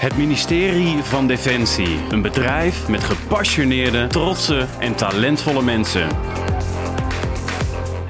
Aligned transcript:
Het 0.00 0.16
ministerie 0.16 1.02
van 1.02 1.26
Defensie. 1.26 1.98
Een 2.10 2.22
bedrijf 2.22 2.88
met 2.88 3.04
gepassioneerde, 3.04 4.06
trotse 4.06 4.66
en 4.78 4.94
talentvolle 4.94 5.62
mensen. 5.62 6.08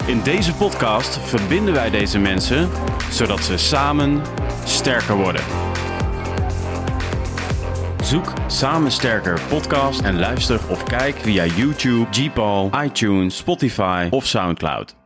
In 0.06 0.22
deze 0.22 0.54
podcast 0.54 1.18
verbinden 1.18 1.74
wij 1.74 1.90
deze 1.90 2.18
mensen 2.18 2.68
zodat 3.10 3.40
ze 3.40 3.56
samen 3.56 4.22
sterker 4.64 5.16
worden. 5.16 5.42
Zoek 8.02 8.32
Samen 8.46 8.90
Sterker 8.90 9.40
podcast 9.48 10.00
en 10.00 10.18
luister 10.18 10.60
of 10.68 10.82
kijk 10.82 11.16
via 11.16 11.44
YouTube, 11.44 12.06
Gpal, 12.10 12.70
iTunes, 12.84 13.36
Spotify 13.36 14.06
of 14.10 14.26
Soundcloud. 14.26 14.99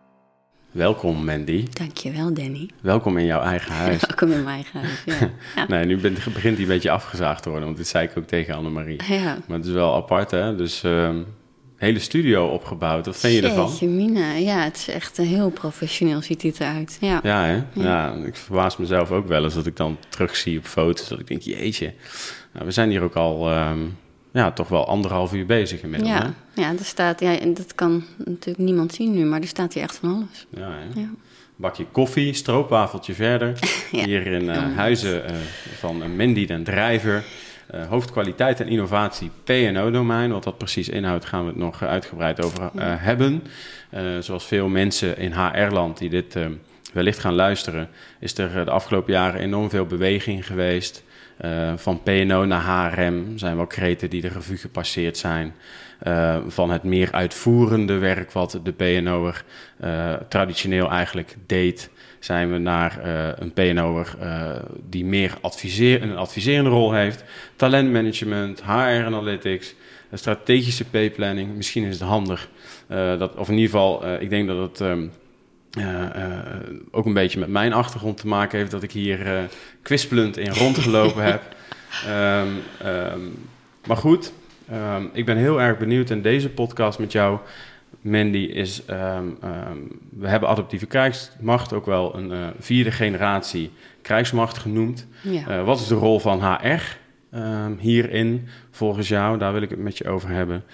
Welkom 0.74 1.24
Mandy. 1.24 1.64
Dankjewel 1.72 2.34
Danny. 2.34 2.68
Welkom 2.80 3.18
in 3.18 3.24
jouw 3.24 3.40
eigen 3.40 3.72
huis. 3.84 4.00
Welkom 4.06 4.30
in 4.30 4.42
mijn 4.42 4.54
eigen 4.54 4.80
huis, 4.80 5.02
ja. 5.04 5.30
ja. 5.56 5.66
Nee, 5.76 5.84
nu 5.84 5.96
bent, 6.00 6.14
begint 6.24 6.54
hij 6.54 6.62
een 6.62 6.66
beetje 6.66 6.90
afgezaagd 6.90 7.42
te 7.42 7.48
worden, 7.48 7.66
want 7.66 7.78
dit 7.78 7.88
zei 7.88 8.06
ik 8.06 8.18
ook 8.18 8.26
tegen 8.26 8.54
Annemarie. 8.54 9.00
Ja. 9.08 9.38
Maar 9.46 9.56
het 9.56 9.66
is 9.66 9.72
wel 9.72 9.94
apart 9.94 10.30
hè, 10.30 10.56
dus 10.56 10.82
ehm 10.82 11.16
hele 11.76 11.98
studio 11.98 12.46
opgebouwd. 12.46 13.06
Wat 13.06 13.16
vind 13.16 13.34
je 13.34 13.42
ervan? 13.42 13.68
Jeetje, 13.68 13.88
Mina. 13.88 14.32
Ja, 14.32 14.62
het 14.62 14.76
is 14.76 14.88
echt 14.88 15.18
een 15.18 15.26
heel 15.26 15.50
professioneel 15.50 16.22
ziet 16.22 16.40
dit 16.40 16.60
eruit. 16.60 16.96
Ja. 17.00 17.20
Ja, 17.22 17.44
hè? 17.44 17.62
Ja. 17.72 18.14
ik 18.14 18.36
verbaas 18.36 18.76
mezelf 18.76 19.10
ook 19.10 19.26
wel 19.26 19.44
eens 19.44 19.54
dat 19.54 19.66
ik 19.66 19.76
dan 19.76 19.98
terugzie 20.08 20.58
op 20.58 20.64
foto's. 20.64 21.08
Dat 21.08 21.20
ik 21.20 21.26
denk, 21.26 21.42
jeetje, 21.42 21.94
nou, 22.52 22.66
we 22.66 22.70
zijn 22.70 22.90
hier 22.90 23.02
ook 23.02 23.14
al 23.14 23.50
ehm, 23.50 23.80
ja, 24.32 24.52
toch 24.52 24.68
wel 24.68 24.86
anderhalf 24.86 25.32
uur 25.32 25.46
bezig 25.46 25.82
inmiddels. 25.82 26.10
Ja, 26.10 26.34
ja, 26.54 26.70
er 26.78 26.84
staat, 26.84 27.20
ja, 27.20 27.38
en 27.38 27.54
dat 27.54 27.74
kan 27.74 28.04
natuurlijk 28.24 28.64
niemand 28.64 28.94
zien 28.94 29.14
nu, 29.14 29.24
maar 29.24 29.40
er 29.40 29.46
staat 29.46 29.72
hier 29.72 29.82
echt 29.82 29.96
van 29.96 30.14
alles. 30.14 30.46
Ja, 30.48 30.70
hè? 30.70 31.00
Ja. 31.00 31.08
Bakje 31.56 31.86
koffie, 31.92 32.34
stroopwafeltje 32.34 33.14
verder. 33.14 33.58
Ja. 33.92 34.04
Hier 34.04 34.26
in 34.26 34.50
eh, 34.50 34.76
Huizen 34.76 35.26
eh, 35.26 35.34
van 35.78 36.02
uh, 36.02 36.08
Mandy 36.16 36.46
den 36.46 36.64
Drijver. 36.64 37.24
Eh, 37.66 37.86
hoofdkwaliteit 37.86 38.60
en 38.60 38.68
innovatie 38.68 39.30
P&O-domein. 39.44 40.32
Wat 40.32 40.44
dat 40.44 40.58
precies 40.58 40.88
inhoudt, 40.88 41.24
gaan 41.24 41.42
we 41.42 41.46
het 41.46 41.56
nog 41.56 41.82
eh, 41.82 41.88
uitgebreid 41.88 42.44
over 42.44 42.70
eh, 42.74 42.94
hebben. 42.96 43.42
Eh, 43.90 44.02
zoals 44.20 44.44
veel 44.44 44.68
mensen 44.68 45.18
in 45.18 45.32
HR-land 45.32 45.98
die 45.98 46.08
dit 46.08 46.36
eh, 46.36 46.46
wellicht 46.92 47.18
gaan 47.18 47.34
luisteren... 47.34 47.88
is 48.18 48.38
er 48.38 48.58
eh, 48.58 48.64
de 48.64 48.70
afgelopen 48.70 49.12
jaren 49.12 49.40
enorm 49.40 49.70
veel 49.70 49.86
beweging 49.86 50.46
geweest... 50.46 51.04
Eh, 51.36 51.72
van 51.76 52.02
P&O 52.02 52.44
naar 52.44 52.92
HRM 52.92 53.38
zijn 53.38 53.56
wel 53.56 53.66
kreten 53.66 54.10
die 54.10 54.20
de 54.20 54.28
revue 54.28 54.56
gepasseerd 54.56 55.16
zijn. 55.16 55.54
Uh, 56.06 56.36
van 56.46 56.70
het 56.70 56.82
meer 56.82 57.12
uitvoerende 57.12 57.98
werk 57.98 58.32
wat 58.32 58.60
de 58.62 58.72
PNO'er 58.72 59.44
uh, 59.84 60.12
traditioneel 60.28 60.90
eigenlijk 60.90 61.36
deed, 61.46 61.90
zijn 62.18 62.52
we 62.52 62.58
naar 62.58 63.00
uh, 63.04 63.28
een 63.36 63.52
PNO'er 63.52 64.16
die 64.88 65.04
meer 65.04 65.34
adviseer, 65.40 66.02
een 66.02 66.16
adviserende 66.16 66.70
rol 66.70 66.92
heeft. 66.92 67.24
Talentmanagement, 67.56 68.62
HR 68.62 69.04
analytics, 69.04 69.74
strategische 70.12 70.84
P-planning. 70.84 71.56
Misschien 71.56 71.84
is 71.84 71.98
het 71.98 72.08
handig, 72.08 72.48
dat, 72.88 73.34
of 73.34 73.48
in 73.48 73.54
ieder 73.54 73.70
geval, 73.70 74.20
ik 74.20 74.30
denk 74.30 74.48
dat 74.48 74.58
het... 74.58 74.80
Um, 74.80 75.10
uh, 75.78 76.00
uh, 76.00 76.38
ook 76.90 77.06
een 77.06 77.12
beetje 77.12 77.38
met 77.38 77.48
mijn 77.48 77.72
achtergrond 77.72 78.16
te 78.16 78.26
maken 78.26 78.58
heeft 78.58 78.70
dat 78.70 78.82
ik 78.82 78.92
hier 78.92 79.26
uh, 79.26 79.42
kwispelend 79.82 80.36
in 80.36 80.50
rondgelopen 80.50 81.24
heb. 81.24 81.42
Um, 82.08 82.62
um, 82.90 83.48
maar 83.86 83.96
goed, 83.96 84.32
um, 84.72 85.10
ik 85.12 85.24
ben 85.24 85.36
heel 85.36 85.60
erg 85.60 85.78
benieuwd 85.78 86.10
in 86.10 86.22
deze 86.22 86.50
podcast 86.50 86.98
met 86.98 87.12
jou, 87.12 87.38
Mandy, 88.00 88.38
is 88.38 88.84
we 90.10 90.28
hebben 90.28 90.48
adaptieve 90.48 90.86
krijgsmacht 90.86 91.72
ook 91.72 91.86
wel 91.86 92.16
een 92.16 92.30
uh, 92.32 92.46
vierde 92.58 92.90
generatie 92.90 93.70
krijgsmacht 94.02 94.58
genoemd. 94.58 95.06
Ja. 95.22 95.58
Uh, 95.58 95.64
wat 95.64 95.80
is 95.80 95.86
de 95.86 95.94
rol 95.94 96.20
van 96.20 96.42
HR 96.42 96.82
hierin 97.78 98.48
volgens 98.70 99.08
jou? 99.08 99.38
Daar 99.38 99.52
wil 99.52 99.62
ik 99.62 99.70
het 99.70 99.78
met 99.78 99.98
je 99.98 100.08
over 100.08 100.28
hebben. 100.28 100.64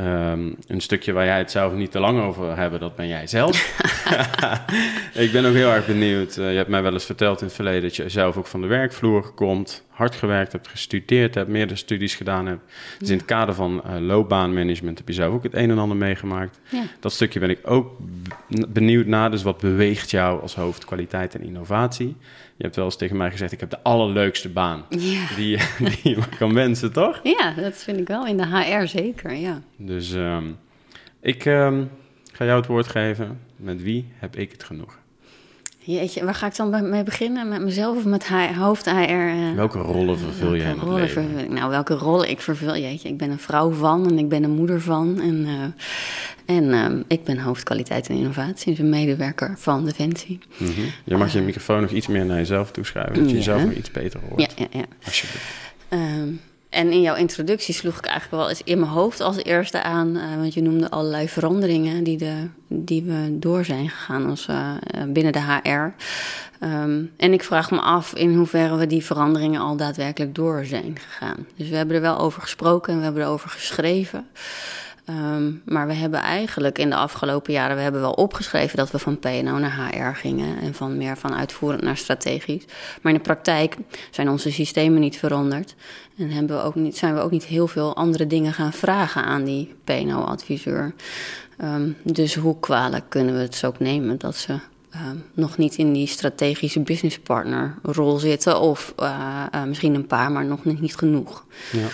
Um, 0.00 0.56
een 0.66 0.80
stukje 0.80 1.12
waar 1.12 1.24
jij 1.24 1.38
het 1.38 1.50
zelf 1.50 1.72
niet 1.72 1.90
te 1.90 2.00
lang 2.00 2.20
over 2.20 2.46
wil 2.46 2.56
hebben, 2.56 2.80
dat 2.80 2.96
ben 2.96 3.08
jij 3.08 3.26
zelf. 3.26 3.78
ik 5.24 5.32
ben 5.32 5.44
ook 5.44 5.54
heel 5.54 5.70
erg 5.70 5.86
benieuwd. 5.86 6.36
Uh, 6.36 6.50
je 6.50 6.56
hebt 6.56 6.68
mij 6.68 6.82
wel 6.82 6.92
eens 6.92 7.04
verteld 7.04 7.40
in 7.40 7.46
het 7.46 7.54
verleden 7.54 7.82
dat 7.82 7.96
je 7.96 8.08
zelf 8.08 8.36
ook 8.36 8.46
van 8.46 8.60
de 8.60 8.66
werkvloer 8.66 9.32
komt, 9.32 9.84
hard 9.88 10.14
gewerkt 10.14 10.52
hebt, 10.52 10.68
gestudeerd 10.68 11.34
hebt, 11.34 11.48
meerdere 11.48 11.78
studies 11.78 12.14
gedaan 12.14 12.46
hebt. 12.46 12.62
Dus 12.98 13.08
ja. 13.08 13.12
in 13.12 13.18
het 13.18 13.26
kader 13.26 13.54
van 13.54 13.82
uh, 13.86 13.98
loopbaanmanagement 13.98 14.98
heb 14.98 15.08
je 15.08 15.14
zelf 15.14 15.34
ook 15.34 15.42
het 15.42 15.54
een 15.54 15.70
en 15.70 15.78
ander 15.78 15.96
meegemaakt. 15.96 16.60
Ja. 16.68 16.82
Dat 17.00 17.12
stukje 17.12 17.40
ben 17.40 17.50
ik 17.50 17.60
ook 17.62 17.98
benieuwd 18.68 19.06
naar. 19.06 19.30
Dus 19.30 19.42
wat 19.42 19.58
beweegt 19.58 20.10
jou 20.10 20.40
als 20.40 20.54
hoofd 20.54 20.84
kwaliteit 20.84 21.34
en 21.34 21.42
innovatie? 21.42 22.16
Je 22.60 22.66
hebt 22.66 22.78
wel 22.78 22.84
eens 22.84 22.96
tegen 22.96 23.16
mij 23.16 23.30
gezegd, 23.30 23.52
ik 23.52 23.60
heb 23.60 23.70
de 23.70 23.82
allerleukste 23.82 24.48
baan 24.48 24.84
ja. 24.88 25.34
die, 25.36 25.58
die 25.78 25.98
je 26.02 26.18
kan 26.38 26.54
wensen, 26.54 26.92
toch? 26.92 27.20
Ja, 27.22 27.54
dat 27.56 27.76
vind 27.76 27.98
ik 27.98 28.08
wel. 28.08 28.26
In 28.26 28.36
de 28.36 28.46
HR 28.46 28.86
zeker, 28.86 29.32
ja. 29.32 29.62
Dus 29.76 30.12
um, 30.12 30.58
ik 31.20 31.44
um, 31.44 31.90
ga 32.32 32.44
jou 32.44 32.58
het 32.58 32.66
woord 32.66 32.88
geven. 32.88 33.40
Met 33.56 33.82
wie 33.82 34.12
heb 34.14 34.36
ik 34.36 34.52
het 34.52 34.64
genoeg? 34.64 34.98
Jeetje, 35.82 36.24
waar 36.24 36.34
ga 36.34 36.46
ik 36.46 36.56
dan 36.56 36.88
mee 36.90 37.02
beginnen? 37.02 37.48
Met 37.48 37.62
mezelf 37.62 37.96
of 37.96 38.04
met 38.04 38.26
HR, 38.26 38.58
hoofd 38.58 38.90
HR? 38.90 39.10
Uh, 39.10 39.54
welke 39.54 39.78
rollen 39.78 40.18
vervul 40.18 40.54
je 40.54 40.62
in 40.62 40.68
het 40.68 40.78
rollen 40.78 41.00
leven? 41.00 41.28
Vervul, 41.28 41.52
nou, 41.52 41.70
welke 41.70 41.94
rollen 41.94 42.30
ik 42.30 42.40
vervul? 42.40 42.76
Jeetje, 42.76 43.08
ik 43.08 43.16
ben 43.16 43.30
een 43.30 43.38
vrouw 43.38 43.70
van 43.70 44.08
en 44.08 44.18
ik 44.18 44.28
ben 44.28 44.42
een 44.42 44.50
moeder 44.50 44.80
van. 44.80 45.20
En, 45.20 45.46
uh, 45.46 46.56
en 46.56 46.64
uh, 46.64 47.00
ik 47.06 47.24
ben 47.24 47.38
hoofdkwaliteit 47.38 48.08
en 48.08 48.16
innovatie, 48.16 48.70
dus 48.70 48.78
een 48.78 48.88
medewerker 48.88 49.54
van 49.56 49.84
Defensie. 49.84 50.38
Mm 50.56 50.66
-hmm. 50.66 50.90
Je 51.04 51.16
mag 51.16 51.32
je 51.32 51.40
microfoon 51.40 51.80
nog 51.80 51.90
iets 51.90 52.06
meer 52.06 52.26
naar 52.26 52.36
jezelf 52.36 52.70
toeschrijven, 52.70 53.14
dat 53.14 53.22
je 53.22 53.30
ja. 53.30 53.36
jezelf 53.36 53.64
nog 53.64 53.74
iets 53.74 53.90
beter 53.90 54.20
hoort. 54.28 54.40
Ja, 54.40 54.48
ja, 54.56 54.78
ja. 54.78 54.84
Alsjeblieft. 55.04 55.44
Um, 55.90 56.40
en 56.70 56.90
in 56.90 57.00
jouw 57.00 57.14
introductie 57.14 57.74
sloeg 57.74 57.98
ik 57.98 58.06
eigenlijk 58.06 58.42
wel 58.42 58.48
eens 58.48 58.62
in 58.64 58.78
mijn 58.78 58.90
hoofd 58.90 59.20
als 59.20 59.36
eerste 59.36 59.82
aan, 59.82 60.16
uh, 60.16 60.36
want 60.36 60.54
je 60.54 60.62
noemde 60.62 60.90
allerlei 60.90 61.28
veranderingen 61.28 62.04
die, 62.04 62.18
de, 62.18 62.48
die 62.68 63.02
we 63.02 63.38
door 63.38 63.64
zijn 63.64 63.88
gegaan 63.88 64.26
als, 64.26 64.46
uh, 64.50 64.74
binnen 65.06 65.32
de 65.32 65.40
HR. 65.40 65.92
Um, 66.64 67.12
en 67.16 67.32
ik 67.32 67.44
vraag 67.44 67.70
me 67.70 67.80
af 67.80 68.14
in 68.14 68.34
hoeverre 68.34 68.76
we 68.76 68.86
die 68.86 69.04
veranderingen 69.04 69.60
al 69.60 69.76
daadwerkelijk 69.76 70.34
door 70.34 70.64
zijn 70.64 70.98
gegaan. 70.98 71.46
Dus 71.56 71.68
we 71.68 71.76
hebben 71.76 71.96
er 71.96 72.02
wel 72.02 72.18
over 72.18 72.42
gesproken 72.42 72.92
en 72.92 72.98
we 72.98 73.04
hebben 73.04 73.22
erover 73.22 73.50
geschreven. 73.50 74.28
Um, 75.08 75.62
maar 75.64 75.86
we 75.86 75.92
hebben 75.92 76.20
eigenlijk 76.20 76.78
in 76.78 76.90
de 76.90 76.96
afgelopen 76.96 77.52
jaren, 77.52 77.76
we 77.76 77.82
hebben 77.82 78.00
wel 78.00 78.12
opgeschreven 78.12 78.76
dat 78.76 78.90
we 78.90 78.98
van 78.98 79.18
PNO 79.18 79.58
naar 79.58 79.88
HR 79.92 80.16
gingen 80.16 80.60
en 80.60 80.74
van 80.74 80.96
meer 80.96 81.16
van 81.16 81.34
uitvoerend 81.34 81.82
naar 81.82 81.96
strategisch. 81.96 82.64
Maar 83.02 83.12
in 83.12 83.18
de 83.18 83.24
praktijk 83.24 83.76
zijn 84.10 84.28
onze 84.28 84.52
systemen 84.52 85.00
niet 85.00 85.18
veranderd 85.18 85.74
en 86.18 86.30
hebben 86.30 86.56
we 86.56 86.62
ook 86.62 86.74
niet, 86.74 86.96
zijn 86.96 87.14
we 87.14 87.20
ook 87.20 87.30
niet 87.30 87.44
heel 87.44 87.68
veel 87.68 87.96
andere 87.96 88.26
dingen 88.26 88.52
gaan 88.52 88.72
vragen 88.72 89.24
aan 89.24 89.44
die 89.44 89.74
PNO-adviseur. 89.84 90.94
Um, 91.62 91.96
dus 92.02 92.34
hoe 92.34 92.60
kwalijk 92.60 93.04
kunnen 93.08 93.34
we 93.34 93.40
het 93.40 93.54
zo 93.54 93.66
ook 93.66 93.78
nemen 93.78 94.18
dat 94.18 94.36
ze 94.36 94.52
um, 94.52 95.24
nog 95.34 95.56
niet 95.56 95.76
in 95.76 95.92
die 95.92 96.06
strategische 96.06 96.80
businesspartner-rol 96.80 98.18
zitten 98.18 98.60
of 98.60 98.94
uh, 99.00 99.44
uh, 99.54 99.64
misschien 99.64 99.94
een 99.94 100.06
paar, 100.06 100.32
maar 100.32 100.44
nog 100.44 100.64
niet, 100.64 100.80
niet 100.80 100.96
genoeg. 100.96 101.44
Ja, 101.72 101.82
dat 101.82 101.90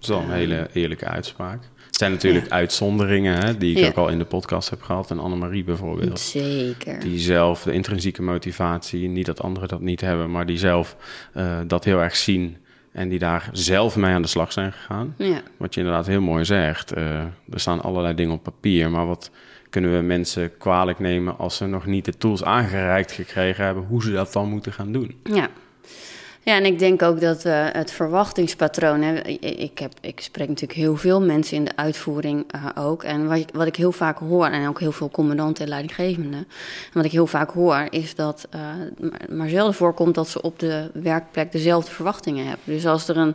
is 0.00 0.08
wel 0.08 0.20
een 0.20 0.30
hele 0.30 0.68
eerlijke 0.72 1.06
uitspraak. 1.06 1.62
Het 1.98 2.06
zijn 2.06 2.18
natuurlijk 2.18 2.48
ja. 2.48 2.56
uitzonderingen, 2.56 3.44
hè, 3.44 3.56
die 3.56 3.70
ik 3.70 3.78
ja. 3.78 3.88
ook 3.88 3.96
al 3.96 4.08
in 4.08 4.18
de 4.18 4.24
podcast 4.24 4.70
heb 4.70 4.82
gehad. 4.82 5.10
En 5.10 5.18
Annemarie 5.18 5.64
bijvoorbeeld. 5.64 6.20
Zeker. 6.20 7.00
Die 7.00 7.18
zelf 7.18 7.62
de 7.62 7.72
intrinsieke 7.72 8.22
motivatie, 8.22 9.08
niet 9.08 9.26
dat 9.26 9.42
anderen 9.42 9.68
dat 9.68 9.80
niet 9.80 10.00
hebben, 10.00 10.30
maar 10.30 10.46
die 10.46 10.58
zelf 10.58 10.96
uh, 11.36 11.58
dat 11.66 11.84
heel 11.84 12.00
erg 12.00 12.16
zien. 12.16 12.56
En 12.92 13.08
die 13.08 13.18
daar 13.18 13.48
zelf 13.52 13.96
mee 13.96 14.12
aan 14.12 14.22
de 14.22 14.28
slag 14.28 14.52
zijn 14.52 14.72
gegaan. 14.72 15.14
Ja. 15.16 15.40
Wat 15.56 15.74
je 15.74 15.80
inderdaad 15.80 16.06
heel 16.06 16.20
mooi 16.20 16.44
zegt. 16.44 16.96
Uh, 16.96 17.20
er 17.50 17.60
staan 17.60 17.82
allerlei 17.82 18.14
dingen 18.14 18.34
op 18.34 18.42
papier. 18.42 18.90
Maar 18.90 19.06
wat 19.06 19.30
kunnen 19.70 19.96
we 19.96 20.02
mensen 20.02 20.56
kwalijk 20.58 20.98
nemen 20.98 21.38
als 21.38 21.56
ze 21.56 21.66
nog 21.66 21.86
niet 21.86 22.04
de 22.04 22.16
tools 22.18 22.44
aangereikt 22.44 23.12
gekregen 23.12 23.64
hebben, 23.64 23.84
hoe 23.84 24.02
ze 24.02 24.12
dat 24.12 24.32
dan 24.32 24.48
moeten 24.48 24.72
gaan 24.72 24.92
doen? 24.92 25.20
Ja. 25.22 25.48
Ja, 26.48 26.54
en 26.54 26.64
ik 26.64 26.78
denk 26.78 27.02
ook 27.02 27.20
dat 27.20 27.44
uh, 27.44 27.66
het 27.72 27.92
verwachtingspatroon. 27.92 29.02
Hè, 29.02 29.20
ik, 29.40 29.78
heb, 29.78 29.92
ik 30.00 30.20
spreek 30.20 30.48
natuurlijk 30.48 30.78
heel 30.78 30.96
veel 30.96 31.22
mensen 31.22 31.56
in 31.56 31.64
de 31.64 31.76
uitvoering 31.76 32.54
uh, 32.54 32.84
ook. 32.84 33.02
En 33.02 33.26
wat 33.26 33.36
ik, 33.36 33.48
wat 33.52 33.66
ik 33.66 33.76
heel 33.76 33.92
vaak 33.92 34.18
hoor, 34.18 34.46
en 34.46 34.68
ook 34.68 34.80
heel 34.80 34.92
veel 34.92 35.10
commandanten 35.10 35.64
en 35.64 35.70
leidinggevenden. 35.70 36.38
En 36.38 36.92
wat 36.92 37.04
ik 37.04 37.12
heel 37.12 37.26
vaak 37.26 37.50
hoor, 37.50 37.86
is 37.90 38.14
dat 38.14 38.48
uh, 38.54 38.60
maar 39.36 39.48
zelden 39.48 39.74
voorkomt 39.74 40.14
dat 40.14 40.28
ze 40.28 40.42
op 40.42 40.58
de 40.58 40.90
werkplek 40.92 41.52
dezelfde 41.52 41.90
verwachtingen 41.90 42.46
hebben. 42.46 42.64
Dus 42.64 42.86
als 42.86 43.08
er 43.08 43.16
een, 43.16 43.34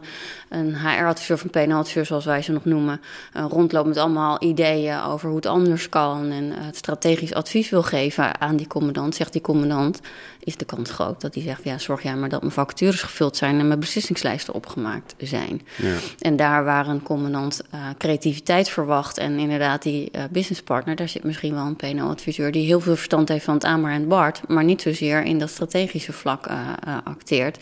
een 0.54 0.76
HR-adviseur 0.76 1.36
of 1.36 1.44
een 1.44 1.50
PNL-adviseur, 1.50 2.06
zoals 2.06 2.26
wij 2.26 2.42
ze 2.42 2.52
nog 2.52 2.66
noemen, 2.66 3.02
uh, 3.38 3.46
rondloopt 3.50 3.88
met 3.88 3.98
allemaal 3.98 4.44
ideeën 4.44 5.02
over 5.02 5.28
hoe 5.28 5.36
het 5.36 5.46
anders 5.46 5.90
kan. 5.90 6.32
En 6.32 6.52
het 6.52 6.76
strategisch 6.76 7.34
advies 7.34 7.70
wil 7.70 7.84
geven 7.84 8.42
aan 8.42 8.56
die 8.56 8.68
commandant, 8.68 9.16
zegt 9.16 9.34
die 9.34 9.42
commandant, 9.42 10.00
is 10.40 10.58
de 10.58 10.66
kans 10.66 10.92
groot 10.92 11.22
dat 11.22 11.34
hij 11.34 11.44
zegt: 11.44 11.64
ja, 11.64 11.78
zorg 11.78 12.04
jij 12.04 12.16
maar 12.16 12.30
dat 12.30 12.42
mijn 12.42 12.54
vacatures 12.54 13.02
gevuld 13.02 13.38
zijn 13.38 13.60
en 13.60 13.68
met 13.68 13.80
beslissingslijsten 13.80 14.54
opgemaakt 14.54 15.16
zijn. 15.18 15.62
Ja. 15.76 15.96
En 16.20 16.36
daar 16.36 16.64
waar 16.64 16.88
een 16.88 17.04
commandant 17.04 17.62
uh, 17.74 17.82
creativiteit 17.98 18.70
verwacht 18.70 19.18
en 19.18 19.40
inderdaad 19.40 19.82
die 19.82 20.10
uh, 20.12 20.24
businesspartner, 20.32 20.96
daar 20.96 21.10
zit 21.10 21.24
misschien 21.24 21.54
wel 21.54 21.66
een 21.66 21.76
PNO-adviseur 21.76 22.52
die 22.52 22.66
heel 22.66 22.80
veel 22.80 22.96
verstand 22.96 23.30
heeft 23.30 23.46
van 23.46 23.54
het 23.54 23.66
Amer 23.66 23.92
en 23.92 24.08
Bart, 24.08 24.42
maar 24.48 24.64
niet 24.64 24.82
zozeer 24.82 25.24
in 25.24 25.40
dat 25.40 25.50
strategische 25.50 26.14
vlak 26.14 26.48
uh, 26.48 26.70
acteert. 27.04 27.58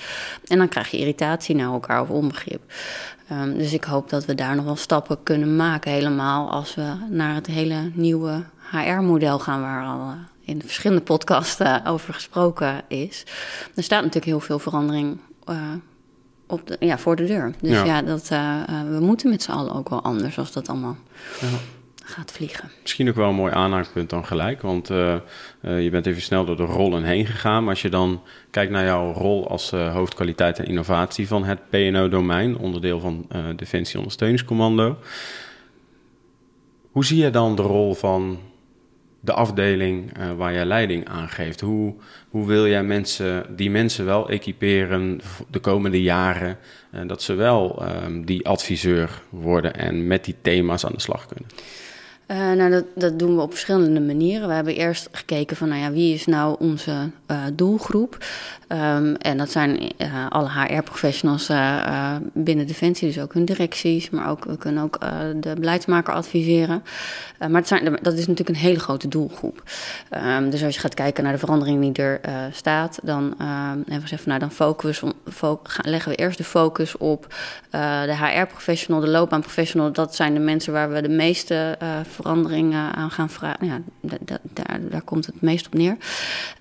En 0.47 0.57
dan 0.57 0.69
krijg 0.69 0.91
je 0.91 0.97
irritatie 0.97 1.55
naar 1.55 1.71
elkaar 1.73 2.01
of 2.01 2.09
onbegrip. 2.09 2.61
Um, 3.31 3.57
dus 3.57 3.73
ik 3.73 3.83
hoop 3.83 4.09
dat 4.09 4.25
we 4.25 4.35
daar 4.35 4.55
nog 4.55 4.65
wel 4.65 4.75
stappen 4.75 5.23
kunnen 5.23 5.55
maken, 5.55 5.91
helemaal 5.91 6.49
als 6.51 6.75
we 6.75 6.93
naar 7.09 7.35
het 7.35 7.47
hele 7.47 7.91
nieuwe 7.93 8.43
HR-model 8.71 9.39
gaan, 9.39 9.61
waar 9.61 9.85
al 9.85 10.13
in 10.41 10.61
verschillende 10.61 11.03
podcasts 11.03 11.61
over 11.85 12.13
gesproken 12.13 12.81
is. 12.87 13.23
Er 13.75 13.83
staat 13.83 13.99
natuurlijk 13.99 14.25
heel 14.25 14.39
veel 14.39 14.59
verandering 14.59 15.17
op 16.47 16.67
de, 16.67 16.77
ja, 16.79 16.97
voor 16.97 17.15
de 17.15 17.25
deur. 17.25 17.53
Dus 17.61 17.71
ja, 17.71 17.83
ja 17.83 18.01
dat, 18.01 18.29
uh, 18.31 18.55
we 18.91 18.99
moeten 18.99 19.29
met 19.29 19.43
z'n 19.43 19.51
allen 19.51 19.73
ook 19.73 19.89
wel 19.89 20.01
anders 20.01 20.37
als 20.37 20.51
dat 20.51 20.69
allemaal 20.69 20.97
ja. 21.41 21.47
Gaat 22.03 22.31
vliegen. 22.31 22.71
Misschien 22.81 23.09
ook 23.09 23.15
wel 23.15 23.29
een 23.29 23.35
mooi 23.35 23.53
aanhaakpunt 23.53 24.09
dan 24.09 24.25
gelijk. 24.25 24.61
Want 24.61 24.89
uh, 24.89 25.15
uh, 25.61 25.83
je 25.83 25.89
bent 25.89 26.05
even 26.05 26.21
snel 26.21 26.45
door 26.45 26.55
de 26.55 26.63
rollen 26.63 27.03
heen 27.03 27.25
gegaan. 27.25 27.61
Maar 27.61 27.73
als 27.73 27.81
je 27.81 27.89
dan 27.89 28.21
kijkt 28.49 28.71
naar 28.71 28.85
jouw 28.85 29.13
rol 29.13 29.49
als 29.49 29.71
hoofdkwaliteit 29.71 30.59
en 30.59 30.65
innovatie 30.65 31.27
van 31.27 31.43
het 31.43 31.69
PNO-domein, 31.69 32.57
onderdeel 32.57 32.99
van 32.99 33.27
Defensie 33.55 33.97
Ondersteuningscommando. 33.97 34.97
Hoe 36.91 37.05
zie 37.05 37.23
je 37.23 37.29
dan 37.29 37.55
de 37.55 37.61
rol 37.61 37.93
van 37.93 38.39
de 39.23 39.33
afdeling 39.33 40.17
uh, 40.17 40.31
waar 40.33 40.53
jij 40.53 40.65
leiding 40.65 41.07
aan 41.07 41.29
geeft. 41.29 41.61
Hoe, 41.61 41.93
hoe 42.29 42.47
wil 42.47 42.67
jij 42.67 42.83
mensen, 42.83 43.45
die 43.55 43.69
mensen 43.69 44.05
wel 44.05 44.29
equiperen 44.29 45.21
de 45.49 45.59
komende 45.59 46.01
jaren, 46.01 46.57
uh, 46.93 47.01
dat 47.07 47.21
ze 47.21 47.33
wel 47.33 47.83
um, 48.03 48.25
die 48.25 48.47
adviseur 48.47 49.21
worden 49.29 49.75
en 49.75 50.07
met 50.07 50.25
die 50.25 50.35
thema's 50.41 50.85
aan 50.85 50.93
de 50.93 51.01
slag 51.01 51.25
kunnen? 51.25 51.49
Uh, 52.31 52.51
nou, 52.51 52.71
dat, 52.71 52.85
dat, 52.95 53.19
doen 53.19 53.35
we 53.35 53.41
op 53.41 53.51
verschillende 53.51 53.99
manieren. 53.99 54.47
We 54.47 54.53
hebben 54.53 54.75
eerst 54.75 55.09
gekeken 55.11 55.57
van, 55.57 55.69
nou 55.69 55.81
ja, 55.81 55.91
wie 55.91 56.13
is 56.13 56.25
nou 56.25 56.55
onze 56.59 57.09
uh, 57.31 57.37
doelgroep? 57.53 58.17
Um, 58.67 59.15
en 59.15 59.37
dat 59.37 59.51
zijn 59.51 59.81
uh, 59.97 60.25
alle 60.29 60.49
HR-professionals 60.49 61.51
binnen 62.33 62.67
Defensie, 62.67 63.07
dus 63.07 63.19
ook 63.19 63.33
hun 63.33 63.45
directies, 63.45 64.09
maar 64.09 64.29
ook, 64.29 64.45
we 64.45 64.57
kunnen 64.57 64.83
ook 64.83 64.99
de 65.35 65.53
beleidsmaker 65.59 66.13
adviseren. 66.13 66.83
maar 67.39 67.51
het 67.51 67.67
zijn, 67.67 67.97
dat 68.01 68.13
is 68.13 68.27
natuurlijk 68.27 68.49
een 68.49 68.55
hele 68.55 68.79
grote 68.79 69.07
doelgroep. 69.07 69.63
Um, 70.37 70.49
dus 70.49 70.63
als 70.63 70.75
je 70.75 70.81
gaat 70.81 70.93
kijken 70.93 71.23
naar 71.23 71.33
de 71.33 71.39
verandering 71.39 71.81
die 71.81 72.03
er 72.03 72.21
staat, 72.51 72.99
dan 73.03 73.35
hebben 73.37 73.85
we 73.85 74.01
gezegd, 74.01 74.25
nou, 74.25 74.39
dan 74.39 74.51
leggen 75.81 76.11
we 76.11 76.17
eerst 76.17 76.37
de 76.37 76.43
focus 76.43 76.97
op 76.97 77.27
de 77.71 78.15
HR-professional, 78.17 79.01
de 79.01 79.07
loopbaanprofessional. 79.07 79.91
Dat 79.91 80.15
zijn 80.15 80.33
de 80.33 80.39
mensen 80.39 80.73
waar 80.73 80.91
we 80.91 81.01
de 81.01 81.09
meeste 81.09 81.77
veranderingen 82.21 82.93
aan 82.93 83.11
gaan 83.11 83.29
vragen. 83.29 83.67
Ja, 83.67 83.81
daar, 84.53 84.79
daar 84.89 85.01
komt 85.01 85.25
het 85.25 85.41
meest 85.41 85.65
op 85.65 85.73
neer. 85.73 85.97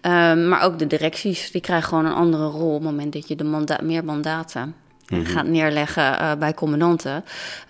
Um, 0.02 0.48
maar 0.48 0.62
ook 0.62 0.78
de 0.78 0.86
directies, 0.86 1.50
die 1.50 1.60
krijgen 1.60 1.88
gewoon 1.88 2.04
een 2.04 2.12
andere 2.12 2.46
rol 2.46 2.74
op 2.74 2.82
het 2.82 2.90
moment 2.90 3.12
dat 3.12 3.28
je 3.28 3.36
de 3.36 3.44
manda 3.44 3.78
meer 3.82 4.04
mandaten 4.04 4.74
-hmm. 5.10 5.26
gaat 5.26 5.46
neerleggen 5.46 6.02
uh, 6.02 6.32
bij 6.34 6.54
commandanten, 6.54 7.24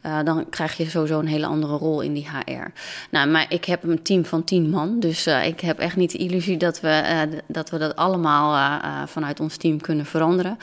uh, 0.06 0.18
dan 0.24 0.48
krijg 0.48 0.76
je 0.76 0.90
sowieso 0.90 1.18
een 1.18 1.26
hele 1.26 1.46
andere 1.46 1.76
rol 1.76 2.00
in 2.00 2.12
die 2.12 2.28
HR. 2.28 2.70
Nou, 3.10 3.28
maar 3.28 3.46
ik 3.48 3.64
heb 3.64 3.82
een 3.82 4.02
team 4.02 4.24
van 4.24 4.44
tien 4.44 4.70
man, 4.70 5.00
dus 5.00 5.26
uh, 5.26 5.46
ik 5.46 5.60
heb 5.60 5.78
echt 5.78 5.96
niet 5.96 6.12
de 6.12 6.18
illusie 6.18 6.56
dat 6.56 6.80
we 6.80 7.28
dat, 7.46 7.70
we 7.70 7.78
dat 7.78 7.96
allemaal 7.96 8.78
vanuit 9.06 9.40
ons 9.40 9.56
team 9.56 9.80
kunnen 9.80 10.06
veranderen. 10.06 10.58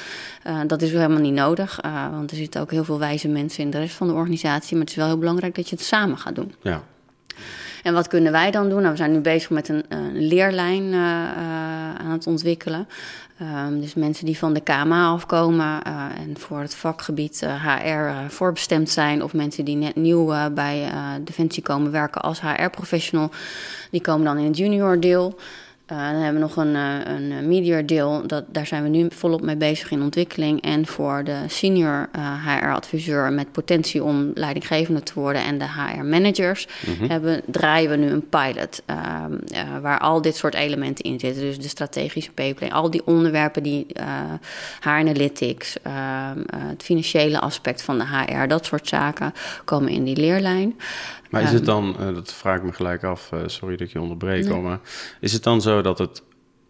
dat 0.68 0.82
is 0.82 0.92
helemaal 0.92 1.20
niet 1.20 1.34
nodig, 1.34 1.80
want 2.12 2.32
er 2.32 2.38
zitten 2.38 2.62
ook 2.62 2.72
heel 2.72 2.84
veel 2.84 3.00
wijze 3.00 3.28
mensen 3.28 3.64
in 3.64 3.70
de 3.70 3.80
rest 3.80 3.96
van 3.96 4.08
de 4.08 4.14
organisatie, 4.14 4.72
maar 4.72 4.82
het 4.82 4.90
is 4.90 4.96
wel 4.96 5.08
heel 5.08 5.18
belangrijk 5.18 5.56
dat 5.56 5.70
je 5.70 5.76
het 5.76 5.86
samen 5.86 6.18
gaat 6.18 6.36
doen. 6.36 6.56
Ja. 6.62 6.84
En 7.84 7.94
wat 7.94 8.08
kunnen 8.08 8.32
wij 8.32 8.52
dan 8.52 8.70
doen? 8.70 8.80
Nou, 8.80 8.92
we 8.92 8.98
zijn 8.98 9.12
nu 9.12 9.20
bezig 9.20 9.50
met 9.50 9.70
een, 9.70 9.84
een 9.90 10.28
leerlijn 10.28 10.84
uh, 10.84 10.92
uh, 10.94 11.96
aan 11.96 12.12
het 12.12 12.28
ontwikkelen. 12.28 12.88
Um, 13.42 13.82
dus 13.82 13.94
mensen 13.94 14.26
die 14.26 14.38
van 14.38 14.54
de 14.54 14.60
KMA 14.60 15.08
afkomen 15.08 15.82
uh, 15.88 16.06
en 16.18 16.38
voor 16.38 16.60
het 16.60 16.76
vakgebied 16.76 17.48
HR 17.64 18.34
voorbestemd 18.34 18.90
zijn, 18.90 19.24
of 19.24 19.34
mensen 19.34 19.66
die 19.66 19.76
net 19.76 19.96
nieuw 19.96 20.52
bij 20.52 20.90
Defensie 21.22 21.64
komen 21.64 21.92
werken 21.92 22.22
als 22.22 22.42
HR-professional, 22.42 23.30
die 23.92 24.02
komen 24.02 24.26
dan 24.26 24.38
in 24.38 24.46
het 24.46 24.58
junior 24.58 25.00
deel. 25.00 25.36
Uh, 25.92 25.98
dan 25.98 26.22
hebben 26.22 26.42
we 26.42 26.48
nog 26.48 26.56
een, 26.56 26.76
een 26.76 27.48
media 27.48 27.82
deel, 27.82 28.28
dat, 28.28 28.44
daar 28.48 28.66
zijn 28.68 28.84
we 28.84 28.90
nu 28.90 29.08
volop 29.10 29.42
mee 29.42 29.56
bezig 29.56 29.92
in 29.92 30.02
ontwikkeling. 30.02 30.62
En 30.62 30.86
voor 30.86 31.24
de 31.24 31.38
senior 31.48 32.10
HR-adviseur 32.46 33.34
met 33.34 33.52
potentie 33.52 34.04
om 34.04 34.32
leidinggevende 34.34 35.04
te 35.04 35.12
worden 35.16 35.44
en 35.44 35.58
de 35.58 35.66
HR-managers 35.66 36.68
mm-hmm. 36.88 37.10
hebben, 37.10 37.42
draaien 37.46 37.90
we 37.90 37.96
nu 37.96 38.10
een 38.10 38.30
pilot 38.30 38.82
uh, 38.90 39.26
waar 39.82 40.00
al 40.00 40.22
dit 40.22 40.36
soort 40.36 40.54
elementen 40.54 41.06
in 41.06 41.20
zitten. 41.20 41.42
Dus 41.42 41.60
de 41.60 41.68
strategische 41.68 42.32
pipeline, 42.32 42.74
al 42.76 42.90
die 42.90 43.06
onderwerpen 43.06 43.64
die 43.64 43.86
HR-analytics, 44.80 45.76
het 46.70 46.84
financiële 46.84 47.40
aspect 47.40 47.82
van 47.82 47.98
de 47.98 48.06
HR, 48.06 48.48
dat 48.48 48.66
soort 48.66 48.88
zaken 48.88 49.34
komen 49.66 49.92
in 49.92 50.04
die 50.04 50.18
leerlijn. 50.18 50.76
Maar 51.30 51.42
is 51.42 51.52
het 51.52 51.66
dan, 51.66 51.96
uh, 52.00 52.16
dat 52.16 52.34
vraag 52.34 52.58
ik 52.58 52.64
me 52.64 52.72
gelijk 52.72 53.04
af, 53.04 53.32
uh, 53.34 53.40
sorry 53.46 53.78
dat 53.78 53.88
ik 53.88 53.94
je 53.94 54.02
onderbreek, 54.02 54.48
nee. 54.48 54.62
maar 54.62 54.80
is 55.20 55.34
het 55.34 55.44
dan 55.44 55.62
zo 55.62 55.82
dat 55.82 55.98
het 55.98 56.24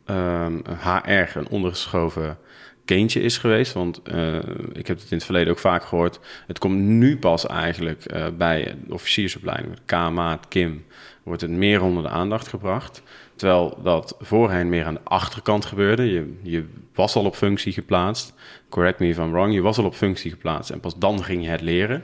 um, 0.05 0.61
HR 0.79 1.37
een 1.37 1.49
ondergeschoven 1.49 2.37
kindje 2.85 3.21
is 3.21 3.37
geweest? 3.37 3.73
Want 3.73 4.01
uh, 4.13 4.35
ik 4.73 4.87
heb 4.87 4.97
het 4.99 5.11
in 5.11 5.17
het 5.17 5.25
verleden 5.25 5.53
ook 5.53 5.59
vaak 5.59 5.83
gehoord. 5.83 6.19
Het 6.47 6.59
komt 6.59 6.77
nu 6.77 7.17
pas 7.17 7.45
eigenlijk 7.45 8.03
bij 8.37 8.75
de 8.87 8.93
officiersopleiding, 8.93 9.75
de 9.75 9.81
KMA, 9.85 10.31
het 10.31 10.47
KIM, 10.47 10.85
wordt 11.23 11.41
het 11.41 11.51
meer 11.51 11.81
onder 11.81 12.03
de 12.03 12.09
aandacht 12.09 12.47
gebracht. 12.47 13.01
Terwijl 13.35 13.79
dat 13.83 14.15
voorheen 14.19 14.69
meer 14.69 14.85
aan 14.85 14.93
de 14.93 15.03
achterkant 15.03 15.65
gebeurde. 15.65 16.11
Je, 16.11 16.39
je 16.41 16.65
was 16.93 17.15
al 17.15 17.25
op 17.25 17.35
functie 17.35 17.73
geplaatst. 17.73 18.33
Correct 18.69 18.99
me 18.99 19.07
if 19.07 19.17
I'm 19.17 19.31
wrong. 19.31 19.53
Je 19.53 19.61
was 19.61 19.77
al 19.77 19.85
op 19.85 19.95
functie 19.95 20.31
geplaatst 20.31 20.69
en 20.69 20.79
pas 20.79 20.97
dan 20.97 21.23
ging 21.23 21.43
je 21.43 21.49
het 21.49 21.61
leren. 21.61 22.03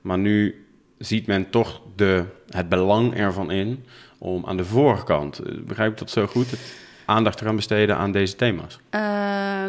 Maar 0.00 0.18
nu 0.18 0.63
ziet 0.98 1.26
men 1.26 1.50
toch 1.50 1.80
de, 1.96 2.24
het 2.48 2.68
belang 2.68 3.16
ervan 3.16 3.50
in 3.50 3.84
om 4.18 4.46
aan 4.46 4.56
de 4.56 4.64
voorkant, 4.64 5.38
eh, 5.38 5.52
begrijp 5.60 5.92
ik 5.92 5.98
dat 5.98 6.10
zo 6.10 6.26
goed, 6.26 6.48
aandacht 7.04 7.38
te 7.38 7.44
gaan 7.44 7.56
besteden 7.56 7.96
aan 7.96 8.12
deze 8.12 8.36
thema's? 8.36 8.78
Uh, 8.90 9.00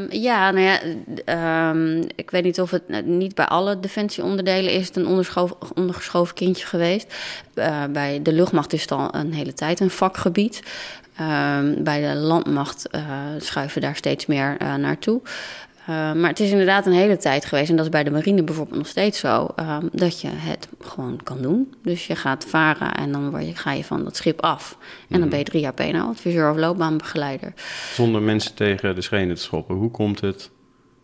ja, 0.10 0.52
nou 0.52 0.60
ja, 0.60 0.80
uh, 1.26 2.02
ik 2.16 2.32
weet 2.32 2.44
niet 2.44 2.62
of 2.62 2.72
het 2.72 3.06
niet 3.06 3.36
bij 3.36 3.46
alle 3.46 3.80
defensieonderdelen 3.80 4.72
is 4.72 4.88
het 4.88 4.96
een 4.96 5.26
ondergeschoven, 5.76 6.36
kindje 6.36 6.66
geweest. 6.66 7.16
Uh, 7.56 7.84
bij 7.90 8.22
de 8.22 8.34
luchtmacht 8.34 8.74
is 8.74 8.82
het 8.82 8.92
al 8.92 9.16
een 9.16 9.34
hele 9.34 9.54
tijd 9.54 9.80
een 9.80 9.90
vakgebied. 9.90 10.62
Ehm, 11.16 11.84
bij 11.84 12.02
de 12.02 12.16
landmacht 12.16 12.88
uh, 12.92 13.02
schuiven 13.38 13.82
daar 13.82 13.96
steeds 13.96 14.26
meer 14.26 14.58
naartoe. 14.80 15.22
Uh, 15.90 16.14
maar 16.14 16.30
het 16.30 16.40
is 16.40 16.52
inderdaad 16.52 16.86
een 16.86 16.94
hele 16.94 17.18
tijd 17.18 17.46
geweest, 17.46 17.70
en 17.70 17.76
dat 17.76 17.86
is 17.86 17.92
bij 17.92 18.04
de 18.04 18.12
marine 18.12 18.44
bijvoorbeeld 18.44 18.78
nog 18.78 18.88
steeds 18.88 19.20
zo, 19.20 19.48
uh, 19.60 19.78
dat 19.92 20.22
je 20.22 20.28
het 20.32 20.68
gewoon 20.80 21.20
kan 21.24 21.42
doen. 21.42 21.74
Dus 21.84 22.08
je 22.08 22.16
gaat 22.16 22.46
varen 22.46 22.94
en 22.94 23.12
dan 23.12 23.30
word 23.30 23.46
je, 23.46 23.56
ga 23.56 23.72
je 23.72 23.84
van 23.84 24.04
dat 24.04 24.16
schip 24.16 24.42
af. 24.42 24.78
En 25.10 25.20
dan 25.20 25.30
ben 25.30 25.40
je 25.40 25.46
drie 25.46 25.62
jaar 25.62 25.74
PNO-adviseur 25.74 26.52
of 26.52 26.58
loopbaanbegeleider. 26.58 27.54
Zonder 27.94 28.22
mensen 28.22 28.56
tegen 28.56 28.96
de 28.96 29.02
schenen 29.02 29.36
te 29.36 29.42
schoppen, 29.42 29.76
hoe 29.76 29.92
komt 29.92 30.22
het 30.22 30.50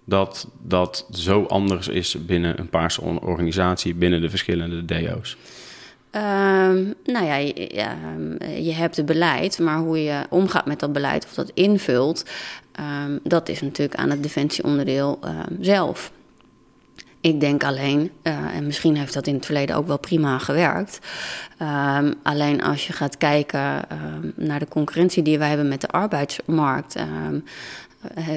dat 0.05 0.47
dat 0.61 1.07
zo 1.11 1.43
anders 1.43 1.88
is 1.88 2.25
binnen 2.25 2.59
een 2.59 2.69
paarse 2.69 3.01
organisatie, 3.01 3.95
binnen 3.95 4.21
de 4.21 4.29
verschillende 4.29 4.85
DO's? 4.85 5.38
Um, 6.15 6.93
nou 7.05 7.25
ja 7.25 7.35
je, 7.35 7.69
ja, 7.73 7.97
je, 8.55 8.73
hebt 8.73 8.95
het 8.95 9.05
beleid, 9.05 9.59
maar 9.59 9.77
hoe 9.77 10.03
je 10.03 10.21
omgaat 10.29 10.65
met 10.65 10.79
dat 10.79 10.93
beleid 10.93 11.25
of 11.25 11.33
dat 11.33 11.51
invult, 11.53 12.25
um, 12.81 13.19
dat 13.23 13.50
is 13.50 13.61
natuurlijk 13.61 14.00
aan 14.00 14.09
het 14.09 14.23
defensieonderdeel 14.23 15.19
um, 15.25 15.57
zelf. 15.59 16.11
Ik 17.21 17.39
denk 17.39 17.63
alleen, 17.63 18.11
uh, 18.23 18.55
en 18.55 18.65
misschien 18.65 18.97
heeft 18.97 19.13
dat 19.13 19.27
in 19.27 19.33
het 19.33 19.45
verleden 19.45 19.75
ook 19.75 19.88
wel 19.88 20.00
prima 20.00 20.38
gewerkt. 20.38 21.00
Um, 21.61 22.13
alleen 22.23 22.63
als 22.63 22.88
je 22.88 22.93
gaat 22.93 23.17
kijken 23.17 23.81
naar 24.35 24.59
de 24.59 24.67
concurrentie 24.67 25.23
die 25.23 25.38
wij 25.38 25.47
hebben 25.47 25.67
met 25.67 25.81
de 25.81 25.88
arbeidsmarkt. 25.88 26.95
Um, 27.00 27.43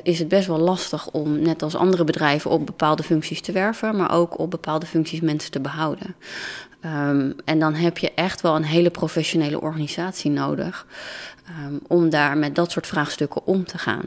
is 0.02 0.18
het 0.18 0.28
best 0.28 0.46
wel 0.46 0.58
lastig 0.58 1.10
om, 1.10 1.38
net 1.38 1.62
als 1.62 1.74
andere 1.74 2.04
bedrijven, 2.04 2.50
op 2.50 2.66
bepaalde 2.66 3.02
functies 3.02 3.40
te 3.40 3.52
werven, 3.52 3.96
maar 3.96 4.12
ook 4.12 4.38
op 4.38 4.50
bepaalde 4.50 4.86
functies 4.86 5.20
mensen 5.20 5.50
te 5.50 5.60
behouden. 5.60 6.14
En 7.44 7.58
dan 7.58 7.74
heb 7.74 7.98
je 7.98 8.12
echt 8.14 8.40
wel 8.40 8.56
een 8.56 8.64
hele 8.64 8.90
professionele 8.90 9.60
organisatie 9.60 10.30
nodig 10.30 10.86
om 11.86 12.10
daar 12.10 12.38
met 12.38 12.54
dat 12.54 12.70
soort 12.70 12.86
vraagstukken 12.86 13.46
om 13.46 13.64
te 13.64 13.78
gaan. 13.78 14.04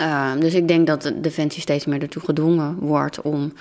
Uh, 0.00 0.32
dus 0.40 0.54
ik 0.54 0.68
denk 0.68 0.86
dat 0.86 1.02
de 1.02 1.20
Defensie 1.20 1.62
steeds 1.62 1.86
meer 1.86 2.02
ertoe 2.02 2.22
gedwongen 2.22 2.76
wordt 2.78 3.22
om 3.22 3.52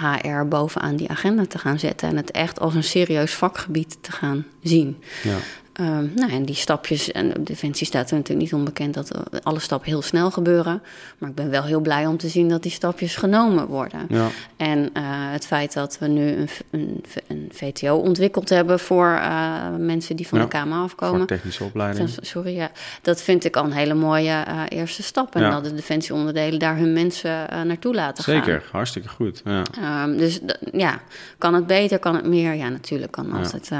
HR 0.00 0.44
bovenaan 0.48 0.96
die 0.96 1.10
agenda 1.10 1.46
te 1.46 1.58
gaan 1.58 1.78
zetten 1.78 2.08
en 2.08 2.16
het 2.16 2.30
echt 2.30 2.60
als 2.60 2.74
een 2.74 2.84
serieus 2.84 3.34
vakgebied 3.34 3.96
te 4.00 4.12
gaan 4.12 4.44
zien. 4.62 4.96
Ja. 5.22 5.36
Um, 5.80 6.12
nou, 6.14 6.32
en 6.32 6.44
die 6.44 6.54
stapjes, 6.54 7.12
en 7.12 7.36
op 7.36 7.46
Defensie 7.46 7.86
staat 7.86 8.10
er 8.10 8.16
natuurlijk 8.16 8.46
niet 8.46 8.54
onbekend 8.54 8.94
dat 8.94 9.12
alle 9.42 9.58
stappen 9.58 9.88
heel 9.88 10.02
snel 10.02 10.30
gebeuren. 10.30 10.82
Maar 11.18 11.28
ik 11.28 11.34
ben 11.34 11.50
wel 11.50 11.62
heel 11.62 11.80
blij 11.80 12.06
om 12.06 12.16
te 12.16 12.28
zien 12.28 12.48
dat 12.48 12.62
die 12.62 12.72
stapjes 12.72 13.16
genomen 13.16 13.66
worden. 13.66 14.06
Ja. 14.08 14.28
En 14.56 14.78
uh, 14.78 15.02
het 15.06 15.46
feit 15.46 15.72
dat 15.72 15.98
we 15.98 16.06
nu 16.06 16.28
een, 16.28 16.48
een, 16.70 17.04
een 17.26 17.48
VTO 17.52 17.96
ontwikkeld 17.96 18.48
hebben 18.48 18.80
voor 18.80 19.06
uh, 19.06 19.68
mensen 19.78 20.16
die 20.16 20.28
van 20.28 20.38
ja, 20.38 20.44
de 20.44 20.50
KMA 20.50 20.82
afkomen. 20.82 21.18
Voor 21.18 21.26
technische 21.26 21.64
opleiding. 21.64 22.16
Sorry, 22.20 22.54
ja. 22.54 22.70
Dat 23.02 23.22
vind 23.22 23.44
ik 23.44 23.56
al 23.56 23.64
een 23.64 23.72
hele 23.72 23.94
mooie 23.94 24.44
uh, 24.48 24.62
eerste 24.68 25.02
stap. 25.02 25.34
En 25.34 25.42
ja. 25.42 25.50
dat 25.50 25.64
de 25.64 25.74
Defensieonderdelen 25.74 26.58
daar 26.58 26.76
hun 26.76 26.92
mensen 26.92 27.66
naartoe 27.66 27.94
laten 27.94 28.24
Zeker, 28.24 28.42
gaan. 28.42 28.52
Zeker, 28.52 28.68
hartstikke 28.72 29.08
goed. 29.08 29.42
Ja. 29.44 30.02
Um, 30.04 30.16
dus 30.16 30.40
ja, 30.72 31.00
kan 31.38 31.54
het 31.54 31.66
beter, 31.66 31.98
kan 31.98 32.14
het 32.14 32.26
meer? 32.26 32.54
Ja, 32.54 32.68
natuurlijk 32.68 33.12
kan 33.12 33.32
altijd 33.32 33.70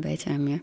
beter 0.00 0.30
en 0.30 0.42
meer. 0.42 0.60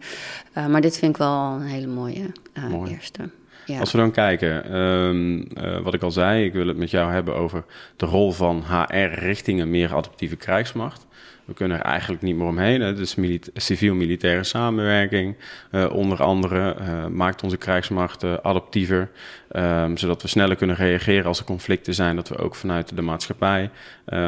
maar 0.54 0.77
maar 0.78 0.86
dit 0.86 0.98
vind 0.98 1.12
ik 1.12 1.18
wel 1.18 1.52
een 1.52 1.62
hele 1.62 1.88
mooie 1.88 2.32
uh, 2.54 2.92
eerste. 2.92 3.30
Ja. 3.66 3.80
Als 3.80 3.92
we 3.92 3.98
dan 3.98 4.12
kijken, 4.12 4.76
um, 4.76 5.38
uh, 5.38 5.80
wat 5.80 5.94
ik 5.94 6.02
al 6.02 6.12
zei, 6.12 6.46
ik 6.46 6.54
wil 6.54 6.68
het 6.68 6.78
met 6.78 6.92
jou 6.92 7.12
hebben 7.12 7.36
over 7.36 7.66
de 7.96 8.06
rol 8.06 8.32
van 8.32 8.64
HR 8.68 8.96
richting 8.96 9.62
een 9.62 9.70
meer 9.70 9.96
adaptieve 9.96 10.36
krijgsmacht. 10.36 11.07
We 11.48 11.54
kunnen 11.54 11.78
er 11.78 11.84
eigenlijk 11.84 12.22
niet 12.22 12.36
meer 12.36 12.48
omheen. 12.48 12.82
Hè. 12.82 12.94
Dus 12.94 13.16
civiel-militaire 13.54 14.44
samenwerking, 14.44 15.36
uh, 15.72 15.94
onder 15.94 16.24
andere, 16.24 16.76
uh, 16.80 17.06
maakt 17.06 17.44
onze 17.44 17.58
krijgsmacht 17.58 18.24
uh, 18.24 18.34
adaptiever. 18.42 19.10
Um, 19.52 19.98
zodat 19.98 20.22
we 20.22 20.28
sneller 20.28 20.56
kunnen 20.56 20.76
reageren 20.76 21.26
als 21.26 21.40
er 21.40 21.46
conflicten 21.46 21.94
zijn. 21.94 22.16
Dat 22.16 22.30
we 22.30 22.38
ook 22.38 22.56
vanuit 22.56 22.96
de 22.96 23.02
maatschappij 23.02 23.70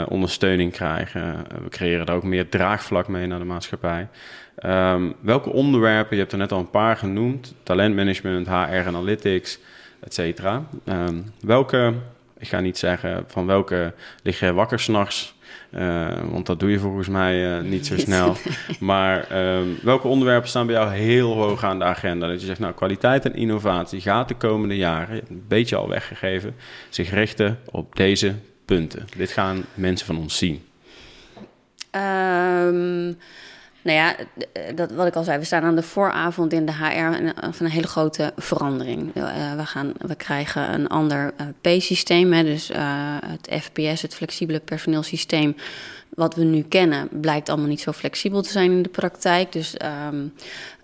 ondersteuning 0.07 0.71
krijgen. 0.71 1.45
we 1.63 1.69
creëren 1.69 2.05
er 2.05 2.13
ook 2.13 2.23
meer 2.23 2.49
draagvlak 2.49 3.07
mee 3.07 3.27
naar 3.27 3.39
de 3.39 3.45
maatschappij. 3.45 4.07
Um, 4.65 5.13
welke 5.21 5.49
onderwerpen, 5.49 6.15
je 6.15 6.21
hebt 6.21 6.31
er 6.31 6.37
net 6.37 6.51
al 6.51 6.59
een 6.59 6.69
paar 6.69 6.97
genoemd, 6.97 7.55
talentmanagement, 7.63 8.47
HR 8.47 8.87
analytics, 8.87 9.59
et 9.99 10.13
cetera. 10.13 10.63
Um, 10.85 11.33
welke, 11.41 11.93
ik 12.37 12.47
ga 12.47 12.59
niet 12.59 12.77
zeggen 12.77 13.23
van 13.27 13.45
welke 13.45 13.93
lig 14.23 14.39
je 14.39 14.53
wakker 14.53 14.79
s'nachts, 14.79 15.35
want 16.31 16.45
dat 16.45 16.59
doe 16.59 16.71
je 16.71 16.79
volgens 16.79 17.07
mij 17.07 17.57
uh, 17.57 17.63
niet 17.71 17.85
zo 17.85 17.97
snel. 17.97 18.35
maar 18.79 19.45
um, 19.57 19.77
welke 19.83 20.07
onderwerpen 20.07 20.49
staan 20.49 20.65
bij 20.65 20.75
jou 20.75 20.93
heel 20.93 21.33
hoog 21.33 21.63
aan 21.63 21.79
de 21.79 21.85
agenda? 21.85 22.27
Dat 22.27 22.39
je 22.39 22.45
zegt, 22.45 22.59
nou, 22.59 22.73
kwaliteit 22.73 23.25
en 23.25 23.35
innovatie 23.35 24.01
gaat 24.01 24.27
de 24.27 24.35
komende 24.35 24.77
jaren, 24.77 25.21
een 25.29 25.43
beetje 25.47 25.75
al 25.75 25.89
weggegeven, 25.89 26.55
zich 26.89 27.09
richten 27.09 27.59
op 27.65 27.95
deze 27.95 28.35
punten. 28.65 29.07
Dit 29.17 29.31
gaan 29.31 29.65
mensen 29.73 30.05
van 30.05 30.17
ons 30.17 30.37
zien. 30.37 30.63
Um, 31.91 33.17
nou 33.81 33.97
ja, 33.97 34.15
eh, 34.17 34.75
dat, 34.75 34.91
wat 34.91 35.07
ik 35.07 35.15
al 35.15 35.23
zei, 35.23 35.39
we 35.39 35.45
staan 35.45 35.63
aan 35.63 35.75
de 35.75 35.83
vooravond 35.83 36.53
in 36.53 36.65
de 36.65 36.71
HR 36.71 37.33
van 37.51 37.65
een 37.65 37.71
hele 37.71 37.87
grote 37.87 38.33
verandering. 38.37 39.13
We, 39.13 39.65
gaan, 39.65 39.93
we 39.97 40.15
krijgen 40.15 40.73
een 40.73 40.87
ander 40.87 41.33
P-systeem, 41.61 42.31
dus 42.31 42.71
het 43.25 43.61
FPS, 43.61 44.01
het 44.01 44.15
flexibele 44.15 44.59
personeelsysteem, 44.59 45.55
wat 46.09 46.35
we 46.35 46.43
nu 46.43 46.61
kennen, 46.61 47.07
blijkt 47.11 47.49
allemaal 47.49 47.67
niet 47.67 47.81
zo 47.81 47.91
flexibel 47.91 48.41
te 48.41 48.51
zijn 48.51 48.71
in 48.71 48.81
de 48.81 48.89
praktijk. 48.89 49.51
Dus 49.51 49.75
um, 50.11 50.33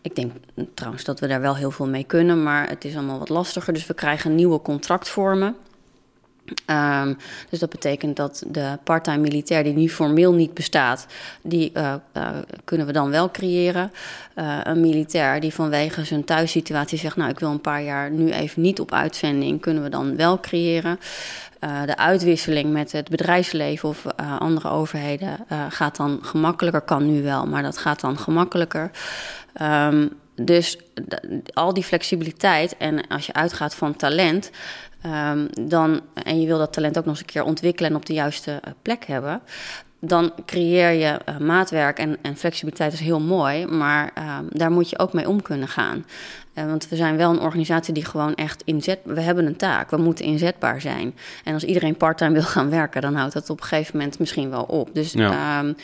ik 0.01 0.15
denk 0.15 0.31
trouwens 0.73 1.03
dat 1.03 1.19
we 1.19 1.27
daar 1.27 1.41
wel 1.41 1.55
heel 1.55 1.71
veel 1.71 1.87
mee 1.87 2.03
kunnen, 2.03 2.43
maar 2.43 2.69
het 2.69 2.85
is 2.85 2.95
allemaal 2.95 3.19
wat 3.19 3.29
lastiger. 3.29 3.73
Dus 3.73 3.87
we 3.87 3.93
krijgen 3.93 4.35
nieuwe 4.35 4.61
contractvormen. 4.61 5.55
Um, 6.71 7.17
dus 7.49 7.59
dat 7.59 7.69
betekent 7.69 8.15
dat 8.15 8.43
de 8.47 8.77
parttime 8.83 9.17
militair 9.17 9.63
die 9.63 9.73
nu 9.73 9.89
formeel 9.89 10.33
niet 10.33 10.53
bestaat, 10.53 11.05
die 11.41 11.71
uh, 11.73 11.93
uh, 12.17 12.29
kunnen 12.63 12.87
we 12.87 12.93
dan 12.93 13.09
wel 13.09 13.31
creëren. 13.31 13.91
Uh, 14.35 14.59
een 14.63 14.79
militair 14.79 15.39
die 15.39 15.53
vanwege 15.53 16.03
zijn 16.03 16.23
thuissituatie 16.23 16.97
zegt, 16.97 17.15
nou 17.15 17.29
ik 17.29 17.39
wil 17.39 17.49
een 17.49 17.61
paar 17.61 17.83
jaar 17.83 18.11
nu 18.11 18.31
even 18.31 18.61
niet 18.61 18.79
op 18.79 18.91
uitzending, 18.91 19.61
kunnen 19.61 19.83
we 19.83 19.89
dan 19.89 20.15
wel 20.15 20.39
creëren. 20.39 20.99
de 21.85 21.97
uitwisseling 21.97 22.71
met 22.71 22.91
het 22.91 23.09
bedrijfsleven 23.09 23.89
of 23.89 24.05
andere 24.39 24.69
overheden 24.69 25.37
gaat 25.69 25.95
dan 25.95 26.19
gemakkelijker, 26.21 26.81
kan 26.81 27.13
nu 27.13 27.23
wel, 27.23 27.45
maar 27.45 27.63
dat 27.63 27.77
gaat 27.77 28.01
dan 28.01 28.17
gemakkelijker. 28.17 28.91
Um, 29.61 30.09
dus 30.35 30.77
al 31.53 31.73
die 31.73 31.83
flexibiliteit 31.83 32.77
en 32.77 33.07
als 33.07 33.25
je 33.25 33.33
uitgaat 33.33 33.75
van 33.75 33.95
talent, 33.95 34.51
um, 35.05 35.47
dan, 35.67 36.01
en 36.13 36.41
je 36.41 36.47
wil 36.47 36.57
dat 36.57 36.73
talent 36.73 36.97
ook 36.97 37.05
nog 37.05 37.13
eens 37.13 37.23
een 37.23 37.33
keer 37.33 37.43
ontwikkelen 37.43 37.89
en 37.89 37.95
op 37.95 38.05
de 38.05 38.13
juiste 38.13 38.51
uh, 38.51 38.73
plek 38.81 39.05
hebben, 39.05 39.41
dan 39.99 40.31
creëer 40.45 40.91
je 40.91 41.19
uh, 41.29 41.37
maatwerk 41.37 41.97
en, 41.97 42.17
en, 42.21 42.37
flexibiliteit 42.37 42.93
is 42.93 42.99
heel 42.99 43.19
mooi, 43.19 43.65
maar 43.65 44.11
um, 44.39 44.47
daar 44.49 44.71
moet 44.71 44.89
je 44.89 44.99
ook 44.99 45.13
mee 45.13 45.29
om 45.29 45.41
kunnen 45.41 45.67
gaan. 45.67 46.05
Uh, 46.55 46.65
want 46.65 46.89
we 46.89 46.95
zijn 46.95 47.17
wel 47.17 47.31
een 47.31 47.39
organisatie 47.39 47.93
die 47.93 48.05
gewoon 48.05 48.35
echt 48.35 48.61
inzet. 48.65 48.99
We 49.03 49.21
hebben 49.21 49.45
een 49.45 49.55
taak, 49.55 49.89
we 49.89 49.97
moeten 49.97 50.25
inzetbaar 50.25 50.81
zijn. 50.81 51.15
En 51.43 51.53
als 51.53 51.63
iedereen 51.63 51.97
parttime 51.97 52.33
wil 52.33 52.41
gaan 52.41 52.69
werken, 52.69 53.01
dan 53.01 53.15
houdt 53.15 53.33
dat 53.33 53.49
op 53.49 53.61
een 53.61 53.67
gegeven 53.67 53.97
moment 53.97 54.19
misschien 54.19 54.49
wel 54.49 54.63
op. 54.63 54.89
Dus 54.93 55.11
ja. 55.11 55.59
um, 55.59 55.75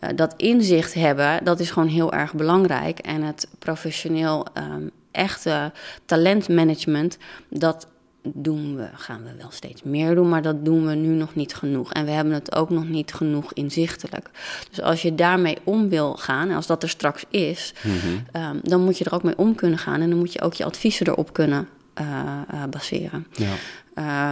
uh, 0.00 0.10
dat 0.14 0.34
inzicht 0.36 0.94
hebben, 0.94 1.44
dat 1.44 1.60
is 1.60 1.70
gewoon 1.70 1.88
heel 1.88 2.12
erg 2.12 2.34
belangrijk. 2.34 2.98
En 2.98 3.22
het 3.22 3.48
professioneel 3.58 4.46
um, 4.58 4.90
echte 5.10 5.72
talentmanagement, 6.04 7.18
dat 7.48 7.86
doen 8.22 8.76
we, 8.76 8.88
gaan 8.94 9.22
we 9.24 9.30
wel 9.38 9.50
steeds 9.50 9.82
meer 9.82 10.14
doen, 10.14 10.28
maar 10.28 10.42
dat 10.42 10.64
doen 10.64 10.86
we 10.86 10.94
nu 10.94 11.08
nog 11.08 11.34
niet 11.34 11.54
genoeg. 11.54 11.92
En 11.92 12.04
we 12.04 12.10
hebben 12.10 12.32
het 12.32 12.54
ook 12.54 12.70
nog 12.70 12.88
niet 12.88 13.14
genoeg 13.14 13.52
inzichtelijk. 13.52 14.30
Dus 14.68 14.80
als 14.80 15.02
je 15.02 15.14
daarmee 15.14 15.56
om 15.64 15.88
wil 15.88 16.14
gaan, 16.14 16.48
en 16.48 16.56
als 16.56 16.66
dat 16.66 16.82
er 16.82 16.88
straks 16.88 17.24
is, 17.28 17.74
mm 17.82 17.92
-hmm. 17.98 18.42
um, 18.42 18.60
dan 18.62 18.84
moet 18.84 18.98
je 18.98 19.04
er 19.04 19.14
ook 19.14 19.22
mee 19.22 19.38
om 19.38 19.54
kunnen 19.54 19.78
gaan. 19.78 20.00
En 20.00 20.10
dan 20.10 20.18
moet 20.18 20.32
je 20.32 20.40
ook 20.40 20.54
je 20.54 20.64
adviezen 20.64 21.06
erop 21.06 21.32
kunnen 21.32 21.68
uh, 22.00 22.06
uh, 22.54 22.62
baseren. 22.70 23.26
Ja. 23.32 23.52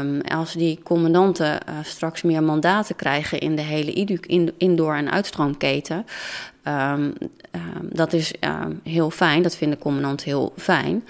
Um, 0.01 0.21
als 0.21 0.53
die 0.53 0.81
commandanten 0.83 1.53
uh, 1.69 1.75
straks 1.83 2.23
meer 2.23 2.43
mandaten 2.43 2.97
krijgen 2.97 3.39
in 3.39 3.57
de 3.57 3.63
hele 3.63 3.93
indoor- 4.57 4.95
en 4.95 5.11
uitstroomketen, 5.11 6.07
um, 6.65 7.13
dat 7.83 8.13
is 8.13 8.35
heel 8.83 9.11
fijn. 9.11 9.43
Dat 9.43 9.57
vinden 9.57 9.79
commandanten 9.79 10.27
heel 10.27 10.53
fijn. 10.57 11.05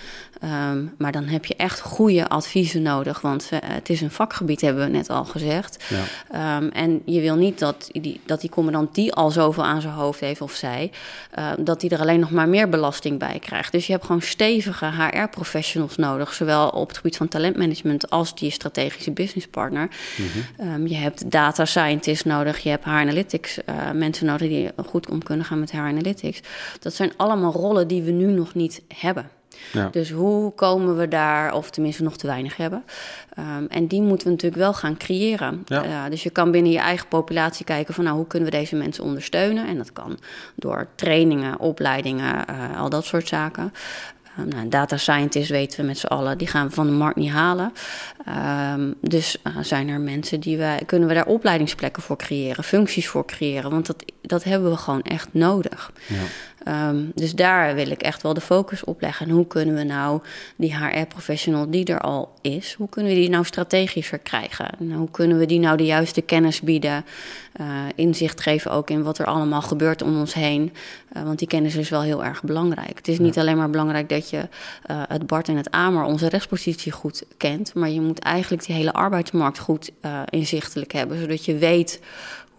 Um, 0.44 0.94
maar 0.98 1.12
dan 1.12 1.24
heb 1.24 1.44
je 1.44 1.56
echt 1.56 1.80
goede 1.80 2.28
adviezen 2.28 2.82
nodig, 2.82 3.20
want 3.20 3.48
uh, 3.52 3.58
het 3.64 3.88
is 3.88 4.00
een 4.00 4.10
vakgebied, 4.10 4.60
hebben 4.60 4.84
we 4.84 4.90
net 4.90 5.10
al 5.10 5.24
gezegd. 5.24 5.84
Ja. 6.30 6.56
Um, 6.56 6.68
en 6.68 7.02
je 7.04 7.20
wil 7.20 7.36
niet 7.36 7.58
dat 7.58 7.88
die, 7.92 8.20
dat 8.26 8.40
die 8.40 8.50
commandant 8.50 8.94
die 8.94 9.12
al 9.12 9.30
zoveel 9.30 9.64
aan 9.64 9.80
zijn 9.80 9.92
hoofd 9.92 10.20
heeft 10.20 10.40
of 10.40 10.52
zij, 10.52 10.90
uh, 11.38 11.50
dat 11.58 11.80
die 11.80 11.90
er 11.90 12.00
alleen 12.00 12.20
nog 12.20 12.30
maar 12.30 12.48
meer 12.48 12.68
belasting 12.68 13.18
bij 13.18 13.38
krijgt. 13.38 13.72
Dus 13.72 13.86
je 13.86 13.92
hebt 13.92 14.04
gewoon 14.04 14.22
stevige 14.22 14.86
HR-professionals 14.86 15.96
nodig, 15.96 16.32
zowel 16.32 16.68
op 16.68 16.88
het 16.88 16.96
gebied 16.96 17.16
van 17.16 17.28
talentmanagement 17.28 18.10
als 18.10 18.34
die 18.34 18.50
strategische 18.50 19.10
businesspartner. 19.10 19.88
Mm 20.16 20.26
-hmm. 20.56 20.72
um, 20.72 20.86
je 20.86 20.96
hebt 20.96 21.30
data 21.30 21.64
scientists 21.64 22.24
nodig, 22.24 22.58
je 22.58 22.68
hebt 22.68 22.84
HR 22.84 22.90
analytics 22.90 23.58
uh, 23.58 23.90
mensen 23.90 24.26
nodig 24.26 24.48
die 24.48 24.70
goed 24.86 25.10
om 25.10 25.22
kunnen 25.22 25.46
gaan 25.46 25.60
met 25.60 25.70
HR 25.70 25.78
analytics. 25.78 26.40
Dat 26.78 26.94
zijn 26.94 27.12
allemaal 27.16 27.52
rollen 27.52 27.88
die 27.88 28.02
we 28.02 28.10
nu 28.10 28.26
nog 28.26 28.54
niet 28.54 28.82
hebben. 28.88 29.30
Ja. 29.72 29.88
Dus 29.92 30.10
hoe 30.10 30.52
komen 30.52 30.96
we 30.96 31.08
daar, 31.08 31.54
of 31.54 31.70
tenminste 31.70 32.02
nog 32.02 32.16
te 32.16 32.26
weinig 32.26 32.56
hebben. 32.56 32.84
Um, 33.38 33.66
en 33.68 33.86
die 33.86 34.02
moeten 34.02 34.26
we 34.26 34.32
natuurlijk 34.32 34.62
wel 34.62 34.74
gaan 34.74 34.96
creëren. 34.96 35.62
Ja. 35.66 35.84
Uh, 35.84 36.10
dus 36.10 36.22
je 36.22 36.30
kan 36.30 36.50
binnen 36.50 36.72
je 36.72 36.78
eigen 36.78 37.08
populatie 37.08 37.64
kijken 37.64 37.94
van 37.94 38.04
nou, 38.04 38.16
hoe 38.16 38.26
kunnen 38.26 38.50
we 38.50 38.56
deze 38.56 38.76
mensen 38.76 39.04
ondersteunen. 39.04 39.66
En 39.66 39.76
dat 39.76 39.92
kan 39.92 40.18
door 40.54 40.88
trainingen, 40.94 41.58
opleidingen, 41.58 42.44
uh, 42.50 42.80
al 42.80 42.88
dat 42.88 43.04
soort 43.04 43.28
zaken. 43.28 43.72
Um, 44.38 44.48
nou, 44.48 44.68
data 44.68 44.96
scientist 44.96 45.50
weten 45.50 45.80
we 45.80 45.86
met 45.86 45.98
z'n 45.98 46.06
allen, 46.06 46.38
die 46.38 46.46
gaan 46.46 46.68
we 46.68 46.74
van 46.74 46.86
de 46.86 46.92
markt 46.92 47.16
niet 47.16 47.30
halen. 47.30 47.72
Um, 48.72 48.94
dus 49.00 49.36
uh, 49.46 49.56
zijn 49.62 49.88
er 49.88 50.00
mensen 50.00 50.40
die 50.40 50.56
wij, 50.56 50.82
kunnen 50.86 51.08
we 51.08 51.14
daar 51.14 51.26
opleidingsplekken 51.26 52.02
voor 52.02 52.16
creëren, 52.16 52.64
functies 52.64 53.08
voor 53.08 53.24
creëren, 53.24 53.70
want 53.70 53.86
dat, 53.86 54.04
dat 54.22 54.44
hebben 54.44 54.70
we 54.70 54.76
gewoon 54.76 55.02
echt 55.02 55.28
nodig. 55.32 55.92
Ja. 56.06 56.16
Um, 56.68 57.12
dus 57.14 57.34
daar 57.34 57.74
wil 57.74 57.90
ik 57.90 58.02
echt 58.02 58.22
wel 58.22 58.34
de 58.34 58.40
focus 58.40 58.84
op 58.84 59.00
leggen. 59.00 59.26
En 59.26 59.32
hoe 59.32 59.46
kunnen 59.46 59.74
we 59.74 59.82
nou 59.82 60.20
die 60.56 60.76
HR-professional 60.76 61.70
die 61.70 61.84
er 61.84 62.00
al 62.00 62.32
is, 62.40 62.74
hoe 62.78 62.88
kunnen 62.88 63.12
we 63.12 63.18
die 63.18 63.28
nou 63.28 63.44
strategischer 63.44 64.18
krijgen? 64.18 64.68
En 64.78 64.92
hoe 64.92 65.10
kunnen 65.10 65.38
we 65.38 65.46
die 65.46 65.58
nou 65.58 65.76
de 65.76 65.84
juiste 65.84 66.20
kennis 66.20 66.60
bieden, 66.60 67.04
inzicht 67.94 68.40
geven 68.40 68.70
ook 68.70 68.90
in 68.90 69.02
wat 69.02 69.18
er 69.18 69.26
allemaal 69.26 69.62
gebeurt 69.62 70.02
om 70.02 70.18
ons 70.18 70.34
heen? 70.34 70.72
Uh, 71.16 71.22
want 71.22 71.38
die 71.38 71.48
kennis 71.48 71.76
is 71.76 71.88
wel 71.88 72.02
heel 72.02 72.24
erg 72.24 72.42
belangrijk. 72.42 72.96
Het 72.96 73.08
is 73.08 73.18
niet 73.18 73.38
alleen 73.38 73.56
maar 73.56 73.70
belangrijk 73.70 74.08
dat 74.08 74.30
je 74.30 74.36
uh, 74.36 75.02
het 75.08 75.26
Bart 75.26 75.48
en 75.48 75.56
het 75.56 75.70
Amer, 75.70 76.04
onze 76.04 76.28
rechtspositie, 76.28 76.92
goed 76.92 77.24
kent, 77.36 77.74
maar 77.74 77.90
je 77.90 78.00
moet 78.00 78.18
eigenlijk 78.18 78.66
die 78.66 78.74
hele 78.74 78.92
arbeidsmarkt 78.92 79.58
goed 79.58 79.90
inzichtelijk 80.28 80.92
hebben, 80.92 81.20
zodat 81.20 81.44
je 81.44 81.58
weet 81.58 82.00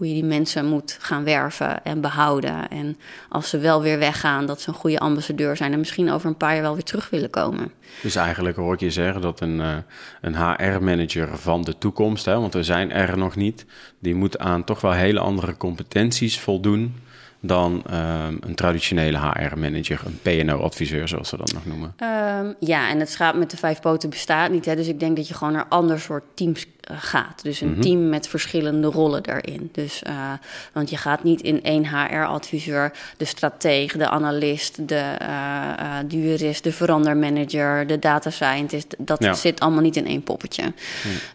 hoe 0.01 0.09
je 0.09 0.15
die 0.15 0.29
mensen 0.29 0.65
moet 0.65 0.97
gaan 1.01 1.23
werven 1.23 1.83
en 1.83 2.01
behouden. 2.01 2.69
En 2.69 2.97
als 3.29 3.49
ze 3.49 3.57
wel 3.57 3.81
weer 3.81 3.99
weggaan, 3.99 4.45
dat 4.45 4.61
ze 4.61 4.69
een 4.69 4.75
goede 4.75 4.99
ambassadeur 4.99 5.57
zijn 5.57 5.73
en 5.73 5.79
misschien 5.79 6.11
over 6.11 6.27
een 6.27 6.37
paar 6.37 6.53
jaar 6.53 6.61
wel 6.61 6.73
weer 6.73 6.83
terug 6.83 7.09
willen 7.09 7.29
komen. 7.29 7.71
Dus 8.01 8.15
eigenlijk 8.15 8.57
hoor 8.57 8.73
ik 8.73 8.79
je 8.79 8.91
zeggen 8.91 9.21
dat 9.21 9.41
een, 9.41 9.83
een 10.21 10.35
HR-manager 10.35 11.37
van 11.37 11.61
de 11.61 11.77
toekomst, 11.77 12.25
hè, 12.25 12.39
want 12.39 12.53
we 12.53 12.63
zijn 12.63 12.91
er 12.91 13.17
nog 13.17 13.35
niet, 13.35 13.65
die 13.99 14.15
moet 14.15 14.39
aan 14.39 14.63
toch 14.63 14.80
wel 14.81 14.91
hele 14.91 15.19
andere 15.19 15.57
competenties 15.57 16.39
voldoen. 16.39 16.95
dan 17.43 17.83
ehm, 17.89 18.35
een 18.39 18.55
traditionele 18.55 19.17
HR-manager, 19.17 20.01
een 20.05 20.19
PNO-adviseur, 20.21 21.07
zoals 21.07 21.31
we 21.31 21.37
dat 21.37 21.53
nog 21.53 21.65
noemen. 21.65 21.93
Ehm, 21.97 22.53
ja, 22.59 22.89
en 22.89 22.99
het 22.99 23.09
schaap 23.09 23.35
met 23.35 23.51
de 23.51 23.57
vijf 23.57 23.79
poten 23.79 24.09
bestaat 24.09 24.51
niet. 24.51 24.65
Hè? 24.65 24.75
Dus 24.75 24.87
ik 24.87 24.99
denk 24.99 25.15
dat 25.15 25.27
je 25.27 25.33
gewoon 25.33 25.53
naar 25.53 25.65
ander 25.69 25.99
soort 25.99 26.23
teams 26.33 26.65
gaat. 26.97 27.43
Dus 27.43 27.61
een 27.61 27.71
Mhm. 27.71 27.81
team 27.81 28.09
met 28.09 28.27
verschillende 28.27 28.87
rollen 28.87 29.23
daarin. 29.23 29.69
Dus, 29.71 30.03
eh, 30.03 30.31
want 30.73 30.89
je 30.89 30.97
gaat 30.97 31.23
niet 31.23 31.41
in 31.41 31.63
één 31.63 31.85
HR-adviseur 31.85 32.91
de 33.17 33.25
strateeg, 33.25 33.97
de 33.97 34.09
analist, 34.09 34.87
de, 34.87 34.95
eh, 34.95 35.69
eh, 35.79 36.05
de 36.07 36.21
jurist, 36.21 36.63
de 36.63 36.71
verandermanager, 36.71 37.87
de 37.87 37.99
data 37.99 38.29
scientist. 38.29 38.95
Dat 38.97 39.23
Ja. 39.23 39.33
zit 39.33 39.59
allemaal 39.59 39.81
niet 39.81 39.95
in 39.95 40.07
één 40.07 40.23
poppetje. 40.23 40.63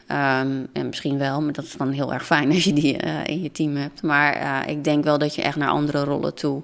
Ehm, 0.06 0.48
en 0.72 0.86
misschien 0.86 1.18
wel, 1.18 1.42
maar 1.42 1.52
dat 1.52 1.64
is 1.64 1.72
dan 1.76 1.90
heel 1.90 2.12
erg 2.12 2.26
fijn 2.26 2.50
als 2.52 2.64
je 2.64 2.72
die 2.72 2.96
eh, 2.96 3.25
in 3.26 3.42
je 3.42 3.52
team 3.52 3.76
hebt. 3.76 4.02
Maar 4.02 4.32
eh, 4.34 4.70
ik 4.72 4.84
denk 4.84 5.04
wel 5.04 5.18
dat 5.18 5.34
je 5.34 5.42
echt 5.42 5.56
naar 5.56 5.68
andere 5.68 6.04
rollen 6.04 6.34
toe 6.34 6.62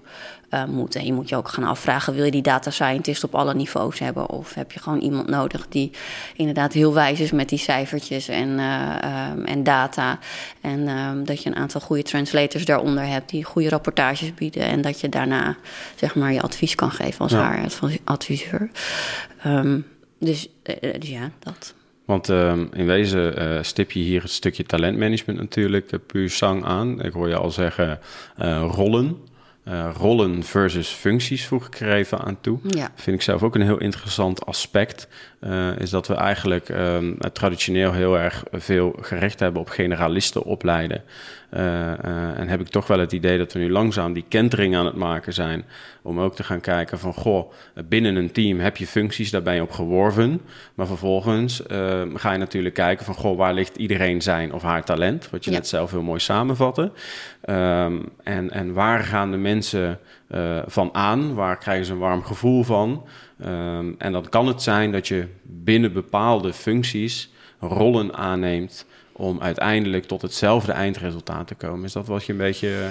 eh, 0.52 0.64
moet. 0.64 0.94
En 0.94 1.04
je 1.06 1.12
moet 1.12 1.28
je 1.28 1.36
ook 1.36 1.48
gaan 1.48 1.64
afvragen: 1.64 2.14
wil 2.14 2.24
je 2.24 2.30
die 2.30 2.42
data 2.42 2.70
scientist 2.70 3.24
op 3.24 3.34
alle 3.34 3.54
niveaus 3.54 3.98
hebben? 3.98 4.28
Of 4.28 4.54
heb 4.54 4.72
je 4.72 4.80
gewoon 4.80 4.98
iemand 4.98 5.28
nodig 5.28 5.66
die 5.68 5.90
inderdaad 6.36 6.72
heel 6.72 6.94
wijs 6.94 7.20
is 7.20 7.30
met 7.30 7.48
die 7.48 7.58
cijfertjes 7.58 8.28
en, 8.28 8.58
eh, 8.58 9.02
ehm, 9.02 9.44
en 9.44 9.62
data? 9.62 10.18
En 10.60 10.88
ehm, 10.88 11.24
dat 11.24 11.42
je 11.42 11.48
een 11.48 11.56
aantal 11.56 11.80
goede 11.80 12.02
translators 12.02 12.64
daaronder 12.64 13.06
hebt 13.06 13.30
die 13.30 13.44
goede 13.44 13.68
rapportages 13.68 14.34
bieden. 14.34 14.62
En 14.62 14.80
dat 14.80 15.00
je 15.00 15.08
daarna 15.08 15.56
zeg 15.94 16.14
maar 16.14 16.32
je 16.32 16.42
advies 16.42 16.74
kan 16.74 16.90
geven 16.90 17.20
als 17.20 17.32
Ja. 17.32 17.38
haar 17.38 17.66
adviseur. 18.04 18.70
Ehm, 19.42 19.80
dus, 20.18 20.48
eh, 20.62 21.00
dus 21.00 21.08
ja, 21.08 21.30
dat. 21.38 21.74
Want 22.04 22.28
in 22.72 22.86
wezen 22.86 23.36
eh, 23.36 23.62
stip 23.62 23.90
je 23.90 24.00
hier 24.00 24.22
het 24.22 24.30
stukje 24.30 24.64
talentmanagement 24.64 25.38
natuurlijk 25.38 25.92
uh, 25.92 26.00
puur 26.06 26.30
sang 26.30 26.64
aan. 26.64 27.00
Ik 27.02 27.12
hoor 27.12 27.28
je 27.28 27.36
al 27.36 27.50
zeggen 27.50 27.98
rollen. 28.70 29.30
Uh, 29.68 29.90
rollen 29.96 30.42
versus 30.42 30.88
functies 30.88 31.46
voeg 31.46 31.66
ik 31.66 31.80
er 31.80 31.92
even 31.92 32.18
aan 32.18 32.40
toe. 32.40 32.58
Ja. 32.68 32.90
Vind 32.94 33.16
ik 33.16 33.22
zelf 33.22 33.42
ook 33.42 33.54
een 33.54 33.62
heel 33.62 33.80
interessant 33.80 34.46
aspect. 34.46 35.08
Uh, 35.46 35.78
is 35.78 35.90
dat 35.90 36.06
we 36.06 36.14
eigenlijk 36.14 36.68
um, 36.68 37.18
traditioneel 37.32 37.92
heel 37.92 38.18
erg 38.18 38.42
veel 38.52 38.96
gericht 39.00 39.40
hebben 39.40 39.60
op 39.60 39.68
generalisten 39.68 40.42
opleiden. 40.42 41.02
Uh, 41.56 42.38
en 42.38 42.48
heb 42.48 42.60
ik 42.60 42.68
toch 42.68 42.86
wel 42.86 42.98
het 42.98 43.12
idee 43.12 43.38
dat 43.38 43.52
we 43.52 43.58
nu 43.58 43.70
langzaam 43.70 44.12
die 44.12 44.24
kentering 44.28 44.76
aan 44.76 44.86
het 44.86 44.94
maken 44.94 45.32
zijn. 45.32 45.64
Om 46.02 46.20
ook 46.20 46.34
te 46.34 46.44
gaan 46.44 46.60
kijken 46.60 46.98
van, 46.98 47.12
goh, 47.12 47.52
binnen 47.88 48.16
een 48.16 48.32
team 48.32 48.60
heb 48.60 48.76
je 48.76 48.86
functies, 48.86 49.30
daar 49.30 49.42
ben 49.42 49.54
je 49.54 49.62
op 49.62 49.70
geworven. 49.70 50.40
Maar 50.74 50.86
vervolgens 50.86 51.62
uh, 51.70 52.00
ga 52.14 52.32
je 52.32 52.38
natuurlijk 52.38 52.74
kijken 52.74 53.04
van, 53.04 53.14
goh, 53.14 53.36
waar 53.36 53.54
ligt 53.54 53.76
iedereen 53.76 54.22
zijn 54.22 54.52
of 54.52 54.62
haar 54.62 54.84
talent? 54.84 55.30
Wat 55.30 55.44
je 55.44 55.50
ja. 55.50 55.56
net 55.56 55.68
zelf 55.68 55.90
heel 55.90 56.02
mooi 56.02 56.20
samenvatte. 56.20 56.82
Um, 57.44 58.08
en, 58.22 58.50
en 58.50 58.72
waar 58.72 59.00
gaan 59.00 59.30
de 59.30 59.36
mensen 59.36 59.98
uh, 60.34 60.58
van 60.66 60.88
aan? 60.92 61.34
Waar 61.34 61.58
krijgen 61.58 61.86
ze 61.86 61.92
een 61.92 61.98
warm 61.98 62.22
gevoel 62.22 62.62
van? 62.62 63.04
Um, 63.46 63.94
en 63.98 64.12
dan 64.12 64.28
kan 64.28 64.46
het 64.46 64.62
zijn 64.62 64.92
dat 64.92 65.08
je 65.08 65.28
binnen 65.42 65.92
bepaalde 65.92 66.52
functies 66.52 67.30
rollen 67.60 68.14
aanneemt 68.14 68.86
om 69.12 69.40
uiteindelijk 69.40 70.04
tot 70.04 70.22
hetzelfde 70.22 70.72
eindresultaat 70.72 71.46
te 71.46 71.54
komen. 71.54 71.84
Is 71.84 71.92
dat 71.92 72.06
wat 72.06 72.24
je 72.24 72.32
een 72.32 72.38
beetje 72.38 72.90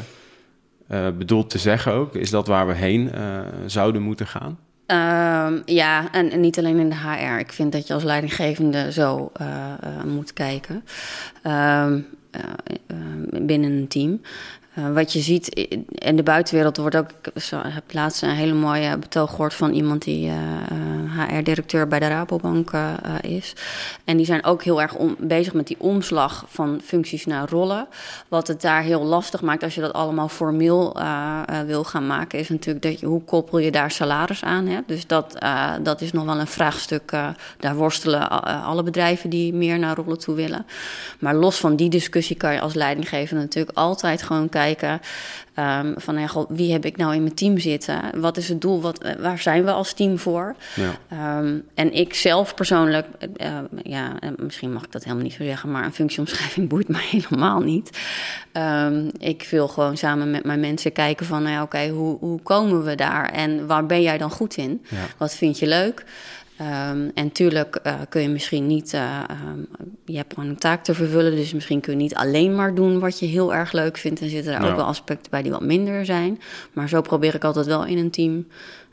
uh, 0.91 1.07
bedoelt 1.17 1.49
te 1.49 1.57
zeggen 1.57 1.93
ook? 1.93 2.15
Is 2.15 2.29
dat 2.29 2.47
waar 2.47 2.67
we 2.67 2.73
heen 2.73 3.11
uh, 3.15 3.39
zouden 3.65 4.01
moeten 4.01 4.27
gaan? 4.27 4.59
Um, 4.87 5.61
ja, 5.65 6.11
en, 6.11 6.39
niet 6.39 6.57
alleen 6.57 6.79
in 6.79 6.89
de 6.89 6.95
HR. 6.95 7.39
Ik 7.39 7.51
vind 7.51 7.71
dat 7.71 7.87
je 7.87 7.93
als 7.93 8.03
leidinggevende 8.03 8.91
zo 8.91 9.31
moet 10.05 10.33
kijken 10.33 10.83
um, 11.43 12.05
binnen 13.45 13.71
een 13.71 13.87
team. 13.87 14.21
Uh, 14.77 14.93
wat 14.93 15.13
je 15.13 15.19
ziet 15.19 15.47
in 15.89 16.15
de 16.15 16.23
buitenwereld 16.23 16.77
wordt 16.77 16.95
ook. 16.95 17.09
Ik 17.33 17.43
heb 17.51 17.83
laatst 17.93 18.21
een 18.21 18.29
hele 18.29 18.53
mooie 18.53 18.97
betoog 18.97 19.29
gehoord 19.29 19.53
van 19.53 19.73
iemand 19.73 20.03
die 20.03 20.31
HR-directeur 21.17 21.87
bij 21.87 21.99
de 21.99 22.07
Rabobank 22.07 22.71
is. 23.21 23.53
En 24.03 24.17
die 24.17 24.25
zijn 24.25 24.45
ook 24.45 24.63
heel 24.63 24.81
erg 24.81 24.95
bezig 25.17 25.53
met 25.53 25.67
die 25.67 25.79
omslag 25.79 26.45
van 26.47 26.81
functies 26.83 27.25
naar 27.25 27.49
rollen. 27.49 27.87
Wat 28.27 28.47
het 28.47 28.61
daar 28.61 28.81
heel 28.81 29.03
lastig 29.03 29.41
maakt 29.41 29.63
als 29.63 29.75
je 29.75 29.81
dat 29.81 29.93
allemaal 29.93 30.27
formeel 30.27 30.97
wil 31.65 31.83
gaan 31.83 32.07
maken, 32.07 32.39
is 32.39 32.49
natuurlijk 32.49 32.85
dat 32.85 32.99
je, 32.99 33.05
hoe 33.05 33.23
koppel 33.23 33.57
je 33.57 33.71
daar 33.71 33.91
salaris 33.91 34.43
aan. 34.43 34.67
Hè? 34.67 34.79
Dus 34.85 35.07
dat, 35.07 35.37
dat 35.81 36.01
is 36.01 36.11
nog 36.11 36.25
wel 36.25 36.39
een 36.39 36.47
vraagstuk. 36.47 37.11
daar 37.59 37.75
worstelen 37.75 38.29
alle 38.63 38.83
bedrijven 38.83 39.29
die 39.29 39.53
meer 39.53 39.79
naar 39.79 39.95
rollen 39.95 40.19
toe 40.19 40.35
willen. 40.35 40.65
Maar 41.19 41.35
los 41.35 41.57
van 41.57 41.75
die 41.75 41.89
discussie 41.89 42.35
kan 42.35 42.53
je 42.53 42.61
als 42.61 42.73
leidinggevende 42.73 43.41
natuurlijk 43.41 43.77
altijd 43.77 44.21
gewoon 44.21 44.49
kijken 44.49 44.59
kijken 44.61 45.01
um, 45.55 45.93
van 45.97 46.19
ja, 46.19 46.27
goh, 46.27 46.49
wie 46.49 46.71
heb 46.71 46.85
ik 46.85 46.97
nou 46.97 47.13
in 47.15 47.21
mijn 47.21 47.35
team 47.35 47.57
zitten? 47.57 48.01
Wat 48.15 48.37
is 48.37 48.49
het 48.49 48.61
doel? 48.61 48.81
Wat, 48.81 49.15
waar 49.19 49.39
zijn 49.39 49.65
we 49.65 49.71
als 49.71 49.93
team 49.93 50.19
voor? 50.19 50.55
Ja. 50.75 51.37
Um, 51.39 51.63
en 51.73 51.93
ik 51.93 52.13
zelf 52.13 52.55
persoonlijk, 52.55 53.07
uh, 53.37 53.57
ja, 53.83 54.13
misschien 54.35 54.73
mag 54.73 54.83
ik 54.83 54.91
dat 54.91 55.03
helemaal 55.03 55.23
niet 55.23 55.33
zo 55.33 55.43
zeggen, 55.43 55.71
maar 55.71 55.85
een 55.85 55.93
functieomschrijving 55.93 56.69
boeit 56.73 56.87
mij 56.87 57.07
helemaal 57.09 57.59
niet. 57.59 57.99
Um, 58.53 59.11
ik 59.17 59.47
wil 59.49 59.67
gewoon 59.67 59.97
samen 59.97 60.31
met 60.31 60.43
mijn 60.43 60.59
mensen 60.59 60.91
kijken 60.91 61.25
van, 61.25 61.43
nou 61.43 61.53
ja, 61.55 61.61
oké, 61.61 61.75
okay, 61.75 61.89
hoe, 61.89 62.17
hoe 62.19 62.41
komen 62.41 62.83
we 62.83 62.95
daar? 62.95 63.29
En 63.29 63.67
waar 63.67 63.85
ben 63.85 64.01
jij 64.01 64.17
dan 64.17 64.31
goed 64.31 64.57
in? 64.57 64.85
Ja. 64.89 64.97
Wat 65.17 65.35
vind 65.35 65.59
je 65.59 65.67
leuk? 65.67 66.03
Um, 66.61 67.11
en 67.13 67.31
tuurlijk 67.31 67.79
uh, 67.83 67.93
kun 68.09 68.21
je 68.21 68.29
misschien 68.29 68.67
niet, 68.67 68.93
uh, 68.93 69.19
um, 69.47 69.67
je 70.05 70.17
hebt 70.17 70.33
gewoon 70.33 70.49
een 70.49 70.57
taak 70.57 70.83
te 70.83 70.93
vervullen, 70.93 71.35
dus 71.35 71.53
misschien 71.53 71.79
kun 71.81 71.93
je 71.93 71.99
niet 71.99 72.15
alleen 72.15 72.55
maar 72.55 72.75
doen 72.75 72.99
wat 72.99 73.19
je 73.19 73.25
heel 73.25 73.53
erg 73.53 73.71
leuk 73.71 73.97
vindt. 73.97 74.21
En 74.21 74.29
zitten 74.29 74.53
er 74.53 74.61
Ja. 74.61 74.69
ook 74.69 74.75
wel 74.75 74.85
aspecten 74.85 75.31
bij 75.31 75.41
die 75.41 75.51
wat 75.51 75.61
minder 75.61 76.05
zijn. 76.05 76.39
Maar 76.73 76.89
zo 76.89 77.01
probeer 77.01 77.35
ik 77.35 77.43
altijd 77.43 77.65
wel 77.65 77.85
in 77.85 77.97
een 77.97 78.09
team 78.11 78.47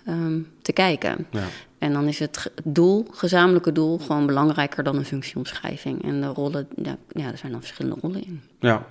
um, 0.08 0.48
te 0.62 0.72
kijken. 0.72 1.26
Ja. 1.30 1.44
En 1.78 1.92
dan 1.92 2.08
is 2.08 2.18
het 2.18 2.50
doel, 2.64 3.06
gezamenlijke 3.10 3.72
doel, 3.72 3.98
gewoon 3.98 4.26
belangrijker 4.26 4.84
dan 4.84 4.96
een 4.96 5.04
functieomschrijving. 5.04 6.04
En 6.04 6.20
de 6.20 6.26
rollen, 6.26 6.68
ja, 6.82 6.96
ja 7.08 7.30
er 7.30 7.38
zijn 7.38 7.52
dan 7.52 7.60
verschillende 7.60 7.96
rollen 8.00 8.24
in. 8.24 8.40
Ja. 8.60 8.86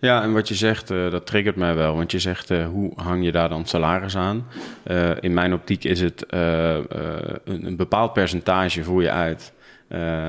Ja, 0.00 0.22
en 0.22 0.32
wat 0.32 0.48
je 0.48 0.54
zegt, 0.54 0.90
uh, 0.90 1.10
dat 1.10 1.26
triggert 1.26 1.56
mij 1.56 1.74
wel. 1.74 1.96
Want 1.96 2.10
je 2.10 2.18
zegt, 2.18 2.50
uh, 2.50 2.66
hoe 2.66 2.92
hang 2.94 3.24
je 3.24 3.32
daar 3.32 3.48
dan 3.48 3.66
salaris 3.66 4.16
aan? 4.16 4.46
Uh, 4.86 5.10
in 5.20 5.34
mijn 5.34 5.52
optiek 5.52 5.84
is 5.84 6.00
het 6.00 6.24
een, 6.28 7.66
een, 7.66 7.76
bepaald 7.76 8.12
percentage 8.12 8.84
voer 8.84 9.02
je 9.02 9.10
uit... 9.10 9.52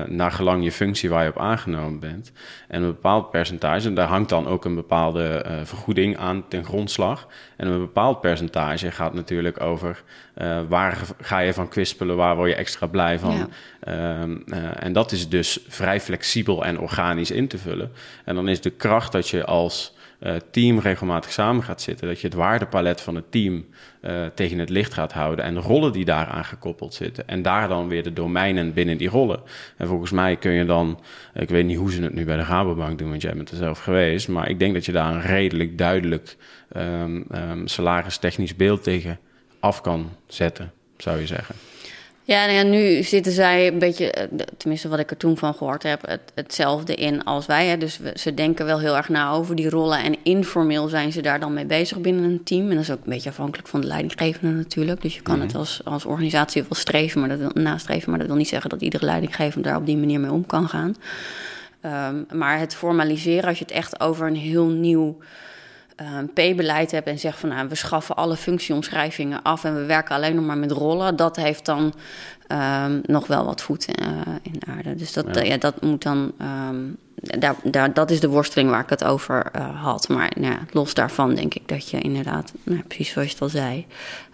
naar 0.06 0.32
gelang 0.32 0.64
je 0.64 0.72
functie 0.72 1.10
waar 1.10 1.22
je 1.22 1.30
op 1.30 1.38
aangenomen 1.38 2.00
bent. 2.00 2.32
En 2.68 2.82
een 2.82 2.88
bepaald 2.88 3.30
percentage, 3.30 3.88
en 3.88 3.94
daar 3.94 4.08
hangt 4.08 4.28
dan 4.28 4.46
ook 4.46 4.64
een 4.64 4.74
bepaalde 4.74 5.44
vergoeding 5.64 6.16
aan 6.16 6.48
ten 6.48 6.64
grondslag. 6.64 7.26
En 7.56 7.66
een 7.66 7.80
bepaald 7.80 8.20
percentage 8.20 8.90
gaat 8.90 9.14
natuurlijk 9.14 9.60
over 9.60 10.02
waar 10.68 10.98
ga 11.20 11.38
je 11.38 11.54
van 11.54 11.68
kwispelen, 11.68 12.16
waar 12.16 12.36
word 12.36 12.48
je 12.48 12.54
extra 12.54 12.86
blij 12.86 13.18
van. 13.18 13.48
Ja. 13.86 14.20
Um, 14.22 14.42
uh, 14.46 14.84
en 14.84 14.92
dat 14.92 15.12
is 15.12 15.28
dus 15.28 15.58
vrij 15.68 16.00
flexibel 16.00 16.64
en 16.64 16.80
organisch 16.80 17.30
in 17.30 17.48
te 17.48 17.58
vullen. 17.58 17.92
En 18.24 18.34
dan 18.34 18.48
is 18.48 18.60
de 18.60 18.70
kracht 18.70 19.12
dat 19.12 19.28
je 19.28 19.44
als 19.44 19.94
uh, 20.22 20.34
team 20.50 20.78
regelmatig 20.78 21.32
samen 21.32 21.62
gaat 21.62 21.82
zitten, 21.82 22.08
dat 22.08 22.20
je 22.20 22.26
het 22.26 22.36
waardepalet 22.36 23.00
van 23.00 23.14
het 23.14 23.30
team 23.30 23.66
uh, 24.02 24.26
tegen 24.34 24.58
het 24.58 24.68
licht 24.68 24.94
gaat 24.94 25.12
houden 25.12 25.44
en 25.44 25.54
de 25.54 25.60
rollen 25.60 25.92
die 25.92 26.04
daaraan 26.04 26.44
gekoppeld 26.44 26.94
zitten. 26.94 27.28
En 27.28 27.42
daar 27.42 27.68
dan 27.68 27.88
weer 27.88 28.02
de 28.02 28.12
domeinen 28.12 28.72
binnen 28.72 28.98
die 28.98 29.08
rollen. 29.08 29.42
En 29.76 29.86
volgens 29.86 30.10
mij 30.10 30.36
kun 30.36 30.52
je 30.52 30.64
dan, 30.64 31.00
ik 31.34 31.48
weet 31.48 31.64
niet 31.64 31.76
hoe 31.76 31.92
ze 31.92 32.02
het 32.02 32.14
nu 32.14 32.24
bij 32.24 32.36
de 32.36 32.42
Rabobank 32.42 32.98
doen, 32.98 33.08
want 33.08 33.22
jij 33.22 33.34
bent 33.34 33.50
er 33.50 33.56
zelf 33.56 33.78
geweest, 33.78 34.28
maar 34.28 34.48
ik 34.48 34.58
denk 34.58 34.74
dat 34.74 34.84
je 34.84 34.92
daar 34.92 35.14
een 35.14 35.22
redelijk 35.22 35.78
duidelijk 35.78 36.36
um, 36.76 37.24
um, 37.34 37.66
salaris-technisch 37.66 38.56
beeld 38.56 38.82
tegen 38.82 39.18
af 39.60 39.80
kan 39.80 40.10
zetten, 40.26 40.72
zou 40.96 41.18
je 41.18 41.26
zeggen. 41.26 41.54
Ja, 42.24 42.46
nou 42.46 42.56
ja, 42.56 42.62
nu 42.62 43.02
zitten 43.02 43.32
zij 43.32 43.66
een 43.66 43.78
beetje, 43.78 44.28
tenminste 44.56 44.88
wat 44.88 44.98
ik 44.98 45.10
er 45.10 45.16
toen 45.16 45.36
van 45.36 45.54
gehoord 45.54 45.82
heb, 45.82 46.06
het, 46.06 46.20
hetzelfde 46.34 46.94
in 46.94 47.24
als 47.24 47.46
wij. 47.46 47.66
Hè. 47.66 47.76
Dus 47.76 47.98
we, 47.98 48.12
ze 48.14 48.34
denken 48.34 48.66
wel 48.66 48.78
heel 48.78 48.96
erg 48.96 49.08
na 49.08 49.30
over 49.30 49.56
die 49.56 49.70
rollen 49.70 50.02
en 50.02 50.16
informeel 50.22 50.88
zijn 50.88 51.12
ze 51.12 51.20
daar 51.20 51.40
dan 51.40 51.54
mee 51.54 51.64
bezig 51.64 52.00
binnen 52.00 52.24
een 52.24 52.42
team. 52.44 52.68
En 52.68 52.74
dat 52.74 52.82
is 52.82 52.90
ook 52.90 53.04
een 53.04 53.12
beetje 53.12 53.30
afhankelijk 53.30 53.68
van 53.68 53.80
de 53.80 53.86
leidinggevende 53.86 54.54
natuurlijk. 54.56 55.02
Dus 55.02 55.14
je 55.14 55.22
kan 55.22 55.36
Mhm. 55.36 55.46
het 55.46 55.54
als, 55.54 55.80
als 55.84 56.04
organisatie 56.04 56.62
wel 56.62 56.74
streven, 56.74 57.20
maar 57.20 57.28
dat 57.28 57.38
wil, 57.38 57.50
nastreven, 57.54 58.10
maar 58.10 58.18
dat 58.18 58.28
wil 58.28 58.36
niet 58.36 58.48
zeggen 58.48 58.70
dat 58.70 58.82
iedere 58.82 59.04
leidinggevende 59.04 59.68
daar 59.68 59.78
op 59.78 59.86
die 59.86 59.96
manier 59.96 60.20
mee 60.20 60.32
om 60.32 60.46
kan 60.46 60.68
gaan. 60.68 60.96
Um, 61.84 62.26
maar 62.38 62.58
het 62.58 62.74
formaliseren, 62.74 63.48
als 63.48 63.58
je 63.58 63.64
het 63.64 63.74
echt 63.74 64.00
over 64.00 64.26
een 64.26 64.36
heel 64.36 64.66
nieuw 64.66 65.18
um, 66.00 66.26
P-beleid 66.32 66.90
hebt 66.90 67.06
en 67.06 67.18
zegt 67.18 67.38
van 67.38 67.48
nou, 67.48 67.68
we 67.68 67.74
schaffen 67.74 68.16
alle 68.16 68.36
functieomschrijvingen 68.36 69.42
af 69.42 69.64
en 69.64 69.74
we 69.74 69.84
werken 69.84 70.14
alleen 70.14 70.34
nog 70.34 70.44
maar 70.44 70.58
met 70.58 70.70
rollen, 70.70 71.16
dat 71.16 71.36
heeft 71.36 71.64
dan 71.64 71.94
um, 72.48 73.00
nog 73.02 73.26
wel 73.26 73.44
wat 73.44 73.62
voet 73.62 73.84
in, 73.84 74.06
uh, 74.06 74.34
in 74.42 74.60
aarde. 74.76 74.94
Dus 74.94 75.12
dat, 75.12 75.26
ja. 75.32 75.42
ja 75.42 75.56
dat 75.56 75.82
moet 75.82 76.02
dan. 76.02 76.32
Um, 76.68 76.96
daar, 77.38 77.54
daar, 77.64 77.94
dat 77.94 78.10
is 78.10 78.20
de 78.20 78.28
worsteling 78.28 78.70
waar 78.70 78.82
ik 78.82 78.90
het 78.90 79.04
over 79.04 79.46
uh, 79.56 79.82
had. 79.82 80.08
Maar 80.08 80.32
nou, 80.40 80.56
los 80.70 80.94
daarvan 80.94 81.34
denk 81.34 81.54
ik 81.54 81.68
dat 81.68 81.90
je 81.90 82.00
inderdaad, 82.00 82.52
nou, 82.62 82.82
precies 82.82 83.10
zoals 83.10 83.28
je 83.28 83.32
het 83.34 83.42
al 83.42 83.48
zei, 83.48 83.86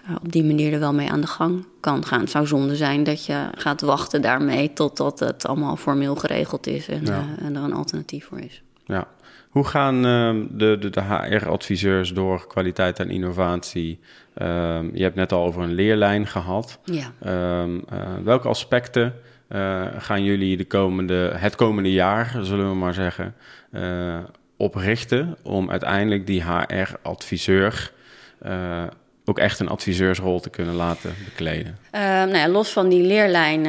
uh, 0.09 0.17
op 0.23 0.33
die 0.33 0.45
manier 0.45 0.73
er 0.73 0.79
wel 0.79 0.95
mee 0.95 1.11
aan 1.11 1.21
de 1.21 1.27
gang 1.27 1.65
kan 1.81 2.05
gaan. 2.05 2.21
Het 2.21 2.31
zou 2.31 2.47
zonde 2.47 2.77
zijn 2.77 3.05
dat 3.05 3.27
je 3.27 3.49
gaat 3.57 3.81
wachten 3.81 4.23
daarmee 4.23 4.73
totdat 4.73 5.19
het 5.19 5.47
allemaal 5.47 5.77
formeel 5.77 6.17
geregeld 6.17 6.67
is 6.67 6.89
en, 6.89 7.05
Ja. 7.05 7.25
en 7.39 7.57
er 7.57 7.63
een 7.63 7.73
alternatief 7.73 8.27
voor 8.27 8.41
is. 8.41 8.63
Ja. 8.87 9.09
Hoe 9.57 9.65
gaan 9.65 10.07
ehm, 10.07 10.45
de, 10.51 10.77
de, 10.81 10.91
de 10.91 11.01
HR-adviseurs 11.01 12.13
door 12.13 12.47
kwaliteit 12.47 12.99
en 12.99 13.11
innovatie? 13.11 14.01
Ehm, 14.35 14.89
je 14.93 15.03
hebt 15.03 15.15
net 15.15 15.33
al 15.33 15.45
over 15.45 15.63
een 15.63 15.75
leerlijn 15.75 16.27
gehad. 16.27 16.79
Ja. 16.85 17.13
Ehm, 17.21 17.79
eh, 17.89 17.99
welke 18.25 18.49
aspecten 18.49 19.15
eh, 19.49 19.87
gaan 19.99 20.25
jullie 20.25 20.57
de 20.57 20.65
komende, 20.65 21.33
het 21.37 21.55
komende 21.55 21.93
jaar, 21.93 22.37
zullen 22.41 22.69
we 22.69 22.75
maar 22.75 22.95
zeggen, 22.95 23.35
uh, 23.73 24.19
oprichten 24.57 25.37
om 25.43 25.71
uiteindelijk 25.71 26.27
die 26.27 26.43
HR-adviseur 26.43 27.93
ook 29.25 29.39
echt 29.39 29.61
een 29.61 29.69
adviseursrol 29.69 30.41
te 30.41 30.51
kunnen 30.51 30.75
laten 30.75 31.15
bekleden? 31.25 31.79
nou 31.93 32.37
ja, 32.37 32.49
los 32.49 32.73
van 32.73 32.89
die 32.89 33.03
leerlijn 33.03 33.65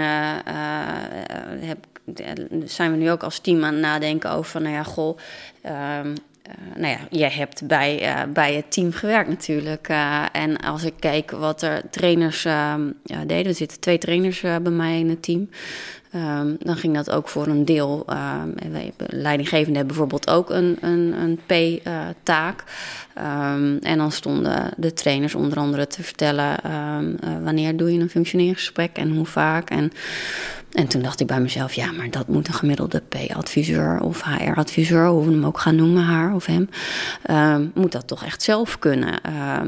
heb, 1.60 1.86
zijn 2.66 2.92
we 2.92 2.98
nu 2.98 3.12
ook 3.12 3.24
als 3.24 3.40
team 3.40 3.64
aan 3.64 3.74
het 3.74 3.82
nadenken 3.82 4.32
over 4.32 4.52
van, 4.52 4.62
nou 4.62 4.76
ja, 4.76 4.84
goh. 4.84 5.18
Um, 5.66 6.14
nou 6.76 6.88
ja, 6.88 7.00
jij 7.10 7.30
hebt 7.30 7.68
bij, 7.68 8.02
uh, 8.02 8.34
bij 8.34 8.54
het 8.54 8.72
team 8.72 8.92
gewerkt 8.92 9.30
natuurlijk. 9.30 9.90
Uh, 9.90 10.26
en 10.32 10.58
als 10.58 10.84
ik 10.84 10.94
kijk 11.00 11.32
wat 11.32 11.62
er 11.62 11.82
trainers 11.90 12.46
uh, 12.46 12.74
deden, 13.04 13.46
er 13.46 13.54
zitten 13.54 13.80
twee 13.80 13.98
trainers 13.98 14.42
bij 14.42 14.60
mij 14.60 15.00
in 15.00 15.10
het 15.10 15.24
team. 15.24 15.50
Um, 16.16 16.56
dan 16.60 16.76
ging 16.76 16.96
dat 16.96 17.10
ook 17.10 17.30
voor 17.30 17.48
een 17.48 17.66
deel. 17.66 18.06
leidinggevende 19.08 19.78
hebben 19.78 19.88
bijvoorbeeld 19.88 20.30
ook 20.30 20.50
een, 20.50 20.78
een, 20.82 21.14
een 21.14 21.40
P-taak. 21.46 22.64
Um, 23.18 23.78
en 23.78 23.98
dan 23.98 24.12
stonden 24.12 24.74
de 24.78 24.94
trainers 24.94 25.36
onder 25.36 25.58
andere 25.58 25.88
te 25.88 26.04
vertellen 26.04 26.56
wanneer 27.44 27.78
doe 27.78 27.94
je 27.94 28.00
een 28.00 28.10
functioneringsgesprek 28.10 28.98
en 28.98 29.16
hoe 29.16 29.26
vaak. 29.26 29.70
En 29.70 29.92
en 30.72 30.88
toen 30.88 31.02
dacht 31.02 31.20
ik 31.20 31.28
bij 31.28 31.40
mezelf, 31.40 31.74
ja, 31.74 31.92
maar 31.92 32.10
dat 32.10 32.28
moet 32.28 32.48
een 32.48 32.54
gemiddelde 32.54 33.02
P-adviseur 33.10 34.00
of 34.02 34.24
HR-adviseur, 34.24 35.08
hoe 35.08 35.26
we 35.26 35.32
hem 35.32 35.46
ook 35.46 35.60
gaan 35.60 35.76
noemen, 35.76 36.04
haar 36.04 36.34
of 36.36 36.46
hem, 36.46 36.70
uh, 37.30 37.56
moet 37.74 37.92
dat 37.92 38.08
toch 38.08 38.24
echt 38.24 38.44
zelf 38.44 38.80
kunnen. 38.80 39.22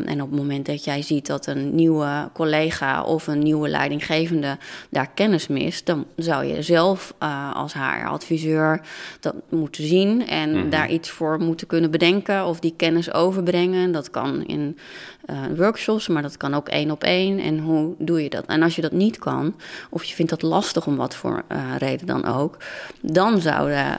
En 0.05 0.21
op 0.21 0.29
het 0.29 0.39
moment 0.39 0.65
dat 0.65 0.83
jij 0.83 1.01
ziet 1.01 1.27
dat 1.27 1.47
een 1.47 1.75
nieuwe 1.75 2.29
collega 2.33 3.03
of 3.03 3.27
een 3.27 3.39
nieuwe 3.39 3.69
leidinggevende 3.69 4.57
daar 4.89 5.09
kennis 5.13 5.47
mist, 5.47 5.85
dan 5.85 6.05
zou 6.15 6.45
je 6.45 6.62
zelf 6.62 7.13
uh, 7.23 7.55
als 7.55 7.73
HR-adviseur 7.73 8.81
dat 9.19 9.35
moeten 9.49 9.88
zien 9.88 10.27
en 10.27 10.49
mm 10.49 10.62
-hmm. 10.62 10.69
daar 10.69 10.89
iets 10.89 11.09
voor 11.09 11.39
moeten 11.39 11.67
kunnen 11.67 11.91
bedenken 11.91 12.45
of 12.45 12.59
die 12.59 12.73
kennis 12.77 13.12
overbrengen. 13.39 13.91
Dat 13.91 14.10
kan 14.10 14.45
in 14.45 14.78
uh, 15.30 15.38
workshops, 15.58 16.08
maar 16.08 16.21
dat 16.21 16.38
kan 16.38 16.54
ook 16.54 16.67
één 16.67 16.91
op 16.91 17.04
één. 17.04 17.39
En 17.39 17.60
hoe 17.60 17.95
doe 17.97 18.23
je 18.23 18.30
dat? 18.30 18.45
En 18.45 18.63
als 18.63 18.75
je 18.75 18.82
dat 18.82 18.91
niet 18.91 19.17
kan, 19.19 19.56
of 19.89 20.04
je 20.04 20.15
vindt 20.15 20.32
dat 20.32 20.41
lastig 20.41 20.88
om 20.88 20.95
wat 20.95 21.15
voor 21.15 21.43
uh, 21.52 21.58
reden 21.78 22.08
dan 22.08 22.25
ook, 22.25 22.58
dan 23.02 23.41
zou 23.41 23.69
de, 23.69 23.95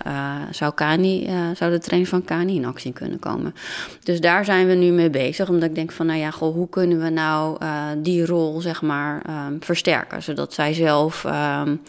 zou 0.51 0.75
Kani, 0.75 1.31
zou 1.55 1.71
de 1.71 1.79
trainers 1.79 2.11
van 2.11 2.25
Kani 2.25 2.57
in 2.57 2.65
actie 2.65 2.93
kunnen 2.93 3.19
komen. 3.19 3.55
Dus 4.03 4.21
daar 4.21 4.45
zijn 4.45 4.67
we 4.67 4.75
nu 4.75 4.91
mee 4.91 5.11
bezig, 5.11 5.49
omdat 5.49 5.69
ik 5.69 5.75
denk 5.75 5.93
van, 5.93 6.07
nou 6.07 6.19
ja, 6.19 6.31
goh, 6.31 6.55
hoe 6.55 6.69
kunnen 6.69 7.01
we 7.03 7.11
nou 7.11 7.59
die 7.99 8.27
rol, 8.27 8.61
zeg 8.61 8.83
maar, 8.83 9.23
um, 9.49 9.57
versterken, 9.61 10.23
zodat 10.23 10.53
zij 10.53 10.73
zelf. 10.73 11.25
Um, 11.25 11.81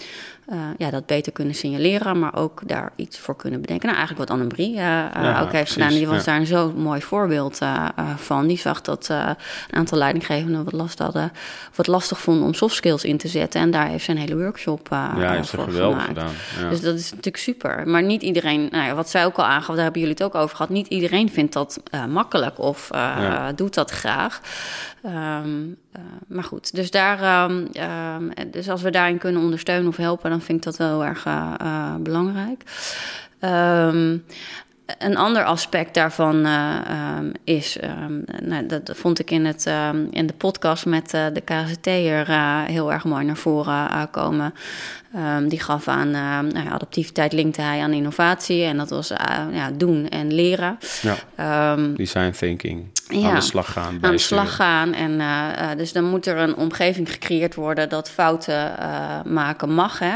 uh, 0.51 0.57
ja, 0.77 0.89
dat 0.89 1.05
beter 1.05 1.31
kunnen 1.31 1.55
signaleren, 1.55 2.19
maar 2.19 2.35
ook 2.35 2.61
daar 2.65 2.91
iets 2.95 3.19
voor 3.19 3.35
kunnen 3.35 3.61
bedenken. 3.61 3.87
Nou, 3.87 3.97
eigenlijk 3.97 4.29
wat 4.29 4.39
Annemarie 4.39 4.71
uh, 4.71 4.77
ja, 4.77 5.41
ook 5.41 5.51
heeft 5.51 5.71
gedaan. 5.71 5.89
Die 5.89 6.07
was 6.07 6.17
ja. 6.17 6.23
daar 6.23 6.39
een 6.39 6.45
zo 6.45 6.71
mooi 6.71 7.01
voorbeeld 7.01 7.61
uh, 7.61 7.85
van. 8.15 8.47
Die 8.47 8.57
zag 8.57 8.81
dat 8.81 9.07
een 9.09 9.35
aantal 9.69 9.97
leidinggevenden 9.97 10.63
wat 10.63 10.73
last 10.73 10.99
hadden, 10.99 11.31
wat 11.75 11.87
lastig 11.87 12.19
vonden 12.19 12.45
om 12.45 12.53
soft 12.53 12.75
skills 12.75 13.03
in 13.03 13.17
te 13.17 13.27
zetten. 13.27 13.61
En 13.61 13.71
daar 13.71 13.87
heeft 13.87 14.03
ze 14.03 14.11
een 14.11 14.17
hele 14.17 14.37
workshop 14.37 14.87
ja, 14.91 15.31
heeft 15.31 15.47
ze 15.47 15.57
geweldig 15.57 16.05
gedaan. 16.05 16.31
Ja. 16.59 16.69
Dus 16.69 16.81
dat 16.81 16.95
is 16.95 17.09
natuurlijk 17.09 17.37
super. 17.37 17.87
Maar 17.87 18.03
niet 18.03 18.21
iedereen, 18.21 18.67
nou 18.71 18.85
ja, 18.85 18.93
wat 18.93 19.09
zij 19.09 19.25
ook 19.25 19.37
al 19.37 19.45
aangaf, 19.45 19.75
daar 19.75 19.83
hebben 19.83 20.01
jullie 20.01 20.15
het 20.17 20.25
ook 20.25 20.35
over 20.35 20.55
gehad. 20.55 20.71
Niet 20.71 20.87
iedereen 20.87 21.29
vindt 21.29 21.53
dat 21.53 21.81
makkelijk 22.09 22.59
of 22.59 22.89
doet 23.55 23.73
dat 23.73 23.91
graag. 23.91 24.41
Um, 25.05 25.77
uh, 25.95 26.01
maar 26.27 26.43
goed, 26.43 26.75
dus, 26.75 26.91
daar, 26.91 27.49
um, 27.49 27.67
um, 28.17 28.51
dus 28.51 28.69
als 28.69 28.81
we 28.81 28.89
daarin 28.89 29.17
kunnen 29.17 29.41
ondersteunen 29.41 29.87
of 29.87 29.97
helpen, 29.97 30.29
dan 30.29 30.41
vind 30.41 30.57
ik 30.57 30.63
dat 30.63 30.77
wel 30.77 31.05
erg 31.05 31.25
uh, 31.25 31.53
uh, 31.61 31.95
belangrijk. 31.95 32.63
Een 34.97 35.17
ander 35.17 35.43
aspect 35.43 35.93
daarvan 35.93 36.47
is, 37.43 37.77
nou, 38.41 38.65
dat 38.65 38.91
vond 38.93 39.19
ik 39.19 39.31
in, 39.31 39.45
het, 39.45 39.65
in 40.11 40.27
de 40.27 40.33
podcast 40.37 40.85
met 40.85 41.09
de 41.09 41.41
KZT'er 41.45 42.27
heel 42.65 42.91
erg 42.91 43.03
mooi 43.03 43.25
naar 43.25 43.37
voren 43.37 44.09
komen. 44.11 44.53
Die 45.47 45.59
gaf 45.59 45.87
aan 45.87 46.07
uh, 46.07 46.39
nou 46.39 46.69
adaptiviteit 46.69 47.33
linkte 47.33 47.61
hij 47.61 47.81
aan 47.81 47.93
innovatie 47.93 48.63
en 48.63 48.77
dat 48.77 48.89
was 48.89 49.11
uh, 49.11 49.17
ja, 49.51 49.71
doen 49.71 50.09
en 50.09 50.33
leren. 50.33 50.77
Ja, 51.35 51.75
design 51.75 52.31
thinking. 52.31 52.83
Ja, 53.07 53.29
aan 53.29 53.35
de 53.35 53.41
slag 53.41 53.71
gaan. 53.71 53.97
Aan 54.01 54.11
de 54.11 54.17
slag 54.17 54.55
gaan. 54.55 54.93
En, 54.93 55.11
uh, 55.11 55.69
dus 55.77 55.93
dan 55.93 56.03
moet 56.03 56.25
er 56.25 56.37
een 56.37 56.55
omgeving 56.55 57.11
gecreëerd 57.11 57.55
worden 57.55 57.89
dat 57.89 58.09
fouten 58.09 58.71
maken 59.25 59.73
mag. 59.73 59.99
Hè? 59.99 60.15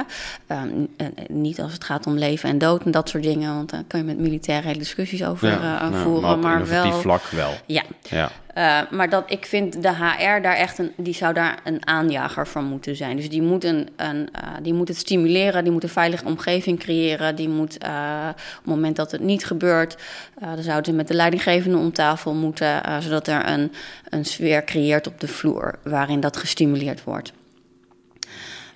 Niet 1.28 1.62
als 1.62 1.74
het 1.74 1.84
gaat 1.84 2.06
om 2.08 2.18
leven 2.18 2.50
en 2.50 2.58
dood 2.58 2.84
en 2.84 2.92
dat 2.92 3.10
soort 3.10 3.24
dingen, 3.24 3.56
want 3.56 3.70
daar 3.70 3.84
kan 3.88 4.00
je 4.00 4.06
met 4.06 4.20
militairen 4.20 4.65
hele 4.66 4.80
discussies 4.80 5.24
over 5.24 5.48
ja, 5.48 5.92
voeren. 5.92 6.40
maar, 6.40 6.58
maar 6.58 6.68
wel. 6.68 6.92
vlak 6.92 7.24
wel. 7.24 7.54
Ja. 7.66 7.84
ja. 8.10 8.32
Uh, 8.58 8.80
maar 8.92 9.10
dat, 9.10 9.24
ik 9.28 9.46
vind 9.46 9.82
de 9.82 9.94
HR 9.94 10.42
daar 10.42 10.56
echt 10.56 10.78
een, 10.78 10.92
die 10.98 11.14
zou 11.14 11.34
daar 11.34 11.60
een 11.64 11.88
aanjager 11.88 12.48
van 12.48 12.66
moeten 12.66 12.96
zijn. 12.96 13.16
Dus 13.16 13.30
die 13.30 13.42
moet, 13.42 13.64
een, 13.64 13.90
een 13.96 14.30
uh, 14.36 14.50
die 14.62 14.74
moet 14.74 14.88
het 14.88 14.98
stimuleren, 14.98 15.64
die 15.64 15.74
moet 15.74 15.84
een 15.84 15.90
veilige 15.90 16.26
omgeving 16.26 16.80
creëren. 16.80 17.36
Die 17.36 17.50
moet 17.50 17.84
uh, 17.84 18.28
op 18.30 18.56
het 18.58 18.66
moment 18.66 18.96
dat 18.96 19.12
het 19.12 19.22
niet 19.22 19.46
gebeurt, 19.46 19.98
dan 20.40 20.64
zouden 20.64 20.86
ze 20.86 20.98
met 20.98 21.08
de 21.08 21.14
leidinggevende 21.14 21.78
om 21.78 21.92
tafel 21.92 22.34
moeten, 22.34 22.82
zodat 23.02 23.28
er 23.28 23.48
een, 23.48 23.72
een 24.10 24.26
sfeer 24.26 24.64
creëert 24.64 25.08
op 25.08 25.20
de 25.20 25.28
vloer 25.28 25.80
waarin 25.84 26.20
dat 26.20 26.38
gestimuleerd 26.38 27.04
wordt. 27.04 27.34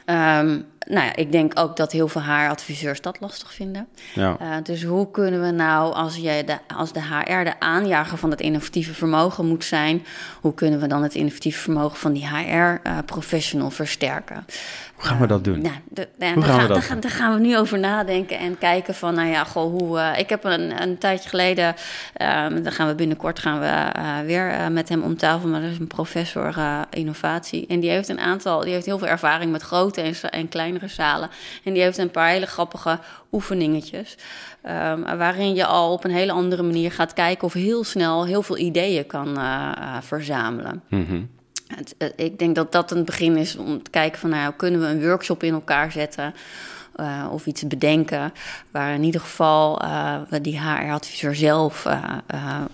Um, 0.05 0.65
nou 0.89 1.05
ja, 1.05 1.15
ik 1.15 1.31
denk 1.31 1.59
ook 1.59 1.75
dat 1.75 1.91
heel 1.91 2.07
veel 2.07 2.21
haaradviseurs 2.21 3.01
dat 3.01 3.19
lastig 3.19 3.53
vinden. 3.53 3.87
Ja. 4.13 4.37
Uh, 4.41 4.55
dus 4.63 4.83
hoe 4.83 5.11
kunnen 5.11 5.41
we 5.41 5.51
nou, 5.51 5.93
als, 5.93 6.15
je 6.15 6.43
de, 6.45 6.57
als 6.75 6.93
de 6.93 7.01
HR 7.01 7.43
de 7.43 7.59
aanjager 7.59 8.17
van 8.17 8.31
het 8.31 8.41
innovatieve 8.41 8.93
vermogen 8.93 9.45
moet 9.45 9.65
zijn, 9.65 10.05
hoe 10.41 10.53
kunnen 10.53 10.79
we 10.79 10.87
dan 10.87 11.03
het 11.03 11.15
innovatieve 11.15 11.59
vermogen 11.59 11.97
van 11.97 12.13
die 12.13 12.27
HR-professional 12.27 13.67
uh, 13.67 13.73
versterken? 13.73 14.45
Hoe 14.99 15.07
gaan 15.07 15.19
we 15.19 15.27
dat 15.27 15.43
doen? 15.43 15.61
Nou, 15.61 15.75
de, 15.87 16.07
hoe 16.17 16.43
gaan 16.43 16.43
ga, 16.43 16.61
we 16.61 16.67
dat 16.73 16.87
daar, 16.87 16.99
daar, 16.99 17.11
gaan 17.11 17.33
we 17.33 17.39
nu 17.39 17.57
over 17.57 17.79
nadenken 17.79 18.37
en 18.37 18.57
kijken 18.57 18.95
van, 18.95 19.13
nou 19.13 19.27
ja, 19.27 19.43
goh, 19.43 19.71
hoe... 19.71 19.97
Uh, 19.97 20.19
ik 20.19 20.29
heb 20.29 20.43
een, 20.43 20.81
een 20.81 20.97
tijdje 20.97 21.29
geleden, 21.29 21.67
um, 21.67 22.63
dan 22.63 22.71
gaan 22.71 22.87
we 22.87 22.95
binnenkort 22.95 23.39
gaan 23.39 23.59
we 23.59 23.99
uh, 23.99 24.19
weer 24.25 24.51
uh, 24.51 24.67
met 24.67 24.89
hem 24.89 25.01
om 25.01 25.17
tafel, 25.17 25.49
maar 25.49 25.61
dat 25.61 25.69
is 25.69 25.79
een 25.79 25.87
professor 25.87 26.55
innovatie. 26.89 27.67
En 27.67 27.79
die 27.79 27.89
heeft 27.89 28.09
een 28.09 28.19
aantal, 28.19 28.61
die 28.61 28.73
heeft 28.73 28.85
heel 28.85 28.97
veel 28.97 29.07
ervaring 29.07 29.51
met 29.51 29.61
grote 29.61 30.01
en, 30.01 30.15
en 30.29 30.49
kleinere 30.49 30.87
zalen. 30.87 31.29
En 31.63 31.73
die 31.73 31.81
heeft 31.81 31.97
een 31.97 32.11
paar 32.11 32.29
hele 32.29 32.45
grappige 32.45 32.99
oefeningetjes, 33.31 34.17
um, 34.65 35.17
waarin 35.17 35.55
je 35.55 35.65
al 35.65 35.93
op 35.93 36.03
een 36.03 36.11
hele 36.11 36.31
andere 36.31 36.63
manier 36.63 36.91
gaat 36.91 37.13
kijken 37.13 37.43
of 37.43 37.53
heel 37.53 37.83
snel 37.83 38.25
heel 38.25 38.41
veel 38.41 38.57
ideeën 38.57 39.07
kan 39.07 39.37
verzamelen. 40.01 40.83
Mm 40.89 41.05
-hmm. 41.05 41.38
Het, 41.75 41.95
het, 41.97 42.13
ik 42.15 42.39
denk 42.39 42.55
dat 42.55 42.71
dat 42.71 42.91
een 42.91 43.05
begin 43.05 43.37
is 43.37 43.55
om 43.55 43.83
te 43.83 43.89
kijken 43.89 44.19
van 44.19 44.29
nou, 44.29 44.53
kunnen 44.57 44.81
we 44.81 44.87
een 44.87 45.01
workshop 45.01 45.43
in 45.43 45.53
elkaar 45.53 45.91
zetten 45.91 46.33
uh, 46.99 47.25
of 47.31 47.45
iets 47.45 47.67
bedenken 47.67 48.33
waar 48.71 48.93
in 48.93 49.03
ieder 49.03 49.21
geval 49.21 49.83
uh, 49.83 50.15
we 50.29 50.41
die 50.41 50.59
HR-adviseur 50.59 51.35
zelf 51.35 51.85
uh, 51.85 52.03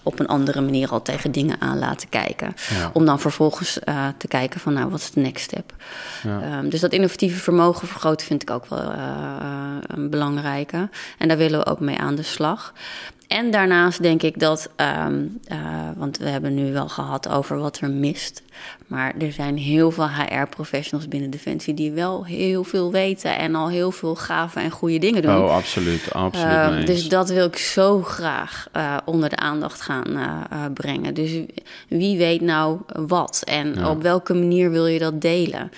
op 0.04 0.20
een 0.20 0.28
andere 0.28 0.62
manier 0.62 0.90
al 0.90 1.02
tegen 1.02 1.32
dingen 1.32 1.62
aan 1.62 1.80
laten 1.80 2.10
kijken. 2.10 2.54
Ja. 2.70 2.90
Om 2.94 3.06
dan 3.06 3.20
vervolgens 3.20 3.80
te 4.18 4.28
kijken 4.28 4.60
van 4.60 4.74
nou, 4.74 4.90
wat 4.90 5.00
is 5.00 5.12
de 5.12 5.22
next 5.22 5.44
step? 5.44 5.74
Ja. 6.24 6.58
Um, 6.58 6.70
dus 6.70 6.80
dat 6.80 6.94
innovatieve 6.94 7.40
vermogen 7.40 7.88
vergroten 7.88 8.28
vind 8.28 8.42
ik 8.42 8.50
ook 8.50 8.66
wel 8.66 8.94
een 9.88 10.10
belangrijke. 10.10 10.90
En 11.18 11.28
daar 11.28 11.38
willen 11.38 11.60
we 11.60 11.66
ook 11.66 11.80
mee 11.80 11.98
aan 11.98 12.16
de 12.16 12.24
slag. 12.24 12.74
En 13.28 13.52
daarnaast 13.52 14.02
denk 14.02 14.22
ik 14.22 14.40
dat, 14.40 14.70
um, 15.06 15.40
uh, 15.52 15.90
want 15.96 16.18
we 16.18 16.30
hebben 16.30 16.54
nu 16.54 16.72
wel 16.72 16.90
gehad 16.90 17.30
over 17.30 17.58
wat 17.58 17.80
er 17.80 17.90
mist. 17.90 18.44
Maar 18.88 19.14
er 19.20 19.32
zijn 19.32 19.58
heel 19.58 19.92
veel 19.92 20.10
HR-professionals 20.10 21.08
binnen 21.08 21.30
Defensie 21.30 21.74
die 21.74 21.92
wel 21.92 22.26
heel 22.26 22.64
veel 22.64 22.92
weten 22.92 23.38
en 23.38 23.56
al 23.56 23.70
heel 23.70 23.92
veel 23.92 24.16
gave 24.16 24.60
en 24.60 24.72
goede 24.72 24.98
dingen 24.98 25.22
doen. 25.22 25.38
Oh, 25.38 25.56
absoluut. 25.56 26.14
absoluut 26.14 26.80
uh, 26.80 26.86
dus 26.86 27.10
dat 27.10 27.30
wil 27.30 27.46
ik 27.46 27.58
zo 27.58 28.02
graag 28.02 28.68
uh, 28.76 28.98
onder 29.06 29.30
de 29.30 29.38
aandacht 29.38 29.82
gaan 29.82 30.10
uh, 30.10 30.66
brengen. 30.74 31.14
Dus 31.14 31.40
wie 31.88 32.18
weet 32.18 32.42
nou 32.42 32.80
wat 32.88 33.44
en 33.46 33.74
ja. 33.74 33.90
op 33.90 34.02
welke 34.02 34.34
manier 34.34 34.72
wil 34.72 34.88
je 34.88 35.00
dat 35.00 35.22
delen? 35.22 35.72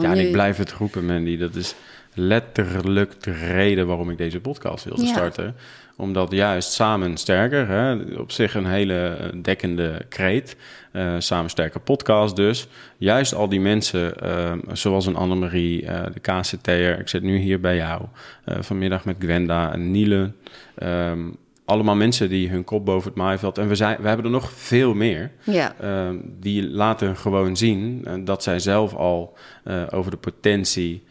ja, 0.00 0.14
nu... 0.14 0.20
ik 0.20 0.32
blijf 0.32 0.56
het 0.56 0.72
roepen, 0.72 1.06
Mandy. 1.06 1.36
Dat 1.36 1.54
is 1.54 1.74
letterlijk 2.14 3.22
de 3.22 3.32
reden 3.32 3.86
waarom 3.86 4.10
ik 4.10 4.18
deze 4.18 4.40
podcast 4.40 4.84
wilde 4.84 5.02
ja. 5.02 5.08
starten 5.08 5.54
Omdat 5.96 6.32
juist 6.32 6.72
samen 6.72 7.16
sterker, 7.16 7.68
hè, 7.68 7.94
op 8.18 8.30
zich 8.30 8.54
een 8.54 8.66
hele 8.66 9.30
dekkende 9.42 10.04
kreet. 10.08 10.56
Uh, 10.92 11.14
samen 11.18 11.50
sterker 11.50 11.80
podcast 11.80 12.36
dus. 12.36 12.68
Juist 12.98 13.34
al 13.34 13.48
die 13.48 13.60
mensen, 13.60 14.14
uh, 14.22 14.52
zoals 14.72 15.06
een 15.06 15.16
Annemarie, 15.16 15.82
uh, 15.82 16.02
de 16.12 16.20
KCT'er. 16.20 16.98
Ik 16.98 17.08
zit 17.08 17.22
nu 17.22 17.36
hier 17.36 17.60
bij 17.60 17.76
jou. 17.76 18.02
vanmiddag 18.44 19.04
met 19.04 19.16
Gwenda 19.18 19.72
en 19.72 19.90
Niele. 19.90 20.32
Um, 20.82 21.36
allemaal 21.64 21.96
mensen 21.96 22.28
die 22.28 22.48
hun 22.48 22.64
kop 22.64 22.84
boven 22.84 23.08
het 23.08 23.18
maaiveld... 23.18 23.58
en 23.58 23.68
we, 23.68 23.74
zijn, 23.74 23.96
we 24.00 24.08
hebben 24.08 24.26
er 24.26 24.32
nog 24.32 24.52
veel 24.52 24.94
meer... 24.94 25.30
Ja. 25.42 25.74
Uh, 25.82 26.10
die 26.40 26.68
laten 26.68 27.16
gewoon 27.16 27.56
zien 27.56 28.06
dat 28.24 28.42
zij 28.42 28.58
zelf 28.58 28.94
al 28.94 29.36
uh, 29.64 29.82
over 29.90 30.10
de 30.10 30.16
potentie, 30.16 31.04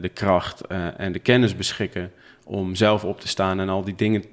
de 0.00 0.10
kracht 0.14 0.66
en 0.96 1.12
de 1.12 1.18
kennis 1.18 1.56
beschikken... 1.56 2.10
om 2.46 2.74
zelf 2.74 3.04
op 3.04 3.20
te 3.20 3.28
staan 3.28 3.60
en 3.60 3.68
al 3.68 3.84
die 3.84 3.94
dingen 3.94 4.24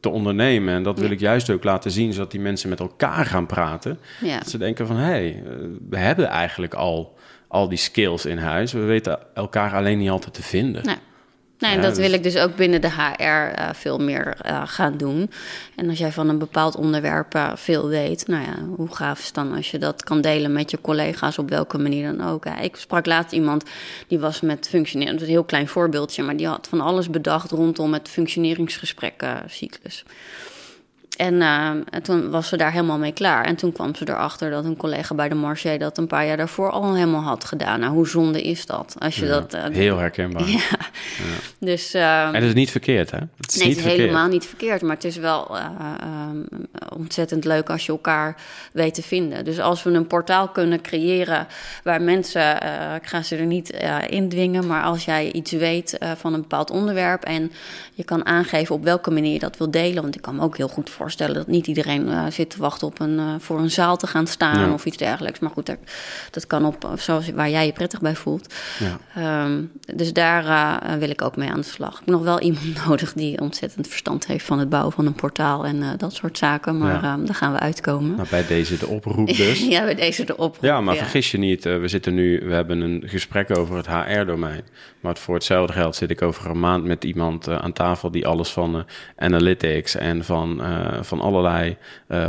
te 0.00 0.08
ondernemen. 0.08 0.74
En 0.74 0.82
dat 0.82 0.98
wil 0.98 1.10
ik 1.10 1.20
juist 1.20 1.50
ook 1.50 1.64
laten 1.64 1.90
zien, 1.90 2.12
zodat 2.12 2.30
die 2.30 2.40
mensen 2.40 2.68
met 2.68 2.80
elkaar 2.80 3.26
gaan 3.26 3.46
praten. 3.46 3.98
Ja. 4.20 4.38
Dat 4.38 4.48
ze 4.48 4.58
denken 4.58 4.86
van, 4.86 4.96
hé, 4.96 5.04
hey, 5.04 5.42
we 5.88 5.98
hebben 5.98 6.26
eigenlijk 6.26 6.74
al, 6.74 7.18
al 7.48 7.68
die 7.68 7.78
skills 7.78 8.26
in 8.26 8.38
huis. 8.38 8.72
We 8.72 8.80
weten 8.80 9.18
elkaar 9.34 9.74
alleen 9.74 9.98
niet 9.98 10.10
altijd 10.10 10.34
te 10.34 10.42
vinden. 10.42 10.98
Nee, 11.58 11.72
en 11.72 11.80
dat 11.80 11.96
wil 11.96 12.12
ik 12.12 12.22
dus 12.22 12.36
ook 12.36 12.56
binnen 12.56 12.80
de 12.80 12.90
HR 12.90 13.22
uh, 13.22 13.68
veel 13.72 13.98
meer 13.98 14.36
uh, 14.46 14.62
gaan 14.64 14.96
doen. 14.96 15.30
En 15.76 15.88
als 15.88 15.98
jij 15.98 16.12
van 16.12 16.28
een 16.28 16.38
bepaald 16.38 16.76
onderwerp 16.76 17.34
uh, 17.34 17.52
veel 17.54 17.88
weet, 17.88 18.26
nou 18.26 18.44
ja, 18.44 18.62
hoe 18.76 18.94
gaaf 18.94 19.18
is 19.18 19.24
het 19.24 19.34
dan 19.34 19.54
als 19.54 19.70
je 19.70 19.78
dat 19.78 20.04
kan 20.04 20.20
delen 20.20 20.52
met 20.52 20.70
je 20.70 20.80
collega's 20.80 21.38
op 21.38 21.48
welke 21.48 21.78
manier 21.78 22.16
dan 22.16 22.28
ook. 22.28 22.46
Ik 22.46 22.76
sprak 22.76 23.06
laatst 23.06 23.32
iemand 23.32 23.64
die 24.08 24.18
was 24.18 24.40
met 24.40 24.68
functioneren, 24.68 25.12
dat 25.12 25.22
is 25.22 25.28
een 25.28 25.34
heel 25.34 25.44
klein 25.44 25.68
voorbeeldje, 25.68 26.22
maar 26.22 26.36
die 26.36 26.46
had 26.46 26.66
van 26.68 26.80
alles 26.80 27.10
bedacht 27.10 27.50
rondom 27.50 27.92
het 27.92 28.08
functioneringsgesprekcyclus. 28.08 30.04
En, 31.16 31.34
uh, 31.34 31.68
en, 31.68 32.02
toen 32.02 32.30
was 32.30 32.48
ze 32.48 32.56
daar 32.56 32.72
helemaal 32.72 32.98
mee 32.98 33.12
klaar. 33.12 33.44
En 33.44 33.56
toen 33.56 33.72
kwam 33.72 33.94
ze 33.94 34.08
erachter 34.08 34.50
dat 34.50 34.64
een 34.64 34.76
collega 34.76 35.14
bij 35.14 35.28
de 35.28 35.34
Marché 35.34 35.78
dat 35.78 35.98
een 35.98 36.06
paar 36.06 36.26
jaar 36.26 36.36
daarvoor 36.36 36.70
al 36.70 36.94
helemaal 36.94 37.22
had 37.22 37.44
gedaan. 37.44 37.80
Nou, 37.80 37.92
hoe 37.92 38.08
zonde 38.08 38.42
is 38.42 38.66
dat? 38.66 38.96
Als 38.98 39.16
je 39.16 39.26
ja, 39.26 39.30
dat, 39.30 39.54
uh, 39.54 39.64
heel 39.70 39.98
herkenbaar. 39.98 40.48
Ja. 40.48 40.58
ja. 40.58 41.38
Dus, 41.58 41.94
uh, 41.94 42.26
en 42.26 42.34
het 42.34 42.42
is 42.42 42.54
niet 42.54 42.70
verkeerd, 42.70 43.10
hè? 43.10 43.18
Het 43.18 43.54
is 43.54 43.56
nee, 43.56 43.68
niet 43.68 43.76
het 43.76 43.86
is 43.86 43.92
helemaal 43.92 44.28
niet 44.28 44.46
verkeerd. 44.46 44.82
Maar 44.82 44.94
het 44.94 45.04
is 45.04 45.16
wel 45.16 45.56
um, 46.02 46.46
ontzettend 46.96 47.44
leuk 47.44 47.70
als 47.70 47.86
je 47.86 47.92
elkaar 47.92 48.36
weet 48.72 48.94
te 48.94 49.02
vinden. 49.02 49.44
Dus 49.44 49.60
als 49.60 49.82
we 49.82 49.90
een 49.90 50.06
portaal 50.06 50.48
kunnen 50.48 50.80
creëren 50.80 51.46
waar 51.82 52.02
mensen, 52.02 52.64
uh, 52.64 52.94
ik 52.94 53.06
ga 53.06 53.22
ze 53.22 53.36
er 53.36 53.46
niet 53.46 53.74
uh, 53.82 53.96
in 54.08 54.28
dwingen, 54.28 54.66
maar 54.66 54.82
als 54.82 55.04
jij 55.04 55.32
iets 55.32 55.52
weet 55.52 55.98
van 56.16 56.34
een 56.34 56.40
bepaald 56.40 56.70
onderwerp 56.70 57.24
en 57.24 57.52
je 57.94 58.04
kan 58.04 58.26
aangeven 58.26 58.74
op 58.74 58.84
welke 58.84 59.10
manier 59.10 59.32
je 59.32 59.38
dat 59.38 59.56
wil 59.56 59.70
delen, 59.70 60.02
want 60.02 60.14
ik 60.14 60.22
kan 60.22 60.36
me 60.36 60.42
ook 60.42 60.56
heel 60.56 60.68
goed 60.68 60.90
voorstellen 61.04 61.34
dat 61.34 61.46
niet 61.46 61.66
iedereen 61.66 62.08
uh, 62.08 62.26
zit 62.30 62.50
te 62.50 62.58
wachten 62.58 62.86
op 62.86 63.00
een, 63.00 63.18
uh, 63.18 63.34
voor 63.38 63.58
een 63.58 63.70
zaal 63.70 63.96
te 63.96 64.06
gaan 64.06 64.26
staan 64.26 64.66
ja. 64.66 64.72
of 64.72 64.84
iets 64.84 64.96
dergelijks. 64.96 65.38
Maar 65.38 65.50
goed, 65.50 65.66
dat, 65.66 65.78
dat 66.30 66.46
kan 66.46 66.64
op 66.64 66.88
zoals 66.96 67.30
waar 67.30 67.50
jij 67.50 67.66
je 67.66 67.72
prettig 67.72 68.00
bij 68.00 68.14
voelt. 68.14 68.54
Ja. 69.14 69.44
Um, 69.44 69.72
dus 69.94 70.12
daar 70.12 70.44
uh, 70.44 70.98
wil 70.98 71.10
ik 71.10 71.22
ook 71.22 71.36
mee 71.36 71.50
aan 71.50 71.60
de 71.60 71.66
slag. 71.66 71.92
Ik 71.92 71.98
heb 71.98 72.14
nog 72.14 72.22
wel 72.22 72.40
iemand 72.40 72.64
nodig 72.86 73.12
die 73.12 73.40
ontzettend 73.40 73.88
verstand 73.88 74.26
heeft 74.26 74.44
van 74.44 74.58
het 74.58 74.68
bouwen 74.68 74.92
van 74.92 75.06
een 75.06 75.14
portaal 75.14 75.64
en 75.66 75.96
dat 75.96 76.14
soort 76.14 76.38
zaken. 76.38 76.78
Maar 76.78 77.02
ja. 77.02 77.14
um, 77.14 77.26
daar 77.26 77.34
gaan 77.34 77.52
we 77.52 77.58
uitkomen. 77.58 78.16
Nou, 78.16 78.28
bij 78.30 78.46
deze 78.46 78.78
de 78.78 78.86
oproep 78.86 79.26
dus. 79.36 79.66
ja, 79.66 79.84
bij 79.84 79.94
deze 79.94 80.24
de 80.24 80.36
oproep. 80.36 80.64
Ja, 80.64 80.80
maar 80.80 80.96
vergis 80.96 81.30
je 81.30 81.38
niet, 81.38 81.64
we 81.64 81.88
zitten 81.88 82.14
nu, 82.14 82.42
we 82.44 82.54
hebben 82.54 82.80
een 82.80 83.02
gesprek 83.06 83.58
over 83.58 83.76
het 83.76 83.86
HR-domein. 83.86 84.62
Maar 85.04 85.16
voor 85.16 85.34
hetzelfde 85.34 85.72
geld 85.72 85.96
zit 85.96 86.10
ik 86.10 86.22
over 86.22 86.50
een 86.50 86.60
maand 86.60 86.84
met 86.84 87.04
iemand 87.04 87.48
aan 87.48 87.72
tafel 87.72 88.10
die 88.10 88.26
alles 88.26 88.50
van 88.50 88.86
analytics 89.16 89.94
en 89.94 90.24
van 90.24 90.62
van 91.00 91.20
allerlei 91.20 91.76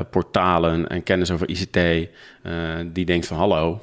portalen 0.09 0.89
en 0.89 1.03
kennis 1.03 1.31
over 1.31 1.49
ICT. 1.49 2.09
Die 2.93 3.05
denkt 3.05 3.27
van 3.27 3.37
hallo, 3.37 3.81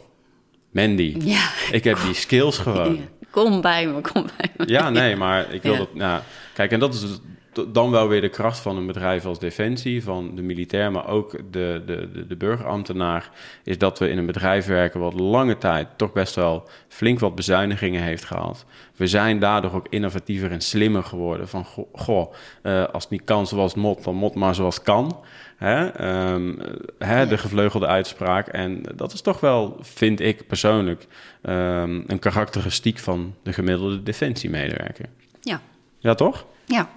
Mandy, 0.70 1.16
ja, 1.18 1.50
ik 1.70 1.84
heb 1.84 1.98
die 2.04 2.14
skills 2.14 2.58
gewoon. 2.58 2.94
Ja, 2.94 3.00
kom 3.30 3.60
bij 3.60 3.86
me, 3.86 4.00
kom 4.00 4.26
bij 4.36 4.50
me. 4.56 4.72
Ja, 4.72 4.90
nee, 4.90 5.16
maar 5.16 5.52
ik 5.52 5.62
wil 5.62 5.72
ja. 5.72 5.78
dat... 5.78 5.94
Nou, 5.94 6.20
kijk, 6.52 6.72
en 6.72 6.80
dat 6.80 6.94
is 6.94 7.20
dan 7.68 7.90
wel 7.90 8.08
weer 8.08 8.20
de 8.20 8.28
kracht 8.28 8.58
van 8.58 8.76
een 8.76 8.86
bedrijf 8.86 9.24
als 9.24 9.38
Defensie, 9.38 10.02
van 10.02 10.34
de 10.34 10.42
militair, 10.42 10.90
maar 10.90 11.08
ook 11.08 11.30
de, 11.50 11.82
de, 11.86 12.10
de, 12.12 12.26
de 12.26 12.36
burgerambtenaar, 12.36 13.30
is 13.64 13.78
dat 13.78 13.98
we 13.98 14.08
in 14.08 14.18
een 14.18 14.26
bedrijf 14.26 14.66
werken 14.66 15.00
wat 15.00 15.12
lange 15.12 15.58
tijd 15.58 15.88
toch 15.96 16.12
best 16.12 16.34
wel 16.34 16.68
flink 16.88 17.18
wat 17.18 17.34
bezuinigingen 17.34 18.02
heeft 18.02 18.24
gehad. 18.24 18.64
We 18.96 19.06
zijn 19.06 19.38
daardoor 19.38 19.74
ook 19.74 19.86
innovatiever 19.90 20.50
en 20.50 20.60
slimmer 20.60 21.02
geworden. 21.02 21.48
Van 21.48 21.64
goh, 21.92 22.32
uh, 22.62 22.84
als 22.84 23.02
het 23.02 23.12
niet 23.12 23.24
kan 23.24 23.46
zoals 23.46 23.72
het 23.72 23.82
mot, 23.82 24.04
dan 24.04 24.14
mot 24.14 24.34
maar 24.34 24.54
zoals 24.54 24.82
kan. 24.82 25.20
Hè? 25.56 26.04
Um, 26.32 26.58
hè, 26.98 27.26
de 27.26 27.38
gevleugelde 27.38 27.86
uitspraak. 27.86 28.48
En 28.48 28.82
dat 28.94 29.12
is 29.12 29.20
toch 29.20 29.40
wel, 29.40 29.76
vind 29.80 30.20
ik 30.20 30.46
persoonlijk, 30.46 31.06
um, 31.42 32.04
een 32.06 32.18
karakteristiek 32.18 32.98
van 32.98 33.34
de 33.42 33.52
gemiddelde 33.52 34.02
defensiemedewerker. 34.02 35.06
Ja. 35.40 35.60
Ja, 35.98 36.14
toch? 36.14 36.46
Ja. 36.64 36.88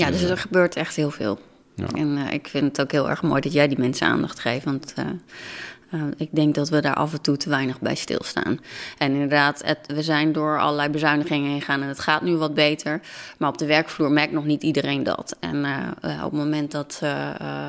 Ja, 0.00 0.10
dus 0.10 0.22
er 0.22 0.38
gebeurt 0.38 0.76
echt 0.76 0.96
heel 0.96 1.10
veel. 1.10 1.38
Ja. 1.74 1.86
En 1.94 2.16
uh, 2.16 2.32
ik 2.32 2.48
vind 2.48 2.64
het 2.64 2.80
ook 2.80 2.92
heel 2.92 3.08
erg 3.08 3.22
mooi 3.22 3.40
dat 3.40 3.52
jij 3.52 3.68
die 3.68 3.78
mensen 3.78 4.06
aandacht 4.06 4.40
geeft. 4.40 4.64
Want 4.64 4.94
uh, 4.98 5.04
uh, 5.94 6.02
ik 6.16 6.28
denk 6.32 6.54
dat 6.54 6.68
we 6.68 6.80
daar 6.80 6.94
af 6.94 7.12
en 7.12 7.20
toe 7.20 7.36
te 7.36 7.48
weinig 7.48 7.80
bij 7.80 7.94
stilstaan. 7.94 8.58
En 8.98 9.12
inderdaad, 9.12 9.62
het, 9.64 9.78
we 9.86 10.02
zijn 10.02 10.32
door 10.32 10.60
allerlei 10.60 10.88
bezuinigingen 10.88 11.50
heen 11.50 11.60
gegaan 11.60 11.82
en 11.82 11.88
het 11.88 12.00
gaat 12.00 12.22
nu 12.22 12.36
wat 12.36 12.54
beter. 12.54 13.00
Maar 13.38 13.48
op 13.48 13.58
de 13.58 13.66
werkvloer 13.66 14.10
merkt 14.10 14.32
nog 14.32 14.44
niet 14.44 14.62
iedereen 14.62 15.02
dat. 15.02 15.36
En 15.40 15.64
op 16.02 16.30
het 16.30 16.32
moment 16.32 16.70
dat, 16.70 17.00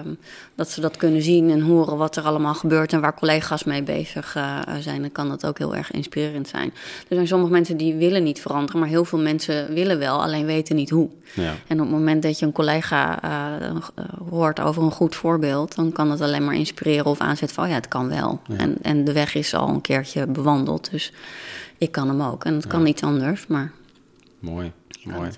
um, 0.06 0.18
dat 0.56 0.70
ze 0.70 0.82
dat 0.82 0.98
kunnen 0.98 1.22
zien 1.22 1.50
en 1.50 1.62
horen 1.62 1.98
wat 1.98 2.16
er 2.16 2.24
allemaal 2.24 2.54
gebeurt 2.54 2.94
en 2.94 3.02
waar 3.02 3.16
collega's 3.16 3.64
mee 3.64 3.84
bezig 3.84 4.38
zijn, 4.80 5.02
dan 5.02 5.12
kan 5.12 5.30
dat 5.30 5.46
ook 5.46 5.58
heel 5.58 5.76
erg 5.76 5.92
inspirerend 5.92 6.48
zijn. 6.48 6.74
Er 7.08 7.16
zijn 7.16 7.28
sommige 7.28 7.52
mensen 7.52 7.78
die 7.78 7.96
willen 7.96 8.24
niet 8.24 8.42
veranderen, 8.42 8.80
maar 8.80 8.90
heel 8.90 9.06
veel 9.06 9.20
mensen 9.20 9.74
willen 9.74 10.00
wel, 10.00 10.24
alleen 10.24 10.46
weten 10.46 10.76
niet 10.76 10.90
hoe. 10.90 11.10
Ja. 11.34 11.54
En 11.68 11.80
op 11.80 11.86
het 11.86 11.96
moment 11.96 12.24
dat 12.24 12.40
je 12.40 12.46
een 12.46 12.52
collega 12.52 13.20
hoort 14.30 14.60
over 14.60 14.84
een 14.84 14.92
goed 14.92 15.16
voorbeeld, 15.16 15.76
dan 15.76 15.92
kan 15.92 16.10
dat 16.10 16.22
alleen 16.22 16.46
maar 16.46 16.56
inspireren 16.56 17.06
of 17.06 17.20
aanzetten 17.20 17.56
van 17.56 17.64
oh 17.64 17.70
ja, 17.70 17.76
het 17.76 17.88
kan 17.88 18.10
wel. 18.12 18.42
Ja. 18.48 18.58
En, 18.58 18.78
en 18.82 19.04
de 19.04 19.14
weg 19.14 19.36
is 19.36 19.54
al 19.54 19.68
een 19.70 19.82
keertje 19.82 20.28
bewandeld, 20.28 20.92
dus 20.92 21.14
ik 21.78 21.92
kan 21.92 22.08
hem 22.08 22.22
ook. 22.22 22.46
En 22.46 22.54
het 22.54 22.64
Ja. 22.64 22.70
kan 22.70 22.84
niet 22.84 23.04
anders, 23.04 23.48
maar 23.48 23.72
Mooi, 24.40 24.72
mooi. 25.04 25.30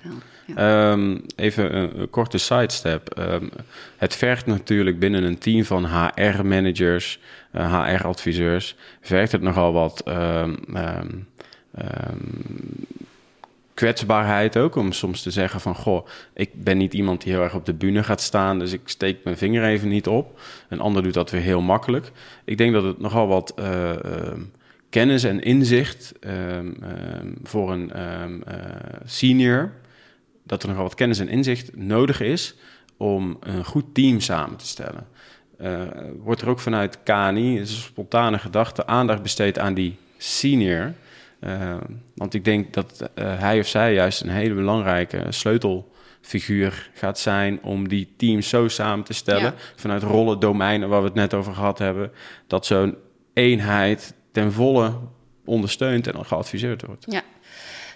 Ja. 0.46 0.90
Ehm, 0.92 1.18
even 1.36 1.76
een, 1.76 2.00
een 2.00 2.10
korte 2.10 2.38
sidestep. 2.38 3.08
Ehm, 3.10 3.48
het 3.96 4.14
vergt 4.14 4.46
natuurlijk 4.46 4.98
binnen 4.98 5.22
een 5.24 5.38
team 5.38 5.64
van 5.64 5.86
HR-managers, 5.86 7.20
HR-adviseurs, 7.52 8.76
vergt 9.00 9.32
het 9.32 9.40
nogal 9.42 9.72
wat 9.72 10.00
ehm, 10.04 10.54
kwetsbaarheid 13.74 14.56
ook. 14.56 14.76
Om 14.76 14.92
soms 14.92 15.22
te 15.22 15.30
zeggen 15.30 15.60
van, 15.60 15.74
goh, 15.74 16.06
ik 16.32 16.64
ben 16.64 16.78
niet 16.78 16.94
iemand 16.94 17.22
die 17.22 17.32
heel 17.32 17.42
erg 17.42 17.54
op 17.54 17.66
de 17.66 17.74
bühne 17.74 18.02
gaat 18.02 18.20
staan, 18.20 18.58
dus 18.58 18.72
ik 18.72 18.80
steek 18.84 19.24
mijn 19.24 19.36
vinger 19.36 19.64
even 19.64 19.88
niet 19.88 20.06
op. 20.06 20.40
Een 20.68 20.80
ander 20.80 21.02
doet 21.02 21.14
dat 21.14 21.30
weer 21.30 21.40
heel 21.40 21.60
makkelijk. 21.60 22.12
Ik 22.44 22.58
denk 22.58 22.72
dat 22.72 22.84
het 22.84 22.98
nogal 22.98 23.26
wat 23.26 23.52
eh, 23.56 24.04
ehm, 24.04 24.40
kennis 24.90 25.24
en 25.24 25.42
inzicht 25.42 26.12
ehm, 26.20 26.72
ehm, 26.82 27.32
voor 27.42 27.72
een 27.72 27.92
eh, 27.92 28.24
senior, 29.04 29.72
dat 30.42 30.62
er 30.62 30.68
nogal 30.68 30.84
wat 30.84 30.94
kennis 30.94 31.18
en 31.18 31.28
inzicht 31.28 31.76
nodig 31.76 32.20
is 32.20 32.54
om 32.96 33.36
een 33.40 33.64
goed 33.64 33.94
team 33.94 34.20
samen 34.20 34.56
te 34.56 34.66
stellen. 34.66 35.06
Eh, 35.58 35.82
wordt 36.22 36.40
er 36.40 36.48
ook 36.48 36.60
vanuit 36.60 36.98
KNI, 37.02 37.58
een 37.58 37.66
spontane 37.66 38.38
gedachte, 38.38 38.86
aandacht 38.86 39.22
besteed 39.22 39.58
aan 39.58 39.74
die 39.74 39.96
senior. 40.16 40.92
Uh, 41.46 41.74
want 42.14 42.34
ik 42.34 42.44
denk 42.44 42.72
dat 42.74 43.10
uh, 43.18 43.38
hij 43.38 43.58
of 43.58 43.66
zij 43.66 43.94
juist 43.94 44.20
een 44.20 44.28
hele 44.28 44.54
belangrijke 44.54 45.26
sleutelfiguur 45.28 46.90
gaat 46.94 47.18
zijn 47.18 47.58
om 47.62 47.88
die 47.88 48.12
teams 48.16 48.48
zo 48.48 48.68
samen 48.68 49.04
te 49.04 49.12
stellen. 49.12 49.42
Ja. 49.42 49.54
Vanuit 49.76 50.02
rollen, 50.02 50.40
domeinen 50.40 50.88
waar 50.88 51.00
we 51.00 51.06
het 51.06 51.14
net 51.14 51.34
over 51.34 51.54
gehad 51.54 51.78
hebben. 51.78 52.10
Dat 52.46 52.66
zo'n 52.66 52.94
eenheid 53.32 54.14
ten 54.32 54.52
volle 54.52 54.92
ondersteund 55.44 56.06
en 56.06 56.26
geadviseerd 56.26 56.86
wordt. 56.86 57.04
Ja. 57.08 57.22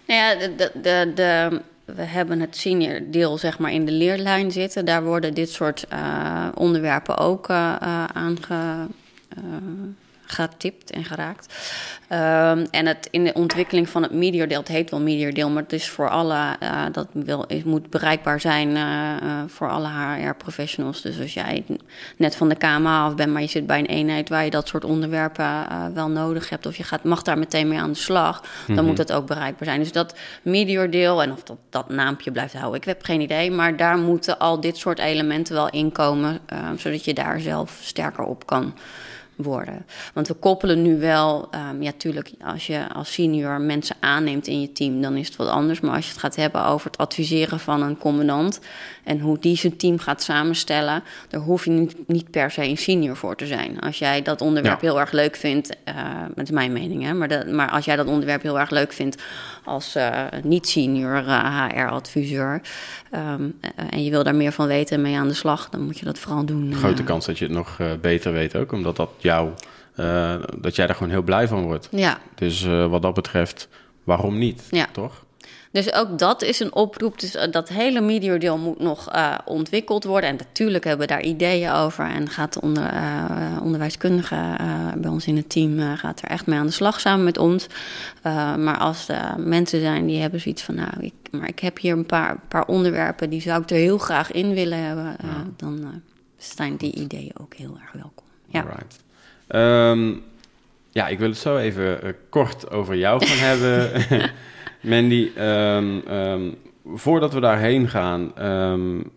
Nou 0.07 0.21
ja, 0.21 0.47
de, 0.47 0.55
de, 0.57 0.71
de, 0.83 1.13
de- 1.15 1.61
we 1.95 2.03
hebben 2.03 2.41
het 2.41 2.57
senior 2.57 3.01
deel 3.11 3.39
zeg 3.39 3.59
maar 3.59 3.73
in 3.73 3.85
de 3.85 3.93
leerlijn 3.93 4.51
zitten. 4.51 4.85
Daar 4.85 5.05
worden 5.05 5.35
dit 5.35 5.51
soort 5.51 5.87
eh, 5.89 6.49
onderwerpen 6.55 7.17
ook 7.19 7.49
eh, 7.49 7.75
eh, 7.81 8.05
aange, 8.05 8.87
eh, 9.29 9.43
getipt 10.29 10.91
en 10.91 11.05
geraakt. 11.05 11.55
Ehm, 12.09 12.67
en 12.71 12.87
het, 12.87 13.09
in 13.11 13.25
de 13.25 13.33
ontwikkeling 13.33 13.89
van 13.89 14.03
het 14.03 14.13
mediadeel, 14.13 14.59
het 14.59 14.69
heet 14.69 14.91
wel 14.91 15.01
mediadeel, 15.01 15.51
maar 15.51 15.63
het 15.63 15.73
is 15.73 15.89
voor 15.89 16.09
alle, 16.09 16.57
uh, 16.63 16.85
dat 16.93 17.07
wil, 17.13 17.45
het 17.49 17.65
moet 17.65 17.91
bereikbaar 17.91 18.41
zijn 18.41 18.69
uh, 18.69 19.43
voor 19.47 19.71
alle 19.71 19.89
HR-professionals. 19.89 21.03
Dus 21.03 21.21
als 21.21 21.35
jij 21.35 21.65
net 22.17 22.37
van 22.37 22.49
de 22.49 22.55
KMA 22.55 23.05
af 23.05 23.15
bent, 23.15 23.33
maar 23.33 23.43
je 23.43 23.49
zit 23.49 23.67
bij 23.67 23.79
een 23.79 23.87
eenheid 23.87 24.29
waar 24.29 24.45
je 24.45 24.51
dat 24.51 24.69
soort 24.69 24.85
onderwerpen 24.85 25.67
wel 25.95 26.09
nodig 26.09 26.49
hebt, 26.49 26.67
of 26.67 26.77
je 26.77 26.83
gaat, 26.83 27.05
mag 27.05 27.23
daar 27.23 27.39
meteen 27.39 27.69
mee 27.69 27.79
aan 27.79 27.93
de 27.93 27.99
slag, 27.99 28.43
dan 28.67 28.77
Mhm. 28.77 28.85
moet 28.85 28.99
het 28.99 29.13
ook 29.13 29.27
bereikbaar 29.27 29.69
zijn. 29.69 29.81
Dus 29.81 29.93
dat 29.93 30.15
mediadeel, 30.43 31.23
en 31.23 31.33
of 31.33 31.43
dat, 31.43 31.57
dat 31.71 31.89
naampje 31.89 32.31
blijft 32.33 32.55
houden, 32.55 32.81
ik 32.81 32.87
heb 32.87 33.03
geen 33.03 33.21
idee, 33.21 33.51
maar 33.51 33.77
daar 33.77 33.99
moeten 33.99 34.39
al 34.39 34.61
dit 34.61 34.77
soort 34.77 34.99
elementen 34.99 35.55
wel 35.55 35.71
inkomen, 35.71 36.39
zodat 36.77 37.05
je 37.05 37.15
daar 37.15 37.41
zelf 37.41 37.79
sterker 37.83 38.25
op 38.25 38.47
kan 38.47 38.75
worden. 39.39 39.87
Want 40.15 40.29
we 40.29 40.35
koppelen 40.35 40.83
nu 40.83 40.99
wel, 40.99 41.49
um, 41.71 41.83
ja, 41.83 41.93
tuurlijk, 41.97 42.31
als 42.45 42.67
je 42.67 42.89
als 42.93 43.13
senior 43.13 43.61
mensen 43.61 43.97
aanneemt 44.01 44.47
in 44.47 44.61
je 44.61 44.73
team, 44.73 45.03
dan 45.03 45.17
is 45.17 45.27
het 45.27 45.37
wat 45.37 45.49
anders. 45.49 45.81
Maar 45.81 45.95
als 45.95 46.05
je 46.05 46.11
het 46.11 46.21
gaat 46.21 46.37
hebben 46.37 46.65
over 46.65 46.87
het 46.87 46.99
adviseren 46.99 47.61
van 47.61 47.83
een 47.83 47.99
commandant 47.99 48.61
en 49.09 49.21
hoe 49.21 49.39
die 49.39 49.57
zijn 49.57 49.77
team 49.77 49.99
gaat 49.99 50.23
samenstellen, 50.23 51.03
daar 51.29 51.41
hoef 51.41 51.65
je 51.65 51.71
niet, 51.71 51.97
niet 52.07 52.31
per 52.31 52.51
se 52.51 52.65
een 52.65 52.77
senior 52.77 53.17
voor 53.17 53.37
te 53.37 53.47
zijn. 53.47 53.81
Als 53.81 53.99
jij 53.99 54.23
dat 54.23 54.41
onderwerp 54.41 54.81
ja. 54.81 54.89
heel 54.89 55.01
erg 55.01 55.13
leuk 55.13 55.37
vindt, 55.37 55.77
uh, 55.89 55.95
dat 56.35 56.45
is 56.45 56.51
mijn 56.51 56.73
mening, 56.73 57.03
hè, 57.03 57.15
maar, 57.15 57.29
de, 57.29 57.45
maar 57.53 57.71
als 57.71 57.85
jij 57.85 57.97
dat 57.97 58.07
onderwerp 58.07 58.43
heel 58.43 58.59
erg 58.59 58.71
leuk 58.71 58.93
vindt 58.93 59.23
als 59.65 59.97
uh, 59.97 60.25
niet-senior 60.43 61.25
uh, 61.25 61.67
HR-adviseur 61.69 62.61
um, 63.15 63.59
en 63.91 64.05
je 64.05 64.11
wil 64.11 64.25
daar 64.25 64.35
meer 64.35 64.53
van 64.53 64.67
weten 64.67 64.97
en 64.97 65.03
mee 65.03 65.17
aan 65.17 65.29
de 65.29 65.35
slag, 65.35 65.69
dan 65.69 65.85
moet 65.85 65.99
je 65.99 66.05
dat 66.05 66.19
vooral 66.19 66.45
doen. 66.45 66.75
Grote 66.75 67.05
kans 67.05 67.27
dat 67.27 67.39
je 67.39 67.45
het 67.45 67.55
nog 67.55 67.81
beter 68.01 68.33
weet 68.33 68.57
ook, 68.57 68.73
omdat 68.73 68.97
dat 68.97 69.11
jou, 69.19 69.51
dat 70.57 70.77
jij 70.77 70.87
daar 70.87 70.97
gewoon 70.97 71.13
heel 71.13 71.23
blij 71.23 71.49
van 71.49 71.63
wordt. 71.63 71.89
Ja. 71.91 72.19
Dus 72.35 72.65
wat 72.65 73.03
dat 73.03 73.15
betreft, 73.15 73.69
waarom 74.05 74.39
niet? 74.39 74.63
Ja. 74.71 74.87
Toch? 74.93 75.27
Dus 75.71 75.93
ook 75.93 76.19
dat 76.19 76.43
is 76.43 76.61
een 76.61 76.75
oproep. 76.75 77.21
Dus 77.21 77.37
dat 77.51 77.69
hele 77.69 78.01
mediadeel 78.01 78.59
moet 78.59 78.79
nog 78.79 79.15
uh, 79.15 79.35
ontwikkeld 79.45 80.05
worden. 80.05 80.31
En 80.31 80.37
natuurlijk 80.37 80.85
hebben 80.85 81.07
we 81.07 81.13
daar 81.13 81.23
ideeën 81.23 81.73
over. 81.73 82.05
En 82.05 82.29
gaat 82.29 82.53
de 82.53 82.61
onder, 82.61 82.93
uh, 82.93 83.59
onderwijskundige 83.63 84.35
uh, 84.35 84.93
bij 84.97 85.11
ons 85.11 85.27
in 85.27 85.37
het 85.37 85.51
team 85.51 85.97
gaat 85.97 86.23
er 86.23 86.29
echt 86.29 86.47
mee 86.47 86.59
aan 86.59 86.67
de 86.67 86.73
slag 86.73 87.01
samen 87.01 87.25
met 87.25 87.39
ons. 87.39 87.67
maar 88.59 88.79
als 88.79 89.09
er 89.09 89.35
mensen 89.39 89.81
zijn 89.81 90.07
die 90.07 90.21
hebben 90.21 90.41
zoiets 90.41 90.63
van, 90.63 90.75
nou, 90.75 90.91
ik, 91.01 91.13
maar 91.31 91.49
ik 91.49 91.59
heb 91.59 91.79
hier 91.79 91.93
een 91.93 92.07
paar, 92.07 92.39
paar 92.49 92.67
onderwerpen 92.67 93.31
die 93.31 93.41
zou 93.41 93.63
ik 93.63 93.71
er 93.71 93.77
heel 93.77 93.99
graag 93.99 94.33
in 94.33 94.55
willen 94.55 94.79
hebben, 94.79 95.17
ja. 95.23 95.45
dan 95.57 96.03
zijn 96.37 96.77
die 96.77 96.95
ideeën 96.95 97.33
ook 97.41 97.55
heel 97.55 97.79
erg 97.83 97.93
welkom. 97.93 98.25
Ja. 98.47 98.61
Right. 98.61 99.01
Um, 99.49 100.23
ja, 100.91 101.09
ik 101.09 101.19
wil 101.19 101.29
het 101.29 101.39
zo 101.39 101.57
even 101.57 102.17
kort 102.29 102.71
over 102.71 102.97
jou 102.97 103.27
gaan 103.27 103.39
hebben. 103.49 103.91
Mandy, 104.89 105.31
um, 105.39 106.03
um, 106.11 106.55
voordat 106.95 107.33
we 107.33 107.41
daarheen 107.41 107.89
gaan, 107.89 108.21
um, 108.23 109.13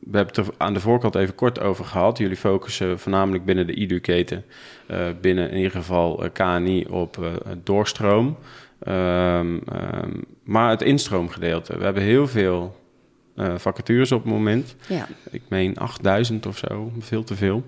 we 0.00 0.16
hebben 0.16 0.34
het 0.34 0.36
er 0.36 0.54
aan 0.56 0.74
de 0.74 0.80
voorkant 0.80 1.14
even 1.14 1.34
kort 1.34 1.60
over 1.60 1.84
gehad. 1.84 2.18
Jullie 2.18 2.36
focussen 2.36 2.98
voornamelijk 2.98 3.44
binnen 3.44 3.66
de 3.66 3.74
IDU-keten, 3.74 4.44
uh, 4.90 5.06
binnen 5.20 5.50
in 5.50 5.56
ieder 5.56 5.70
geval 5.70 6.24
uh, 6.24 6.30
KNI 6.32 6.86
op 6.90 7.16
uh, 7.20 7.26
doorstroom. 7.62 8.36
maar 10.44 10.70
het 10.70 10.82
instroomgedeelte, 10.82 11.78
we 11.78 11.84
hebben 11.84 12.02
heel 12.02 12.26
veel 12.26 12.82
vacatures 13.56 14.12
op 14.12 14.22
het 14.22 14.32
moment. 14.32 14.76
Ja. 14.88 15.08
Ik 15.30 15.42
meen 15.48 15.78
8000 15.78 16.46
of 16.46 16.58
zo, 16.58 16.92
veel 16.98 17.24
te 17.24 17.34
veel. 17.34 17.64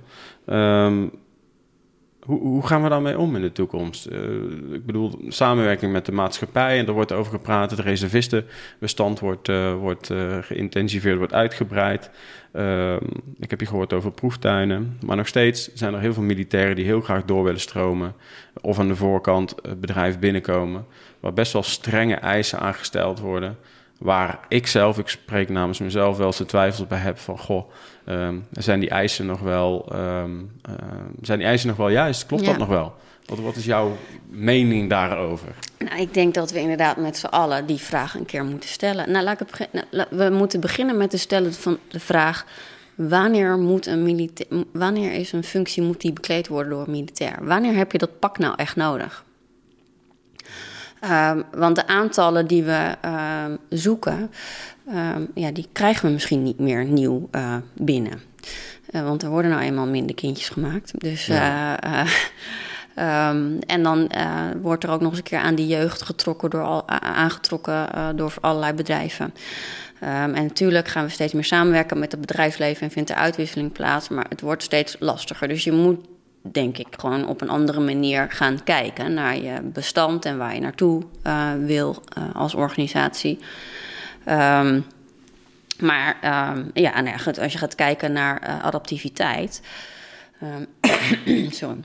Hoe, 2.26 2.40
hoe, 2.40 2.66
gaan 2.66 2.82
we 2.82 2.88
daarmee 2.88 3.18
om 3.18 3.36
in 3.36 3.42
de 3.42 3.52
toekomst? 3.52 4.06
Uh, 4.10 4.74
ik 4.74 4.86
bedoel, 4.86 5.18
samenwerking 5.28 5.92
met 5.92 6.06
de 6.06 6.12
maatschappij, 6.12 6.78
en 6.78 6.86
er 6.86 6.92
wordt 6.92 7.12
over 7.12 7.32
gepraat. 7.32 7.70
Het 7.70 7.80
reservistenbestand 7.80 9.20
wordt, 9.20 9.48
uh, 9.48 9.74
wordt 9.74 10.10
uh, 10.10 10.38
geïntensiveerd, 10.40 11.18
wordt 11.18 11.32
uitgebreid. 11.32 12.10
Ehm, 12.52 13.04
ik 13.38 13.50
heb 13.50 13.60
je 13.60 13.66
gehoord 13.66 13.92
over 13.92 14.10
proeftuinen. 14.10 14.98
Maar 15.04 15.16
nog 15.16 15.26
steeds 15.26 15.74
zijn 15.74 15.94
er 15.94 16.00
heel 16.00 16.12
veel 16.12 16.22
militairen 16.22 16.76
die 16.76 16.84
heel 16.84 17.00
graag 17.00 17.24
door 17.24 17.44
willen 17.44 17.60
stromen. 17.60 18.14
Of 18.60 18.78
aan 18.78 18.88
de 18.88 18.96
voorkant 18.96 19.54
het 19.62 19.80
bedrijf 19.80 20.18
binnenkomen. 20.18 20.86
Waar 21.20 21.32
best 21.32 21.52
wel 21.52 21.62
strenge 21.62 22.14
eisen 22.14 22.58
aangesteld 22.58 23.20
worden. 23.20 23.56
Waar 23.98 24.38
ik 24.48 24.66
zelf, 24.66 24.98
ik 24.98 25.08
spreek 25.08 25.48
namens 25.48 25.78
mezelf, 25.78 26.16
wel 26.16 26.26
eens 26.26 26.36
de 26.36 26.44
twijfels 26.44 26.86
bij 26.86 26.98
heb 26.98 27.18
van... 27.18 27.38
goh, 27.38 27.70
um, 28.06 28.46
zijn 28.52 28.80
die 28.80 28.90
eisen 28.90 29.26
nog 29.26 29.40
wel, 29.40 29.88
um, 29.92 30.50
uh, 30.70 30.74
zijn 31.20 31.38
die 31.38 31.46
eisen 31.46 31.68
nog 31.68 31.76
wel 31.76 31.88
juist? 31.88 32.26
Klopt 32.26 32.42
Ja. 32.42 32.48
dat 32.48 32.58
nog 32.58 32.68
wel? 32.68 32.94
Wat, 33.26 33.38
wat 33.38 33.56
is 33.56 33.64
jouw 33.64 33.96
mening 34.26 34.90
daarover? 34.90 35.48
Nou, 35.78 36.00
ik 36.00 36.14
denk 36.14 36.34
dat 36.34 36.50
we 36.50 36.60
inderdaad 36.60 36.96
met 36.96 37.16
z'n 37.16 37.26
allen 37.26 37.66
die 37.66 37.78
vraag 37.78 38.14
een 38.14 38.26
keer 38.26 38.44
moeten 38.44 38.68
stellen. 38.68 39.10
Nou, 39.10 39.24
laat 39.24 39.40
ik 39.40 39.48
het 39.58 39.68
nou, 39.72 40.06
we 40.10 40.30
moeten 40.30 40.60
beginnen 40.60 40.96
met 40.96 41.10
te 41.10 41.18
stellen 41.18 41.54
van 41.54 41.78
de 41.88 42.00
vraag... 42.00 42.44
Wanneer, 42.94 43.58
moet 43.58 43.86
een 43.86 44.30
wanneer 44.72 45.12
is 45.12 45.32
een 45.32 45.44
functie 45.44 45.82
moet 45.82 46.00
die 46.00 46.12
bekleed 46.12 46.48
worden 46.48 46.70
door 46.70 46.84
een 46.84 46.90
militair? 46.90 47.38
Wanneer 47.40 47.74
heb 47.74 47.92
je 47.92 47.98
dat 47.98 48.18
pak 48.18 48.38
nou 48.38 48.54
echt 48.56 48.76
nodig? 48.76 49.24
Um, 51.04 51.42
want 51.52 51.76
de 51.76 51.86
aantallen 51.86 52.46
die 52.46 52.62
we 52.62 52.94
um, 53.04 53.58
zoeken, 53.68 54.30
um, 54.88 55.30
ja, 55.34 55.50
die 55.50 55.68
krijgen 55.72 56.06
we 56.06 56.12
misschien 56.12 56.42
niet 56.42 56.58
meer 56.58 56.84
nieuw 56.84 57.28
uh, 57.32 57.56
binnen. 57.74 58.20
Uh, 58.90 59.02
want 59.02 59.22
er 59.22 59.28
worden 59.28 59.50
nou 59.50 59.62
eenmaal 59.62 59.86
minder 59.86 60.14
kindjes 60.14 60.48
gemaakt. 60.48 61.00
Dus, 61.00 61.26
ja. 61.26 61.84
uh, 61.84 62.08
en 63.74 63.82
dan 63.82 64.10
wordt 64.60 64.84
er 64.84 64.90
ook 64.90 65.00
nog 65.00 65.08
eens 65.08 65.18
een 65.18 65.24
keer 65.24 65.38
aan 65.38 65.54
die 65.54 65.66
jeugd 65.66 66.02
getrokken 66.02 66.50
door 66.50 66.62
al, 66.62 66.88
aangetrokken 66.88 67.88
door 68.16 68.34
allerlei 68.40 68.72
bedrijven. 68.72 69.34
en 70.00 70.32
natuurlijk 70.32 70.88
gaan 70.88 71.04
we 71.04 71.10
steeds 71.10 71.32
meer 71.32 71.44
samenwerken 71.44 71.98
met 71.98 72.12
het 72.12 72.20
bedrijfsleven 72.20 72.82
en 72.82 72.90
vindt 72.90 73.10
er 73.10 73.16
uitwisseling 73.16 73.72
plaats. 73.72 74.08
Maar 74.08 74.26
het 74.28 74.40
wordt 74.40 74.62
steeds 74.62 74.96
lastiger. 74.98 75.48
Dus 75.48 75.64
je 75.64 75.72
moet 75.72 76.06
denk 76.52 76.78
ik, 76.78 76.86
gewoon 76.96 77.28
op 77.28 77.40
een 77.40 77.48
andere 77.48 77.80
manier 77.80 78.30
gaan 78.30 78.64
kijken 78.64 79.14
naar 79.14 79.36
je 79.36 79.60
bestand 79.62 80.24
en 80.24 80.38
waar 80.38 80.54
je 80.54 80.60
naartoe 80.60 81.02
uh, 81.26 81.50
wil 81.58 82.02
uh, 82.18 82.24
als 82.34 82.54
organisatie. 82.54 83.38
Um, 84.28 84.84
maar 85.80 86.16
um, 86.54 86.70
ja, 86.74 87.00
nou 87.00 87.16
als 87.40 87.52
je 87.52 87.58
gaat 87.58 87.74
kijken 87.74 88.12
naar 88.12 88.42
uh, 88.48 88.64
adaptiviteit. 88.64 89.62
Sorry. 91.50 91.80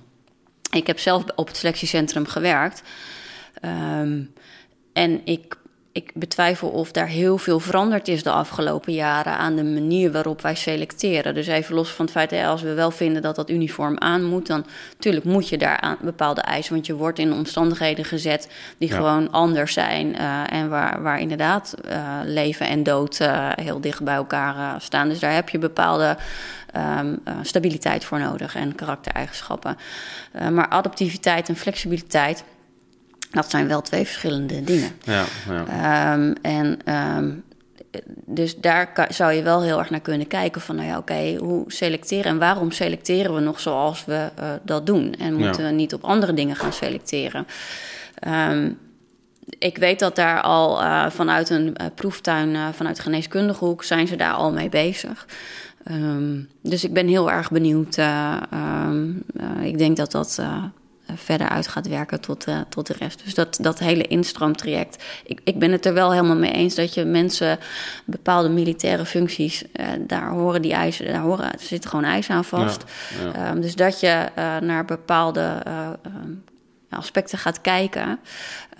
Ik 0.71 0.87
heb 0.87 0.99
zelf 0.99 1.23
op 1.35 1.47
het 1.47 1.57
selectiecentrum 1.57 2.25
gewerkt. 2.25 2.83
en 4.93 5.21
ik 5.23 5.57
ik 5.93 6.11
betwijfel 6.13 6.69
of 6.69 6.91
daar 6.91 7.07
heel 7.07 7.37
veel 7.37 7.59
veranderd 7.59 8.07
is 8.07 8.23
de 8.23 8.31
afgelopen 8.31 8.93
jaren 8.93 9.37
aan 9.37 9.55
de 9.55 9.63
manier 9.63 10.11
waarop 10.11 10.41
wij 10.41 10.55
selecteren. 10.55 11.33
Dus 11.33 11.47
even 11.47 11.75
los 11.75 11.89
van 11.89 12.05
het 12.05 12.13
feit 12.13 12.29
dat 12.29 12.45
als 12.45 12.61
we 12.61 12.73
wel 12.73 12.91
vinden 12.91 13.21
dat 13.21 13.35
dat 13.35 13.49
uniform 13.49 13.99
aan 13.99 14.23
moet, 14.23 14.47
dan 14.47 14.65
natuurlijk 14.93 15.25
moet 15.25 15.49
je 15.49 15.57
daar 15.57 15.79
aan 15.79 15.97
bepaalde 16.01 16.41
eisen, 16.41 16.73
want 16.73 16.85
je 16.85 16.95
wordt 16.95 17.19
in 17.19 17.33
omstandigheden 17.33 18.05
gezet 18.05 18.49
die 18.77 18.89
ja. 18.89 18.95
gewoon 18.95 19.31
anders 19.31 19.73
zijn 19.73 20.15
uh, 20.15 20.51
en 20.51 20.69
waar, 20.69 21.01
waar 21.01 21.19
inderdaad 21.19 21.75
uh, 21.85 22.19
leven 22.23 22.67
en 22.67 22.83
dood 22.83 23.19
uh, 23.19 23.49
heel 23.55 23.81
dicht 23.81 24.03
bij 24.03 24.15
elkaar 24.15 24.81
staan. 24.81 25.09
Dus 25.09 25.19
daar 25.19 25.33
heb 25.33 25.49
je 25.49 25.57
bepaalde 25.57 26.17
um, 26.99 27.19
stabiliteit 27.41 28.05
voor 28.05 28.19
nodig 28.19 28.55
en 28.55 28.75
karaktereigenschappen. 28.75 29.77
maar 30.51 30.67
adaptiviteit 30.67 31.49
en 31.49 31.55
flexibiliteit. 31.55 32.43
Dat 33.31 33.49
zijn 33.49 33.67
wel 33.67 33.81
twee 33.81 34.05
verschillende 34.05 34.63
dingen. 34.63 34.91
Ja, 35.03 35.23
ja. 35.49 36.13
Um, 36.13 36.35
en 36.41 36.79
um, 37.19 37.43
dus 38.25 38.57
daar 38.57 38.93
kan, 38.93 39.05
zou 39.09 39.31
je 39.31 39.41
wel 39.41 39.61
heel 39.61 39.79
erg 39.79 39.89
naar 39.89 39.99
kunnen 39.99 40.27
kijken 40.27 40.61
van, 40.61 40.75
nou 40.75 40.87
ja, 40.87 40.97
oké, 40.97 41.11
okay, 41.11 41.35
hoe 41.35 41.63
selecteren 41.67 42.25
en 42.25 42.37
waarom 42.37 42.71
selecteren 42.71 43.35
we 43.35 43.39
nog 43.39 43.59
zoals 43.59 44.05
we 44.05 44.29
uh, 44.39 44.45
dat 44.63 44.85
doen? 44.85 45.15
En 45.19 45.33
moeten 45.33 45.63
ja. 45.63 45.69
we 45.69 45.75
niet 45.75 45.93
op 45.93 46.03
andere 46.03 46.33
dingen 46.33 46.55
gaan 46.55 46.73
selecteren? 46.73 47.47
Um, 48.27 48.77
ik 49.59 49.77
weet 49.77 49.99
dat 49.99 50.15
daar 50.15 50.41
al 50.41 50.81
uh, 50.81 51.09
vanuit 51.09 51.49
een 51.49 51.75
uh, 51.81 51.87
proeftuin, 51.95 52.73
vanuit 52.73 52.95
de 52.95 53.01
geneeskundige 53.01 53.65
hoek, 53.65 53.83
zijn 53.83 54.07
ze 54.07 54.15
daar 54.15 54.33
al 54.33 54.51
mee 54.51 54.69
bezig. 54.69 55.27
Um, 55.91 56.49
dus 56.61 56.83
ik 56.83 56.93
ben 56.93 57.07
heel 57.07 57.31
erg 57.31 57.51
benieuwd. 57.51 57.97
Ik 59.61 59.77
denk 59.77 59.97
dat 59.97 60.11
dat 60.11 60.41
verder 61.15 61.49
uit 61.49 61.67
gaat 61.67 61.87
werken 61.87 62.21
tot, 62.21 62.47
uh, 62.47 62.59
tot 62.69 62.87
de 62.87 62.95
rest. 62.99 63.21
Dus 63.23 63.33
dat, 63.33 63.57
dat 63.61 63.79
hele 63.79 64.07
instroomtraject. 64.07 65.03
Ik, 65.25 65.39
ik 65.43 65.59
ben 65.59 65.71
het 65.71 65.85
er 65.85 65.93
wel 65.93 66.11
helemaal 66.11 66.35
mee 66.35 66.51
eens 66.51 66.75
dat 66.75 66.93
je 66.93 67.05
mensen 67.05 67.59
bepaalde 68.05 68.49
militaire 68.49 69.05
functies, 69.05 69.63
uh, 69.63 69.87
daar 69.99 70.29
horen 70.29 70.61
die 70.61 70.73
eisen, 70.73 71.05
daar 71.05 71.21
horen, 71.21 71.53
er 71.53 71.59
zitten 71.59 71.89
gewoon 71.89 72.05
eisen 72.05 72.35
aan 72.35 72.45
vast. 72.45 72.83
Ja, 73.23 73.41
ja. 73.41 73.51
Um, 73.51 73.61
dus 73.61 73.75
dat 73.75 73.99
je 73.99 74.27
uh, 74.37 74.57
naar 74.57 74.85
bepaalde 74.85 75.63
um, 76.05 76.43
aspecten 76.89 77.37
gaat 77.37 77.61
kijken, 77.61 78.19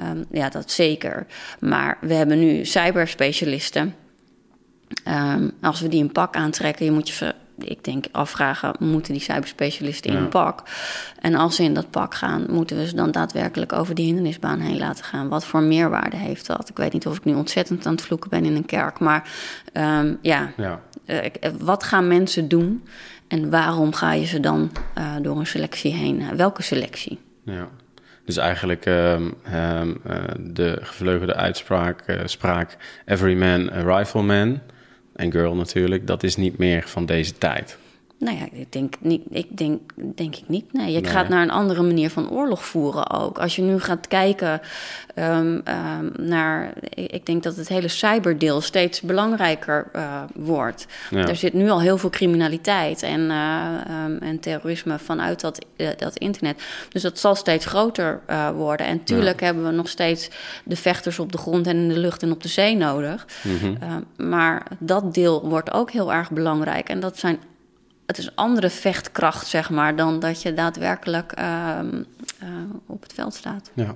um, 0.01 0.25
ja, 0.31 0.49
dat 0.49 0.71
zeker. 0.71 1.25
Maar 1.59 1.97
we 2.01 2.13
hebben 2.13 2.39
nu 2.39 2.65
cyberspecialisten. 2.65 3.95
Um, 5.07 5.51
als 5.61 5.81
we 5.81 5.87
die 5.87 6.01
een 6.01 6.11
pak 6.11 6.35
aantrekken, 6.35 6.85
je 6.85 6.91
moet 6.91 7.09
je 7.09 7.35
ik 7.57 7.83
denk 7.83 8.05
afvragen, 8.11 8.75
moeten 8.79 9.13
die 9.13 9.21
cyberspecialisten 9.21 10.11
in 10.11 10.17
een 10.17 10.29
pak? 10.29 10.63
En 11.19 11.35
als 11.35 11.55
ze 11.55 11.63
in 11.63 11.73
dat 11.73 11.89
pak 11.89 12.15
gaan, 12.15 12.45
moeten 12.49 12.77
we 12.77 12.87
ze 12.87 12.95
dan 12.95 13.11
daadwerkelijk 13.11 13.73
over 13.73 13.95
die 13.95 14.05
hindernisbaan 14.05 14.59
heen 14.59 14.77
laten 14.77 15.03
gaan? 15.03 15.29
Wat 15.29 15.45
voor 15.45 15.61
meerwaarde 15.61 16.17
heeft 16.17 16.47
dat? 16.47 16.69
Ik 16.69 16.77
weet 16.77 16.93
niet 16.93 17.07
of 17.07 17.17
ik 17.17 17.25
nu 17.25 17.33
ontzettend 17.33 17.85
aan 17.85 17.95
het 17.95 18.01
vloeken 18.01 18.29
ben 18.29 18.45
in 18.45 18.55
een 18.55 18.65
kerk, 18.65 18.99
maar 18.99 19.29
um, 19.73 20.17
ja, 20.21 20.51
ja. 20.57 20.79
Uh, 21.05 21.19
wat 21.59 21.83
gaan 21.83 22.07
mensen 22.07 22.47
doen? 22.47 22.83
En 23.27 23.49
waarom 23.49 23.93
ga 23.93 24.13
je 24.13 24.25
ze 24.25 24.39
dan 24.39 24.71
uh, 24.97 25.15
door 25.21 25.39
een 25.39 25.47
selectie 25.47 25.93
heen? 25.93 26.35
Welke 26.35 26.61
selectie? 26.61 27.19
Ja. 27.43 27.67
Dus 28.25 28.37
eigenlijk 28.37 28.85
um, 28.85 29.33
um, 29.53 30.01
uh, 30.07 30.23
de 30.39 30.77
gevleugelde 30.81 31.35
uitspraak, 31.35 32.03
uh, 32.07 32.21
spraak 32.25 32.77
every 33.05 33.35
man 33.35 33.71
a 33.71 33.97
rifleman 33.97 34.59
en 35.21 35.31
girl 35.31 35.55
natuurlijk, 35.55 36.07
dat 36.07 36.23
is 36.23 36.35
niet 36.35 36.57
meer 36.57 36.83
van 36.87 37.05
deze 37.05 37.37
tijd. 37.37 37.77
Nou 38.21 38.37
ja, 38.37 38.45
ik 38.51 38.71
denk, 38.71 38.95
niet, 38.99 39.21
ik 39.29 39.57
denk, 39.57 39.81
denk 40.15 40.35
ik 40.35 40.43
niet. 40.47 40.73
Nee, 40.73 40.91
je 40.91 41.03
gaat 41.03 41.29
naar 41.29 41.41
een 41.41 41.51
andere 41.51 41.81
manier 41.81 42.09
van 42.09 42.29
oorlog 42.29 42.65
voeren 42.65 43.09
ook. 43.09 43.39
Als 43.39 43.55
je 43.55 43.61
nu 43.61 43.79
gaat 43.79 44.07
kijken 44.07 44.61
um, 45.15 45.61
um, 45.65 46.11
naar... 46.17 46.73
Ik 46.93 47.25
denk 47.25 47.43
dat 47.43 47.55
het 47.55 47.67
hele 47.67 47.87
cyberdeel 47.87 48.61
steeds 48.61 49.01
belangrijker 49.01 49.89
uh, 49.95 50.21
wordt. 50.35 50.87
Ja. 51.09 51.27
Er 51.27 51.35
zit 51.35 51.53
nu 51.53 51.69
al 51.69 51.81
heel 51.81 51.97
veel 51.97 52.09
criminaliteit 52.09 53.03
en, 53.03 53.19
uh, 53.19 54.05
um, 54.05 54.17
en 54.17 54.39
terrorisme 54.39 54.99
vanuit 54.99 55.41
dat, 55.41 55.65
uh, 55.77 55.89
dat 55.97 56.17
internet. 56.17 56.63
Dus 56.89 57.01
dat 57.01 57.19
zal 57.19 57.35
steeds 57.35 57.65
groter 57.65 58.19
worden. 58.55 58.85
En 58.85 59.03
tuurlijk 59.03 59.39
ja. 59.39 59.45
hebben 59.45 59.65
we 59.65 59.71
nog 59.71 59.89
steeds 59.89 60.29
de 60.63 60.75
vechters 60.75 61.19
op 61.19 61.31
de 61.31 61.37
grond 61.37 61.67
en 61.67 61.77
in 61.77 61.87
de 61.87 61.99
lucht 61.99 62.23
en 62.23 62.31
op 62.31 62.41
de 62.41 62.49
zee 62.49 62.75
nodig. 62.75 63.25
Mm 63.43 63.57
-hmm. 63.57 64.05
maar 64.27 64.67
dat 64.79 65.13
deel 65.13 65.49
wordt 65.49 65.71
ook 65.71 65.91
heel 65.91 66.13
erg 66.13 66.31
belangrijk. 66.31 66.89
En 66.89 66.99
dat 66.99 67.17
zijn 67.17 67.39
het 68.11 68.19
is 68.19 68.35
andere 68.35 68.69
vechtkracht, 68.69 69.47
zeg 69.47 69.69
maar, 69.69 69.95
dan 69.95 70.19
dat 70.19 70.41
je 70.41 70.53
daadwerkelijk 70.53 71.39
uh, 71.39 71.79
uh, 72.43 72.49
op 72.85 73.01
het 73.01 73.13
veld 73.13 73.33
staat. 73.33 73.71
Ja. 73.73 73.95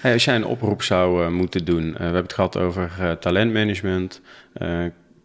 Hey, 0.00 0.12
als 0.12 0.24
jij 0.24 0.34
een 0.34 0.46
oproep 0.46 0.82
zou 0.82 1.24
uh, 1.24 1.30
moeten 1.30 1.64
doen, 1.64 1.86
uh, 1.86 1.96
we 1.96 2.02
hebben 2.02 2.22
het 2.22 2.32
gehad 2.32 2.56
over 2.56 3.16
talentmanagement, 3.20 4.20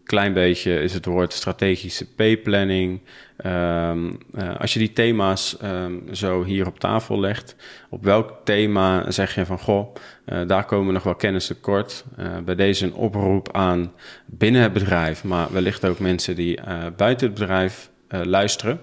klein 0.10 0.34
beetje 0.34 0.82
is 0.82 0.94
het 0.94 1.06
woord 1.06 1.34
strategische 1.34 2.06
P-planning. 2.06 3.02
Um, 3.46 4.18
als 4.58 4.74
je 4.74 4.80
die 4.80 4.94
thema's 4.94 5.58
um, 5.64 6.04
zo 6.12 6.44
hier 6.44 6.68
op 6.68 6.80
tafel 6.80 7.20
legt, 7.20 7.56
op 7.90 8.04
welk 8.04 8.34
thema 8.44 9.12
zeg 9.12 9.36
je 9.36 9.46
van 9.46 9.60
goh, 9.60 9.96
uh, 10.26 10.48
daar 10.48 10.66
komen 10.66 10.94
nog 10.94 11.04
wel 11.04 11.16
kennis 11.16 11.48
tekort. 11.48 12.06
Uh, 12.20 12.38
bij 12.46 12.56
deze 12.56 12.86
een 12.86 12.94
oproep 12.94 13.52
aan 13.52 13.92
binnen 14.26 14.62
het 14.62 14.74
bedrijf, 14.74 15.24
maar 15.24 15.52
wellicht 15.52 15.86
ook 15.86 16.00
mensen 16.00 16.36
die 16.36 16.60
buiten 16.96 17.28
het 17.28 17.40
bedrijf 17.40 17.90
luisteren. 18.08 18.82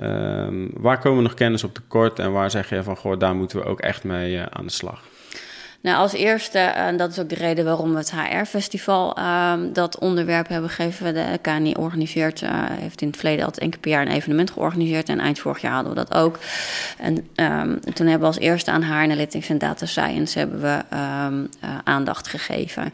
Um, 0.00 0.70
waar 0.72 0.98
komen 0.98 1.22
nog 1.22 1.34
kennis 1.34 1.64
op 1.64 1.74
tekort 1.74 2.18
en 2.18 2.32
waar 2.32 2.50
zeg 2.50 2.70
je 2.70 2.82
van 2.82 2.96
goh, 2.96 3.18
daar 3.18 3.34
moeten 3.34 3.58
we 3.58 3.64
ook 3.64 3.80
echt 3.80 4.04
mee 4.04 4.40
aan 4.40 4.66
de 4.66 4.72
slag? 4.72 5.02
Nou, 5.80 5.96
als 5.96 6.12
eerste, 6.12 6.58
en 6.58 6.96
dat 6.96 7.10
is 7.10 7.18
ook 7.18 7.28
de 7.28 7.34
reden 7.34 7.64
waarom 7.64 7.92
we 7.92 7.98
het 7.98 8.12
HR-festival 8.12 9.18
uh, 9.18 9.52
dat 9.72 9.98
onderwerp 9.98 10.48
hebben 10.48 10.70
gegeven. 10.70 11.14
De 11.14 11.38
KNI 11.42 11.74
organiseert, 11.74 12.42
uh, 12.42 12.50
heeft 12.68 13.00
in 13.00 13.06
het 13.06 13.16
verleden 13.16 13.44
altijd 13.44 13.62
één 13.62 13.80
per 13.80 13.90
jaar 13.90 14.06
een 14.06 14.12
evenement 14.12 14.50
georganiseerd. 14.50 15.08
En 15.08 15.20
eind 15.20 15.38
vorig 15.38 15.60
jaar 15.60 15.72
hadden 15.72 15.94
we 15.94 15.98
dat 15.98 16.14
ook. 16.14 16.38
En 16.98 17.14
um, 17.16 17.80
toen 17.80 18.06
hebben 18.06 18.20
we 18.20 18.34
als 18.34 18.38
eerste 18.38 18.70
aan 18.70 18.82
HR 18.82 18.92
Analytics 18.92 19.48
en 19.48 19.58
Data 19.58 19.86
Science 19.86 20.38
hebben 20.38 20.60
we 20.60 20.96
um, 20.96 21.48
uh, 21.64 21.70
aandacht 21.84 22.28
gegeven. 22.28 22.92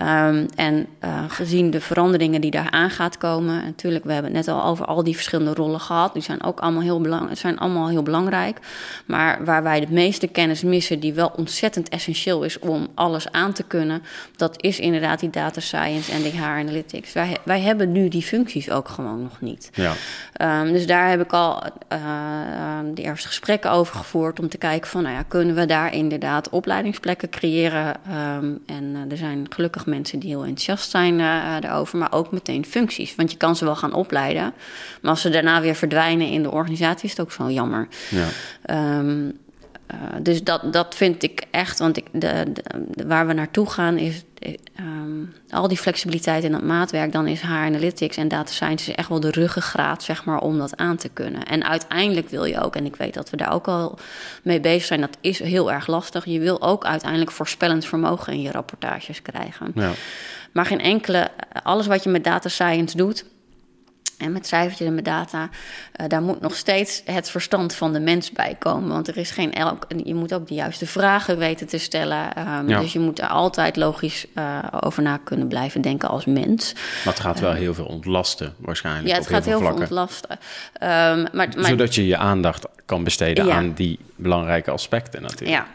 Um, 0.00 0.46
en 0.54 0.86
uh, 1.04 1.24
gezien 1.28 1.70
de 1.70 1.80
veranderingen 1.80 2.40
die 2.40 2.50
daar 2.50 2.70
aan 2.70 2.90
gaat 2.90 3.18
komen, 3.18 3.64
natuurlijk, 3.64 4.04
we 4.04 4.12
hebben 4.12 4.34
het 4.34 4.46
net 4.46 4.56
al 4.56 4.64
over 4.64 4.86
al 4.86 5.04
die 5.04 5.14
verschillende 5.14 5.54
rollen 5.54 5.80
gehad. 5.80 6.12
Die 6.12 6.22
zijn 6.22 6.42
ook 6.42 6.60
allemaal 6.60 6.82
heel, 6.82 7.00
belang, 7.00 7.38
zijn 7.38 7.58
allemaal 7.58 7.88
heel 7.88 8.02
belangrijk. 8.02 8.58
Maar 9.06 9.44
waar 9.44 9.62
wij 9.62 9.80
de 9.80 9.92
meeste 9.92 10.26
kennis 10.26 10.62
missen, 10.62 11.00
die 11.00 11.14
wel 11.14 11.32
ontzettend 11.36 11.88
essentieel 11.88 12.42
is 12.42 12.58
om 12.58 12.88
alles 12.94 13.32
aan 13.32 13.52
te 13.52 13.62
kunnen, 13.62 14.02
dat 14.36 14.62
is 14.62 14.78
inderdaad 14.78 15.20
die 15.20 15.30
data 15.30 15.60
science 15.60 16.12
en 16.12 16.22
die 16.22 16.32
HR 16.32 16.44
analytics. 16.44 17.12
Wij, 17.12 17.36
wij 17.44 17.60
hebben 17.60 17.92
nu 17.92 18.08
die 18.08 18.22
functies 18.22 18.70
ook 18.70 18.88
gewoon 18.88 19.22
nog 19.22 19.40
niet. 19.40 19.70
Ja. 19.72 19.92
Um, 20.62 20.72
dus 20.72 20.86
daar 20.86 21.08
heb 21.08 21.20
ik 21.20 21.32
al 21.32 21.62
uh, 21.92 21.98
de 22.94 23.02
eerste 23.02 23.28
gesprekken 23.28 23.70
over 23.70 23.96
gevoerd 23.96 24.40
om 24.40 24.48
te 24.48 24.58
kijken 24.58 24.90
van, 24.90 25.02
nou 25.02 25.14
ja, 25.14 25.22
kunnen 25.22 25.54
we 25.54 25.66
daar 25.66 25.94
inderdaad 25.94 26.48
opleidingsplekken 26.48 27.30
creëren? 27.30 27.96
Um, 28.36 28.58
en 28.66 28.84
uh, 28.84 29.10
er 29.10 29.16
zijn 29.16 29.46
gelukkig 29.48 29.86
mensen 29.90 30.18
die 30.18 30.30
heel 30.30 30.44
enthousiast 30.44 30.90
zijn 30.90 31.18
uh, 31.18 31.60
daarover, 31.60 31.98
maar 31.98 32.12
ook 32.12 32.32
meteen 32.32 32.64
functies. 32.64 33.14
Want 33.14 33.30
je 33.30 33.36
kan 33.36 33.56
ze 33.56 33.64
wel 33.64 33.76
gaan 33.76 33.92
opleiden, 33.92 34.52
maar 35.00 35.10
als 35.10 35.20
ze 35.20 35.30
daarna 35.30 35.60
weer 35.60 35.74
verdwijnen 35.74 36.28
in 36.28 36.42
de 36.42 36.50
organisatie, 36.50 37.04
is 37.04 37.10
het 37.10 37.20
ook 37.20 37.32
zo 37.32 37.50
jammer. 37.50 37.88
Ja. 38.10 38.98
Um, 38.98 39.26
uh, 39.26 39.32
dus 40.22 40.42
dat, 40.42 40.72
dat 40.72 40.94
vind 40.94 41.22
ik 41.22 41.46
echt, 41.50 41.78
want 41.78 41.96
ik, 41.96 42.06
de, 42.12 42.52
de, 42.52 43.06
waar 43.06 43.26
we 43.26 43.32
naartoe 43.32 43.70
gaan 43.70 43.98
is 43.98 44.24
um, 44.78 45.32
al 45.50 45.68
die 45.68 45.78
flexibiliteit 45.78 46.44
in 46.44 46.52
dat 46.52 46.62
maatwerk. 46.62 47.12
Dan 47.12 47.26
is 47.26 47.40
HR 47.40 47.46
Analytics 47.46 48.16
en 48.16 48.28
Data 48.28 48.52
Science 48.52 48.94
echt 48.94 49.08
wel 49.08 49.20
de 49.20 49.30
ruggengraat, 49.30 50.02
zeg 50.02 50.24
maar, 50.24 50.38
om 50.38 50.58
dat 50.58 50.76
aan 50.76 50.96
te 50.96 51.08
kunnen. 51.08 51.44
En 51.44 51.64
uiteindelijk 51.64 52.28
wil 52.28 52.44
je 52.44 52.60
ook, 52.60 52.76
en 52.76 52.86
ik 52.86 52.96
weet 52.96 53.14
dat 53.14 53.30
we 53.30 53.36
daar 53.36 53.52
ook 53.52 53.68
al 53.68 53.98
mee 54.42 54.60
bezig 54.60 54.84
zijn, 54.84 55.00
dat 55.00 55.16
is 55.20 55.38
heel 55.38 55.72
erg 55.72 55.86
lastig. 55.86 56.24
Je 56.24 56.40
wil 56.40 56.62
ook 56.62 56.84
uiteindelijk 56.84 57.30
voorspellend 57.30 57.84
vermogen 57.84 58.32
in 58.32 58.42
je 58.42 58.50
rapportages 58.50 59.22
krijgen. 59.22 59.72
Ja. 59.74 59.90
Maar 60.52 60.66
geen 60.66 60.80
enkele, 60.80 61.30
alles 61.62 61.86
wat 61.86 62.02
je 62.02 62.10
met 62.10 62.24
data 62.24 62.48
science 62.48 62.96
doet, 62.96 63.24
en 64.20 64.32
met 64.32 64.46
cijfertjes 64.46 64.88
en 64.88 64.94
met 64.94 65.04
data, 65.04 65.48
uh, 66.00 66.06
daar 66.08 66.22
moet 66.22 66.40
nog 66.40 66.56
steeds 66.56 67.02
het 67.04 67.30
verstand 67.30 67.74
van 67.74 67.92
de 67.92 68.00
mens 68.00 68.32
bij 68.32 68.56
komen. 68.58 68.88
Want 68.88 69.08
er 69.08 69.16
is 69.16 69.30
geen 69.30 69.52
elk. 69.52 69.86
Je 70.04 70.14
moet 70.14 70.34
ook 70.34 70.48
de 70.48 70.54
juiste 70.54 70.86
vragen 70.86 71.38
weten 71.38 71.66
te 71.66 71.78
stellen. 71.78 72.38
Um, 72.38 72.68
ja. 72.68 72.80
Dus 72.80 72.92
je 72.92 72.98
moet 72.98 73.20
er 73.20 73.28
altijd 73.28 73.76
logisch 73.76 74.26
uh, 74.34 74.58
over 74.80 75.02
na 75.02 75.20
kunnen 75.24 75.48
blijven 75.48 75.80
denken 75.80 76.08
als 76.08 76.24
mens. 76.24 76.72
Maar 76.74 77.12
het 77.14 77.22
gaat 77.22 77.40
wel 77.40 77.52
uh, 77.52 77.58
heel 77.58 77.74
veel 77.74 77.84
ontlasten, 77.84 78.54
waarschijnlijk. 78.58 79.08
Ja, 79.08 79.14
het 79.14 79.26
gaat 79.26 79.44
heel, 79.44 79.58
heel 79.58 79.68
veel 79.68 79.76
ontlasten. 79.76 80.30
Um, 80.30 80.38
maar, 80.78 81.28
maar, 81.32 81.64
Zodat 81.64 81.94
je 81.94 82.06
je 82.06 82.16
aandacht 82.16 82.66
kan 82.84 83.04
besteden 83.04 83.46
ja. 83.46 83.54
aan 83.54 83.72
die 83.72 83.98
belangrijke 84.16 84.70
aspecten, 84.70 85.22
natuurlijk. 85.22 85.50
Ja. 85.50 85.66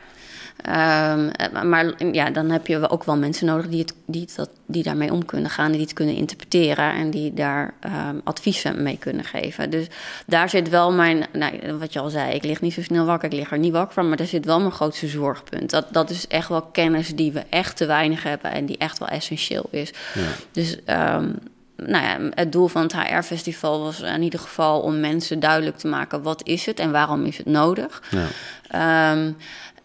Um, 0.63 1.31
maar 1.63 2.03
ja, 2.11 2.29
dan 2.29 2.49
heb 2.49 2.67
je 2.67 2.89
ook 2.89 3.03
wel 3.03 3.17
mensen 3.17 3.45
nodig 3.45 3.67
die, 3.67 3.79
het, 3.79 3.93
die, 4.05 4.21
het, 4.21 4.33
dat, 4.35 4.49
die 4.65 4.83
daarmee 4.83 5.11
om 5.11 5.25
kunnen 5.25 5.49
gaan, 5.49 5.71
die 5.71 5.81
het 5.81 5.93
kunnen 5.93 6.15
interpreteren 6.15 6.93
en 6.93 7.09
die 7.09 7.33
daar 7.33 7.73
um, 8.09 8.21
adviezen 8.23 8.83
mee 8.83 8.97
kunnen 8.97 9.23
geven. 9.23 9.69
Dus 9.69 9.87
daar 10.25 10.49
zit 10.49 10.69
wel 10.69 10.91
mijn, 10.91 11.25
nou, 11.33 11.73
wat 11.79 11.93
je 11.93 11.99
al 11.99 12.09
zei, 12.09 12.33
ik 12.33 12.43
lig 12.43 12.61
niet 12.61 12.73
zo 12.73 12.81
snel 12.81 13.05
wakker, 13.05 13.31
ik 13.31 13.39
lig 13.39 13.51
er 13.51 13.57
niet 13.57 13.71
wakker 13.71 13.93
van, 13.93 14.07
maar 14.07 14.17
daar 14.17 14.27
zit 14.27 14.45
wel 14.45 14.59
mijn 14.59 14.71
grootste 14.71 15.07
zorgpunt. 15.07 15.69
Dat, 15.69 15.87
dat 15.91 16.09
is 16.09 16.27
echt 16.27 16.49
wel 16.49 16.61
kennis 16.61 17.15
die 17.15 17.31
we 17.31 17.43
echt 17.49 17.77
te 17.77 17.85
weinig 17.85 18.23
hebben 18.23 18.51
en 18.51 18.65
die 18.65 18.77
echt 18.77 18.97
wel 18.97 19.07
essentieel 19.07 19.65
is. 19.69 19.93
Ja. 20.13 20.29
Dus. 20.51 20.77
Um, 20.85 21.35
nou 21.77 22.03
ja, 22.03 22.29
het 22.33 22.51
doel 22.51 22.67
van 22.67 22.81
het 22.81 22.95
HR-festival 22.95 23.83
was 23.83 24.01
in 24.01 24.21
ieder 24.21 24.39
geval 24.39 24.81
om 24.81 24.99
mensen 24.99 25.39
duidelijk 25.39 25.77
te 25.77 25.87
maken 25.87 26.21
wat 26.21 26.47
is 26.47 26.65
het 26.65 26.79
en 26.79 26.91
waarom 26.91 27.25
is 27.25 27.37
het 27.37 27.45
nodig. 27.45 28.03
Ja. 28.09 29.11
Um, 29.11 29.37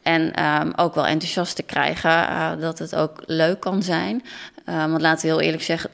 en 0.02 0.44
um, 0.44 0.72
ook 0.76 0.94
wel 0.94 1.06
enthousiast 1.06 1.56
te 1.56 1.62
krijgen 1.62 2.10
uh, 2.10 2.50
dat 2.60 2.78
het 2.78 2.94
ook 2.94 3.22
leuk 3.26 3.60
kan 3.60 3.82
zijn. 3.82 4.22
Uh, 4.68 4.86
want 4.86 5.00
laten 5.00 5.26
we 5.26 5.32
heel 5.32 5.40
eerlijk 5.40 5.62
zeggen, 5.62 5.90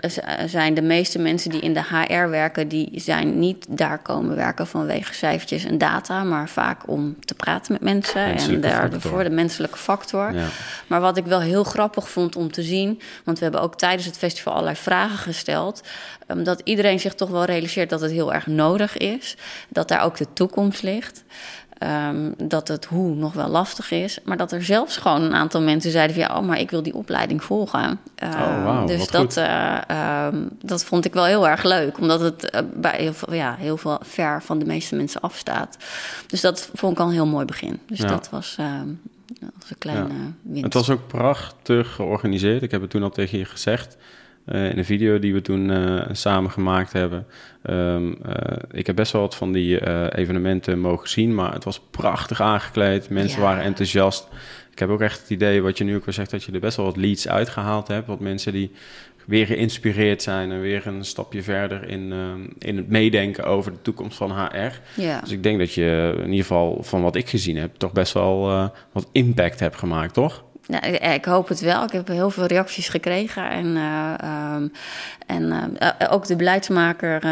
zijn 0.47 0.75
de 0.75 0.83
meeste 0.83 1.19
mensen 1.19 1.51
die 1.51 1.61
in 1.61 1.75
de 1.75 1.83
HR 1.83 2.29
werken, 2.29 2.69
die 2.69 2.91
zijn 2.95 3.39
niet 3.39 3.67
daar 3.69 3.99
komen 3.99 4.37
werken 4.37 4.67
vanwege 4.67 5.15
cijfertjes 5.15 5.65
en 5.65 5.79
data, 5.79 6.25
maar 6.25 6.49
vaak 6.49 6.89
om 6.89 7.17
te 7.25 7.35
praten 7.35 7.73
met 7.73 7.83
mensen 7.83 8.37
en 8.37 8.61
daarvoor 8.61 9.25
de 9.25 9.31
menselijke 9.31 9.79
factor. 9.79 10.35
Ja. 10.35 10.47
Maar 10.87 11.01
wat 11.01 11.17
ik 11.17 11.25
wel 11.25 11.41
heel 11.41 11.65
grappig 11.65 12.09
vond 12.09 12.37
om 12.37 12.53
te 12.53 12.63
zien, 12.63 13.01
want 13.25 13.39
we 13.39 13.45
hebben 13.45 13.63
ook 13.63 13.77
tijdens 13.77 14.07
het 14.07 14.19
festival 14.19 14.53
allerlei 14.53 14.77
vragen 14.77 15.19
gesteld, 15.19 15.83
um, 16.29 16.45
dat 16.45 16.61
iedereen 16.65 17.01
zich 17.01 17.15
toch 17.15 17.31
wel 17.31 17.45
realiseert 17.45 17.91
dat 17.91 18.01
het 18.01 18.11
heel 18.11 18.35
erg 18.35 18.47
nodig 18.47 18.97
is, 18.97 19.37
dat 19.69 19.89
daar 19.89 20.03
ook 20.03 20.17
de 20.17 20.33
toekomst 20.33 20.83
ligt. 20.83 21.25
Um, 21.83 22.35
dat 22.39 22.68
het 22.68 22.85
hoe 22.85 23.14
nog 23.14 23.33
wel 23.33 23.49
lastig 23.49 23.91
is. 23.91 24.18
Maar 24.24 24.37
dat 24.37 24.53
er 24.53 24.64
zelfs 24.64 24.97
gewoon 24.97 25.22
een 25.22 25.35
aantal 25.35 25.61
mensen 25.61 25.91
zeiden 25.91 26.16
van 26.16 26.24
ja, 26.24 26.39
oh, 26.39 26.47
maar 26.47 26.61
ik 26.61 26.70
wil 26.70 26.83
die 26.83 26.95
opleiding 26.95 27.45
volgen. 27.45 28.01
Uh, 28.22 28.31
oh, 28.31 28.64
wow, 28.64 28.87
dus 28.87 29.09
dat, 29.11 29.37
uh, 29.37 29.81
um, 30.27 30.49
dat 30.62 30.85
vond 30.85 31.05
ik 31.05 31.12
wel 31.12 31.24
heel 31.24 31.49
erg 31.49 31.62
leuk. 31.62 31.99
Omdat 31.99 32.20
het 32.20 32.55
uh, 32.55 32.61
bij 32.74 32.97
heel 32.99 33.12
veel, 33.12 33.35
ja, 33.35 33.55
heel 33.59 33.77
veel 33.77 34.01
ver 34.03 34.43
van 34.43 34.59
de 34.59 34.64
meeste 34.64 34.97
mensen 34.97 35.20
afstaat. 35.20 35.77
Dus 36.27 36.41
dat 36.41 36.70
vond 36.74 36.93
ik 36.93 36.99
al 36.99 37.07
een 37.07 37.12
heel 37.12 37.27
mooi 37.27 37.45
begin. 37.45 37.81
Dus 37.87 37.99
ja. 37.99 38.07
dat 38.07 38.31
was, 38.31 38.57
dat 39.41 39.51
was 39.61 39.70
een 39.70 39.79
kleine 39.79 40.09
ja. 40.09 40.33
winst. 40.43 40.64
Het 40.64 40.74
was 40.74 40.91
ook 40.91 41.07
prachtig 41.07 41.95
georganiseerd. 41.95 42.62
Ik 42.62 42.70
heb 42.70 42.81
het 42.81 42.91
toen 42.91 43.03
al 43.03 43.11
tegen 43.11 43.39
je 43.39 43.45
gezegd. 43.45 43.97
Uh, 44.53 44.70
in 44.70 44.78
een 44.78 44.84
video 44.84 45.18
die 45.18 45.32
we 45.32 45.40
toen 45.40 45.70
uh, 45.70 46.03
samen 46.12 46.51
gemaakt 46.51 46.92
hebben. 46.92 47.26
Um, 47.70 48.09
uh, 48.26 48.34
ik 48.70 48.86
heb 48.86 48.97
best 48.97 49.12
wel 49.12 49.22
wat 49.22 49.36
van 49.36 49.53
die 49.53 49.88
evenementen 50.16 50.78
mogen 50.78 51.09
zien, 51.09 51.34
maar 51.34 51.53
het 51.53 51.64
was 51.64 51.80
prachtig 51.90 52.40
aangekleed. 52.40 53.11
Mensen 53.11 53.40
ja. 53.40 53.47
waren 53.47 53.62
enthousiast. 53.64 54.28
Ik 54.72 54.78
heb 54.78 54.88
ook 54.88 55.01
echt 55.01 55.20
het 55.20 55.30
idee, 55.30 55.62
wat 55.62 55.78
je 55.78 55.84
nu 55.84 55.97
ook 55.97 56.05
weer 56.05 56.14
zegt, 56.14 56.30
dat 56.30 56.44
je 56.44 56.53
er 56.53 56.61
best 56.61 56.76
wel 56.76 56.86
wat 56.86 56.97
leads 56.97 57.28
uitgehaald 57.28 57.88
hebt. 57.88 58.07
Wat 58.07 58.20
mensen 58.20 58.53
die 58.53 58.70
weer 59.24 59.47
geïnspireerd 59.47 60.22
zijn 60.22 60.51
en 60.51 60.61
weer 60.61 60.86
een 60.86 61.05
stapje 61.05 61.42
verder 61.42 61.88
in, 61.88 62.12
in 62.59 62.76
het 62.76 62.88
meedenken 62.88 63.44
over 63.44 63.72
de 63.72 63.82
toekomst 63.82 64.16
van 64.16 64.30
HR. 64.30 65.01
Ja. 65.01 65.20
Dus 65.20 65.30
ik 65.30 65.42
denk 65.42 65.59
dat 65.59 65.72
je 65.72 66.14
in 66.16 66.30
ieder 66.30 66.40
geval 66.40 66.82
van 66.82 67.03
wat 67.03 67.16
ik 67.16 67.28
gezien 67.28 67.57
heb, 67.57 67.74
toch 67.74 67.92
best 67.92 68.12
wel 68.12 68.70
wat 68.92 69.09
impact 69.12 69.61
hebt 69.61 69.76
gemaakt, 69.76 70.14
toch? 70.14 70.44
Nou, 70.67 70.87
ik 70.87 71.25
hoop 71.25 71.49
het 71.49 71.61
wel. 71.61 71.83
Ik 71.83 71.93
heb 71.93 72.09
heel 72.09 72.31
veel 72.31 72.47
reacties 72.47 72.89
gekregen. 72.89 73.51
En, 73.51 73.67
uh, 73.67 74.14
um, 74.55 74.73
en 75.27 75.43
uh, 75.43 76.12
ook 76.12 76.27
de 76.27 76.37
beleidsmaker, 76.37 77.25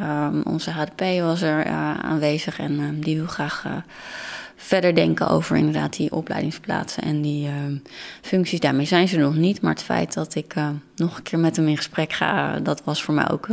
um, 0.00 0.42
onze 0.42 0.70
HDP, 0.70 1.20
was 1.20 1.42
er 1.42 1.64
aanwezig. 2.02 2.58
En 2.58 2.80
um, 2.80 3.04
die 3.04 3.16
wil 3.16 3.26
graag 3.26 3.64
verder 4.56 4.94
denken 4.94 5.28
over 5.28 5.56
inderdaad 5.56 5.96
die 5.96 6.12
opleidingsplaatsen 6.12 7.02
en 7.02 7.22
die 7.22 7.50
functies. 8.20 8.60
Daarmee 8.60 8.86
zijn 8.86 9.08
ze 9.08 9.18
nog 9.18 9.34
niet, 9.34 9.60
maar 9.60 9.72
het 9.72 9.82
feit 9.82 10.14
dat 10.14 10.34
ik 10.34 10.54
nog 10.96 11.16
een 11.16 11.22
keer 11.22 11.38
met 11.38 11.56
hem 11.56 11.68
in 11.68 11.76
gesprek 11.76 12.12
ga, 12.12 12.58
dat 12.58 12.84
was 12.84 13.02
voor 13.02 13.14
mij 13.14 13.30
ook 13.30 13.48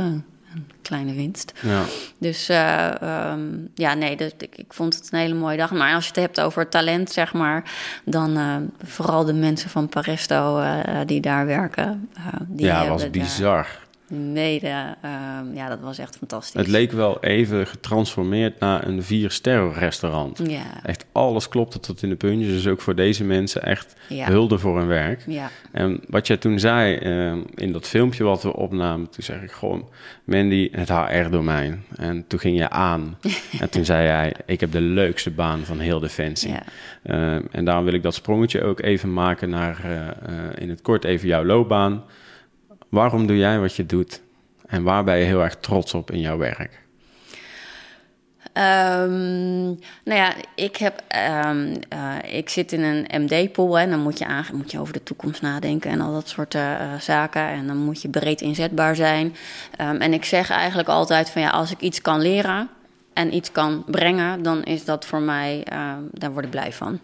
een 0.55 0.71
kleine 0.81 1.13
winst. 1.13 1.53
Ja. 1.61 1.83
Dus 2.17 2.49
um, 2.49 3.69
ja, 3.73 3.93
nee, 3.93 4.15
dus 4.15 4.31
ik, 4.37 4.57
ik, 4.57 4.73
vond 4.73 4.95
het 4.95 5.09
een 5.11 5.19
hele 5.19 5.33
mooie 5.33 5.57
dag. 5.57 5.71
Maar 5.71 5.93
als 5.93 6.03
je 6.03 6.09
het 6.09 6.19
hebt 6.19 6.41
over 6.41 6.69
talent, 6.69 7.11
zeg 7.11 7.33
maar, 7.33 7.71
dan 8.05 8.39
vooral 8.83 9.25
de 9.25 9.33
mensen 9.33 9.69
van 9.69 9.89
Paresto 9.89 10.63
die 11.05 11.21
daar 11.21 11.45
werken. 11.45 12.09
die 12.47 12.65
ja, 12.65 12.87
was 12.87 13.09
bizar 13.09 13.83
mede. 14.09 14.95
Uh, 15.05 15.39
ja, 15.53 15.69
dat 15.69 15.79
was 15.79 15.97
echt 15.97 16.17
fantastisch. 16.17 16.61
Het 16.61 16.69
leek 16.69 16.91
wel 16.91 17.23
even 17.23 17.67
getransformeerd 17.67 18.59
naar 18.59 18.87
een 18.87 19.03
vier-sterren 19.03 19.73
restaurant. 19.73 20.41
Ja. 20.49 20.83
Echt 20.83 21.05
alles 21.11 21.47
klopte 21.47 21.79
tot 21.79 22.03
in 22.03 22.09
de 22.09 22.15
puntjes. 22.15 22.53
Dus 22.53 22.67
ook 22.67 22.81
voor 22.81 22.95
deze 22.95 23.23
mensen 23.23 23.63
echt 23.63 23.95
ja. 24.09 24.27
hulde 24.27 24.57
voor 24.57 24.77
hun 24.77 24.87
werk. 24.87 25.23
Ja. 25.27 25.49
En 25.71 26.01
wat 26.07 26.27
jij 26.27 26.37
toen 26.37 26.59
zei 26.59 26.99
uh, 26.99 27.41
in 27.55 27.71
dat 27.71 27.87
filmpje 27.87 28.23
wat 28.23 28.43
we 28.43 28.53
opnamen, 28.53 29.09
toen 29.09 29.23
zeg 29.23 29.41
ik 29.41 29.51
gewoon, 29.51 29.89
Mandy, 30.23 30.69
het 30.71 30.89
HR-domein. 30.89 31.83
En 31.95 32.27
toen 32.27 32.39
ging 32.39 32.57
je 32.57 32.69
aan. 32.69 33.17
en 33.61 33.69
toen 33.69 33.85
zei 33.85 34.05
jij, 34.05 34.33
ik 34.45 34.59
heb 34.59 34.71
de 34.71 34.81
leukste 34.81 35.31
baan 35.31 35.65
van 35.65 35.79
heel 35.79 35.99
Defensie. 35.99 36.51
Ja. 36.51 36.63
Uh, 37.05 37.41
en 37.51 37.65
daarom 37.65 37.85
wil 37.85 37.93
ik 37.93 38.03
dat 38.03 38.13
sprongetje 38.13 38.63
ook 38.63 38.81
even 38.81 39.13
maken 39.13 39.49
naar 39.49 39.73
in 40.57 40.69
het 40.69 40.81
kort 40.81 41.03
even 41.03 41.27
jouw 41.27 41.45
loopbaan. 41.45 42.03
Waarom 42.95 43.27
doe 43.27 43.37
jij 43.37 43.59
wat 43.59 43.75
je 43.75 43.85
doet? 43.85 44.21
En 44.67 44.83
waar 44.83 45.03
ben 45.03 45.17
je 45.17 45.25
heel 45.25 45.43
erg 45.43 45.55
trots 45.55 45.93
op 45.93 46.11
in 46.11 46.19
jouw 46.19 46.37
werk? 46.37 46.83
Um, 48.53 49.79
nou 50.03 50.19
ja, 50.19 50.33
ik, 50.55 50.77
heb, 50.77 51.03
um, 51.45 51.71
uh, 51.93 52.37
ik 52.37 52.49
zit 52.49 52.71
in 52.71 52.83
een 52.83 53.21
MD-pool 53.21 53.79
en 53.79 53.89
dan 53.89 53.99
moet 53.99 54.17
je, 54.17 54.25
aan, 54.25 54.45
moet 54.53 54.71
je 54.71 54.79
over 54.79 54.93
de 54.93 55.03
toekomst 55.03 55.41
nadenken 55.41 55.91
en 55.91 56.01
al 56.01 56.13
dat 56.13 56.27
soort 56.27 56.53
uh, 56.53 56.93
zaken. 56.99 57.47
En 57.47 57.67
dan 57.67 57.77
moet 57.77 58.01
je 58.01 58.09
breed 58.09 58.41
inzetbaar 58.41 58.95
zijn. 58.95 59.35
Um, 59.81 59.97
en 59.97 60.13
ik 60.13 60.25
zeg 60.25 60.49
eigenlijk 60.49 60.89
altijd 60.89 61.29
van 61.29 61.41
ja, 61.41 61.49
als 61.49 61.71
ik 61.71 61.79
iets 61.79 62.01
kan 62.01 62.21
leren 62.21 62.69
en 63.13 63.33
iets 63.33 63.51
kan 63.51 63.83
brengen, 63.87 64.43
dan 64.43 64.63
is 64.63 64.85
dat 64.85 65.05
voor 65.05 65.21
mij, 65.21 65.67
daar 66.11 66.31
word 66.31 66.45
ik 66.45 66.51
blij 66.51 66.73
van. 66.73 66.99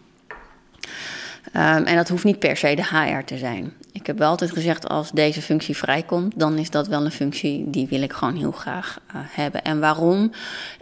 Um, 1.56 1.84
en 1.84 1.96
dat 1.96 2.10
hoeft 2.10 2.24
niet 2.24 2.40
per 2.40 2.58
se 2.58 2.76
de 2.76 2.84
HR 2.84 3.24
te 3.26 3.38
zijn. 3.38 3.74
Ik 3.92 4.08
heb 4.08 4.18
wel 4.18 4.30
altijd 4.30 4.52
gezegd, 4.52 4.90
als 4.90 5.12
deze 5.12 5.42
functie 5.42 5.78
vrijkomt, 5.78 6.40
dan 6.40 6.58
is 6.58 6.70
dat 6.70 6.88
wel 6.88 7.06
een 7.06 7.12
functie 7.12 7.70
die 7.70 7.88
wil 7.88 8.02
ik 8.02 8.14
gewoon 8.14 8.36
heel 8.36 8.52
graag 8.52 9.00
uh, 9.08 9.16
hebben. 9.16 9.62
En 9.62 9.80
waarom? 9.80 10.32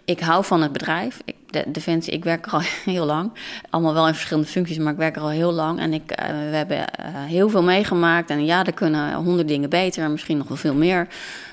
Ik 0.05 0.19
hou 0.19 0.45
van 0.45 0.61
het 0.61 0.71
bedrijf. 0.71 1.21
Ik, 1.25 1.35
de, 1.47 1.63
Defensie, 1.67 2.13
ik 2.13 2.23
werk 2.23 2.45
er 2.45 2.51
al 2.51 2.61
heel 2.85 3.05
lang. 3.05 3.31
Allemaal 3.69 3.93
wel 3.93 4.07
in 4.07 4.13
verschillende 4.13 4.49
functies, 4.49 4.77
maar 4.77 4.91
ik 4.91 4.97
werk 4.97 5.15
er 5.15 5.21
al 5.21 5.29
heel 5.29 5.51
lang. 5.51 5.79
En 5.79 5.93
ik, 5.93 6.11
uh, 6.11 6.27
we 6.27 6.55
hebben 6.55 6.77
uh, 6.77 6.85
heel 7.25 7.49
veel 7.49 7.63
meegemaakt. 7.63 8.29
En 8.29 8.45
ja, 8.45 8.65
er 8.65 8.73
kunnen 8.73 9.13
honderd 9.13 9.47
dingen 9.47 9.69
beter, 9.69 10.11
misschien 10.11 10.37
nog 10.37 10.47
wel 10.47 10.57
veel 10.57 10.75
meer. 10.75 11.07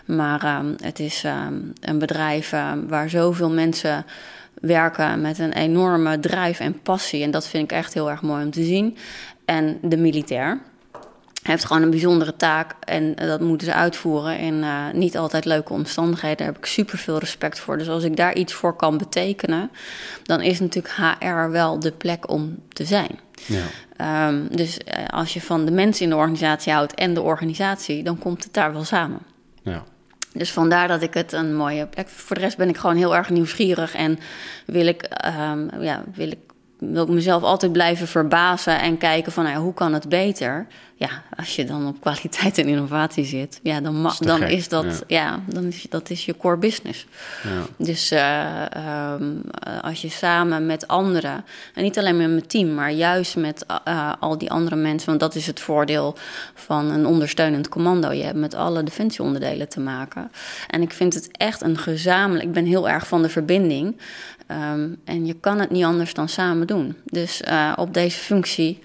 Maar 0.04 0.58
um, 0.58 0.74
het 0.82 0.98
is 0.98 1.24
um, 1.24 1.72
een 1.80 1.98
bedrijf 1.98 2.54
waar 2.86 3.10
zoveel 3.10 3.50
mensen 3.50 4.04
werken 4.60 5.20
met 5.20 5.38
een 5.38 5.52
enorme 5.52 6.20
drijf 6.20 6.60
en 6.60 6.80
passie. 6.80 7.22
En 7.22 7.30
dat 7.30 7.48
vind 7.48 7.64
ik 7.64 7.76
echt 7.76 7.94
heel 7.94 8.10
erg 8.10 8.22
mooi 8.22 8.44
om 8.44 8.50
te 8.50 8.64
zien. 8.64 8.96
En 9.44 9.78
de 9.82 9.96
militair 9.96 10.60
heeft 11.46 11.64
gewoon 11.64 11.82
een 11.82 11.90
bijzondere 11.90 12.36
taak 12.36 12.74
en 12.80 13.14
dat 13.14 13.40
moeten 13.40 13.66
ze 13.66 13.74
uitvoeren 13.74 14.38
in 14.38 14.54
uh, 14.54 14.84
niet 14.92 15.16
altijd 15.16 15.44
leuke 15.44 15.72
omstandigheden. 15.72 16.36
Daar 16.36 16.46
heb 16.46 16.56
ik 16.56 16.66
super 16.66 16.98
veel 16.98 17.18
respect 17.18 17.58
voor. 17.58 17.78
Dus 17.78 17.88
als 17.88 18.04
ik 18.04 18.16
daar 18.16 18.34
iets 18.34 18.52
voor 18.52 18.76
kan 18.76 18.98
betekenen, 18.98 19.70
dan 20.22 20.40
is 20.40 20.60
natuurlijk 20.60 20.94
HR 20.94 21.50
wel 21.50 21.80
de 21.80 21.92
plek 21.92 22.30
om 22.30 22.58
te 22.68 22.84
zijn. 22.84 23.18
Ja. 23.46 24.28
Um, 24.28 24.48
dus 24.56 24.78
uh, 24.78 25.04
als 25.06 25.34
je 25.34 25.40
van 25.40 25.64
de 25.64 25.70
mensen 25.70 26.04
in 26.04 26.10
de 26.10 26.16
organisatie 26.16 26.72
houdt 26.72 26.94
en 26.94 27.14
de 27.14 27.22
organisatie, 27.22 28.02
dan 28.02 28.18
komt 28.18 28.44
het 28.44 28.52
daar 28.52 28.72
wel 28.72 28.84
samen. 28.84 29.20
Ja. 29.62 29.84
Dus 30.38 30.52
vandaar 30.52 30.88
dat 30.88 31.02
ik 31.02 31.14
het 31.14 31.32
een 31.32 31.56
mooie 31.56 31.86
plek. 31.86 32.08
Voor 32.08 32.36
de 32.36 32.42
rest 32.42 32.56
ben 32.56 32.68
ik 32.68 32.76
gewoon 32.76 32.96
heel 32.96 33.16
erg 33.16 33.30
nieuwsgierig 33.30 33.94
en 33.94 34.18
wil 34.66 34.86
ik, 34.86 35.08
um, 35.50 35.82
ja, 35.82 36.04
wil 36.14 36.30
ik, 36.30 36.38
wil 36.78 37.02
ik 37.02 37.08
mezelf 37.08 37.42
altijd 37.42 37.72
blijven 37.72 38.08
verbazen 38.08 38.80
en 38.80 38.98
kijken 38.98 39.32
van 39.32 39.44
nou, 39.44 39.56
hoe 39.56 39.74
kan 39.74 39.92
het 39.92 40.08
beter. 40.08 40.66
Ja, 40.98 41.22
als 41.36 41.56
je 41.56 41.64
dan 41.64 41.86
op 41.86 42.00
kwaliteit 42.00 42.58
en 42.58 42.68
innovatie 42.68 43.24
zit, 43.24 43.60
ja, 43.62 43.80
dan, 43.80 44.06
Is 44.06 44.18
dan 44.18 44.38
gek, 44.38 44.50
is 44.50 44.68
dat, 44.68 45.04
ja. 45.06 45.22
ja. 45.22 45.40
dan 45.46 45.64
is 45.64 45.86
dat 45.88 46.10
is 46.10 46.24
je 46.24 46.36
core 46.36 46.56
business. 46.56 47.06
Ja. 47.42 47.84
Dus 47.84 48.12
uh, 48.12 49.14
um, 49.20 49.42
als 49.82 50.02
je 50.02 50.08
samen 50.08 50.66
met 50.66 50.88
anderen, 50.88 51.44
en 51.74 51.82
niet 51.82 51.98
alleen 51.98 52.16
met 52.16 52.28
mijn 52.28 52.46
team, 52.46 52.74
maar 52.74 52.90
juist 52.90 53.36
met 53.36 53.64
uh, 53.88 54.12
al 54.20 54.38
die 54.38 54.50
andere 54.50 54.76
mensen, 54.76 55.08
want 55.08 55.20
dat 55.20 55.34
is 55.34 55.46
het 55.46 55.60
voordeel 55.60 56.16
van 56.54 56.90
een 56.90 57.06
ondersteunend 57.06 57.68
commando. 57.68 58.10
Je 58.10 58.24
hebt 58.24 58.38
met 58.38 58.54
alle 58.54 58.82
defensieonderdelen 58.82 59.68
te 59.68 59.80
maken. 59.80 60.30
En 60.68 60.82
ik 60.82 60.92
vind 60.92 61.14
het 61.14 61.28
echt 61.32 61.62
een 61.62 61.78
gezamenlijk, 61.78 62.44
ik 62.44 62.52
ben 62.52 62.66
heel 62.66 62.88
erg 62.88 63.06
van 63.06 63.22
de 63.22 63.28
verbinding. 63.28 64.00
Um, 64.50 64.96
en 65.04 65.26
je 65.26 65.34
kan 65.34 65.58
het 65.60 65.70
niet 65.70 65.84
anders 65.84 66.14
dan 66.14 66.28
samen 66.28 66.66
doen. 66.66 66.96
Dus 67.04 67.42
uh, 67.48 67.72
op 67.76 67.94
deze 67.94 68.18
functie 68.18 68.82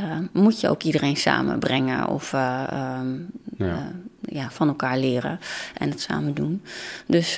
uh, 0.00 0.18
moet 0.32 0.60
je 0.60 0.68
ook 0.68 0.82
iedereen 0.82 1.16
samenbrengen 1.16 2.08
of 2.08 2.32
uh, 2.32 2.98
um, 3.00 3.26
Ja. 3.56 3.92
ja, 4.20 4.50
van 4.50 4.68
elkaar 4.68 4.98
leren 4.98 5.38
en 5.74 5.90
het 5.90 6.00
samen 6.00 6.34
doen. 6.34 6.62
Dus 7.06 7.34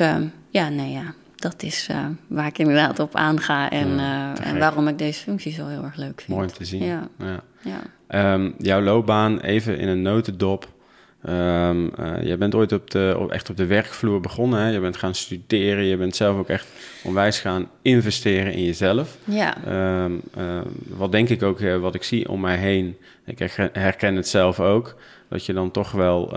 ja, 0.50 0.68
nee, 0.68 0.90
ja, 0.92 1.14
dat 1.36 1.62
is 1.62 1.88
waar 2.26 2.46
ik 2.46 2.58
inderdaad 2.58 2.98
op 2.98 3.16
aanga 3.16 3.70
en, 3.70 3.88
Ja, 3.96 4.36
en 4.36 4.58
waarom 4.58 4.88
ik 4.88 4.98
deze 4.98 5.20
functie 5.22 5.52
zo 5.52 5.66
heel 5.66 5.84
erg 5.84 5.96
leuk 5.96 6.20
vind. 6.20 6.28
Mooi 6.28 6.48
om 6.48 6.52
te 6.52 6.64
zien. 6.64 6.84
Ja. 6.84 7.08
Ja. 7.62 7.80
Ehm, 8.06 8.50
jouw 8.58 8.80
loopbaan, 8.80 9.40
even 9.40 9.78
in 9.78 9.88
een 9.88 10.02
notendop. 10.02 10.71
Ehm 11.24 11.84
uh, 12.00 12.22
jij 12.22 12.38
bent 12.38 12.54
ooit 12.54 12.72
op 12.72 12.90
de, 12.90 13.16
op, 13.18 13.30
echt 13.30 13.50
op 13.50 13.56
de 13.56 13.66
werkvloer 13.66 14.20
begonnen. 14.20 14.60
Hè? 14.60 14.68
Je 14.68 14.80
bent 14.80 14.96
gaan 14.96 15.14
studeren. 15.14 15.84
Je 15.84 15.96
bent 15.96 16.16
zelf 16.16 16.36
ook 16.36 16.48
echt 16.48 16.66
onwijs 17.04 17.40
gaan 17.40 17.68
investeren 17.82 18.52
in 18.52 18.64
jezelf. 18.64 19.16
Ja. 19.24 19.56
Um, 20.04 20.20
uh, 20.38 20.60
wat 20.88 21.12
denk 21.12 21.28
ik 21.28 21.42
ook, 21.42 21.60
uh, 21.60 21.76
wat 21.76 21.94
ik 21.94 22.02
zie 22.02 22.28
om 22.28 22.40
mij 22.40 22.56
heen. 22.56 22.96
Ik 23.24 23.38
herken, 23.72 24.16
het 24.16 24.28
zelf 24.28 24.60
ook. 24.60 24.96
Dat 25.28 25.46
je 25.46 25.52
dan 25.52 25.70
toch 25.70 25.92
wel 25.92 26.32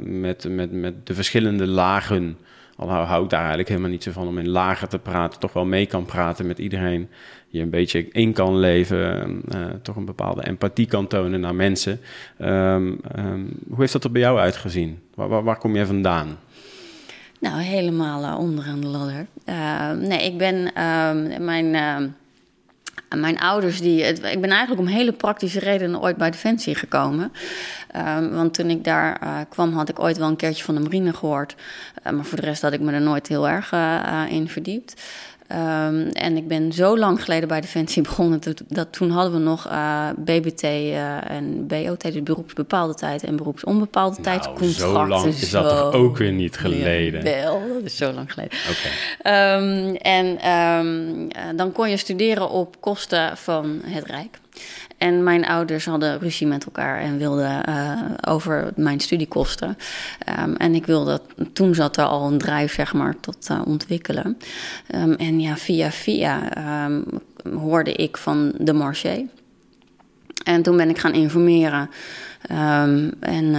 met, 0.00 0.48
met, 0.48 0.72
met 0.72 1.06
de 1.06 1.14
verschillende 1.14 1.66
lagen. 1.66 2.38
Al 2.76 2.88
hou 2.88 3.24
ik 3.24 3.30
daar 3.30 3.38
eigenlijk 3.38 3.68
helemaal 3.68 3.90
niet 3.90 4.02
zo 4.02 4.10
van 4.10 4.28
om 4.28 4.38
in 4.38 4.48
lagen 4.48 4.88
te 4.88 4.98
praten. 4.98 5.40
Toch 5.40 5.52
wel 5.52 5.64
mee 5.64 5.86
kan 5.86 6.04
praten 6.04 6.46
met 6.46 6.58
iedereen. 6.58 7.08
Je 7.48 7.60
een 7.60 7.70
beetje 7.70 8.08
in 8.10 8.32
kan 8.32 8.58
leven. 8.58 9.42
Uh, 9.54 9.66
toch 9.82 9.96
een 9.96 10.04
bepaalde 10.04 10.46
empathie 10.46 10.86
kan 10.86 11.06
tonen 11.06 11.40
naar 11.40 11.54
mensen. 11.54 12.00
Um, 12.38 13.00
um, 13.18 13.58
hoe 13.68 13.78
heeft 13.78 13.92
dat 13.92 14.04
er 14.04 14.10
bij 14.10 14.20
jou 14.20 14.38
uitgezien? 14.38 14.98
Waar, 15.14 15.44
waar, 15.44 15.58
kom 15.58 15.74
jij 15.74 15.86
vandaan? 15.86 16.38
Nou, 17.40 17.60
helemaal 17.60 18.22
uh, 18.22 18.38
onderaan 18.38 18.80
de 18.80 18.86
ladder. 18.86 19.26
Nee, 20.08 20.24
ik 20.24 20.38
ben 20.38 20.70
uh, 21.74 21.96
mijn, 23.08 23.38
ouders 23.38 23.80
die. 23.80 24.04
Het, 24.04 24.16
ik 24.16 24.40
ben 24.40 24.50
eigenlijk 24.50 24.80
om 24.80 24.86
hele 24.86 25.12
praktische 25.12 25.58
redenen 25.58 26.00
ooit 26.00 26.16
bij 26.16 26.30
Defensie 26.30 26.74
gekomen. 26.74 27.32
Um, 27.96 28.30
want 28.30 28.54
toen 28.54 28.70
ik 28.70 28.84
daar 28.84 29.20
uh, 29.22 29.36
kwam, 29.48 29.72
had 29.72 29.88
ik 29.88 29.98
ooit 29.98 30.18
wel 30.18 30.28
een 30.28 30.36
keertje 30.36 30.64
van 30.64 30.74
de 30.74 30.80
marine 30.80 31.12
gehoord. 31.12 31.54
Uh, 32.06 32.12
maar 32.12 32.24
voor 32.24 32.40
de 32.40 32.46
rest 32.46 32.62
had 32.62 32.72
ik 32.72 32.80
me 32.80 32.92
er 32.92 33.00
nooit 33.00 33.28
heel 33.28 33.48
erg 33.48 33.72
uh, 33.72 34.22
in 34.28 34.48
verdiept. 34.48 35.02
Um, 35.48 36.08
en 36.08 36.36
ik 36.36 36.48
ben 36.48 36.72
zo 36.72 36.98
lang 36.98 37.22
geleden 37.22 37.48
bij 37.48 37.60
Defensie 37.60 38.02
begonnen. 38.08 38.40
Dat, 38.40 38.62
dat 38.68 38.92
toen 38.92 39.10
hadden 39.10 39.32
we 39.32 39.38
nog 39.38 39.68
uh, 39.68 40.08
BBT 40.16 40.62
uh, 40.62 41.30
en 41.30 41.66
BOT, 41.66 42.02
dus 42.02 42.22
beroepsbepaalde 42.22 42.94
tijd 42.94 43.24
en 43.24 43.36
beroepsonbepaalde 43.36 44.20
nou, 44.20 44.22
tijd. 44.22 44.44
Contracten. 44.44 44.74
Zo 44.74 45.06
lang 45.06 45.24
is 45.24 45.50
dat 45.50 45.68
toch 45.68 45.92
ook 45.92 46.16
weer 46.16 46.32
niet 46.32 46.56
geleden? 46.56 47.24
Ja, 47.24 47.42
wel, 47.42 47.62
dat 47.74 47.82
is 47.82 47.96
zo 47.96 48.12
lang 48.12 48.32
geleden. 48.32 48.58
Okay. 48.70 49.54
Um, 49.56 49.94
en 49.94 50.50
um, 50.50 51.22
uh, 51.22 51.28
dan 51.56 51.72
kon 51.72 51.90
je 51.90 51.96
studeren 51.96 52.50
op 52.50 52.80
kosten 52.80 53.36
van 53.36 53.80
het 53.84 54.04
Rijk. 54.04 54.38
En 55.04 55.22
mijn 55.22 55.46
ouders 55.46 55.84
hadden 55.84 56.18
ruzie 56.18 56.46
met 56.46 56.64
elkaar 56.64 57.00
en 57.00 57.18
wilden 57.18 57.62
uh, 57.68 58.00
over 58.28 58.72
mijn 58.76 59.00
studiekosten. 59.00 59.76
Um, 60.40 60.56
en 60.56 60.74
ik 60.74 60.86
wilde, 60.86 61.20
toen 61.52 61.74
zat 61.74 61.96
er 61.96 62.04
al 62.04 62.32
een 62.32 62.38
drijf, 62.38 62.74
zeg 62.74 62.92
maar, 62.92 63.20
tot 63.20 63.48
uh, 63.50 63.60
ontwikkelen. 63.64 64.38
Um, 64.94 65.12
en 65.12 65.40
ja, 65.40 65.56
via 65.56 65.90
via 65.90 66.56
um, 66.86 67.04
hoorde 67.58 67.92
ik 67.92 68.16
van 68.16 68.52
de 68.58 68.72
marché. 68.72 69.26
En 70.44 70.62
toen 70.62 70.76
ben 70.76 70.88
ik 70.88 70.98
gaan 70.98 71.14
informeren. 71.14 71.90
en 73.20 73.54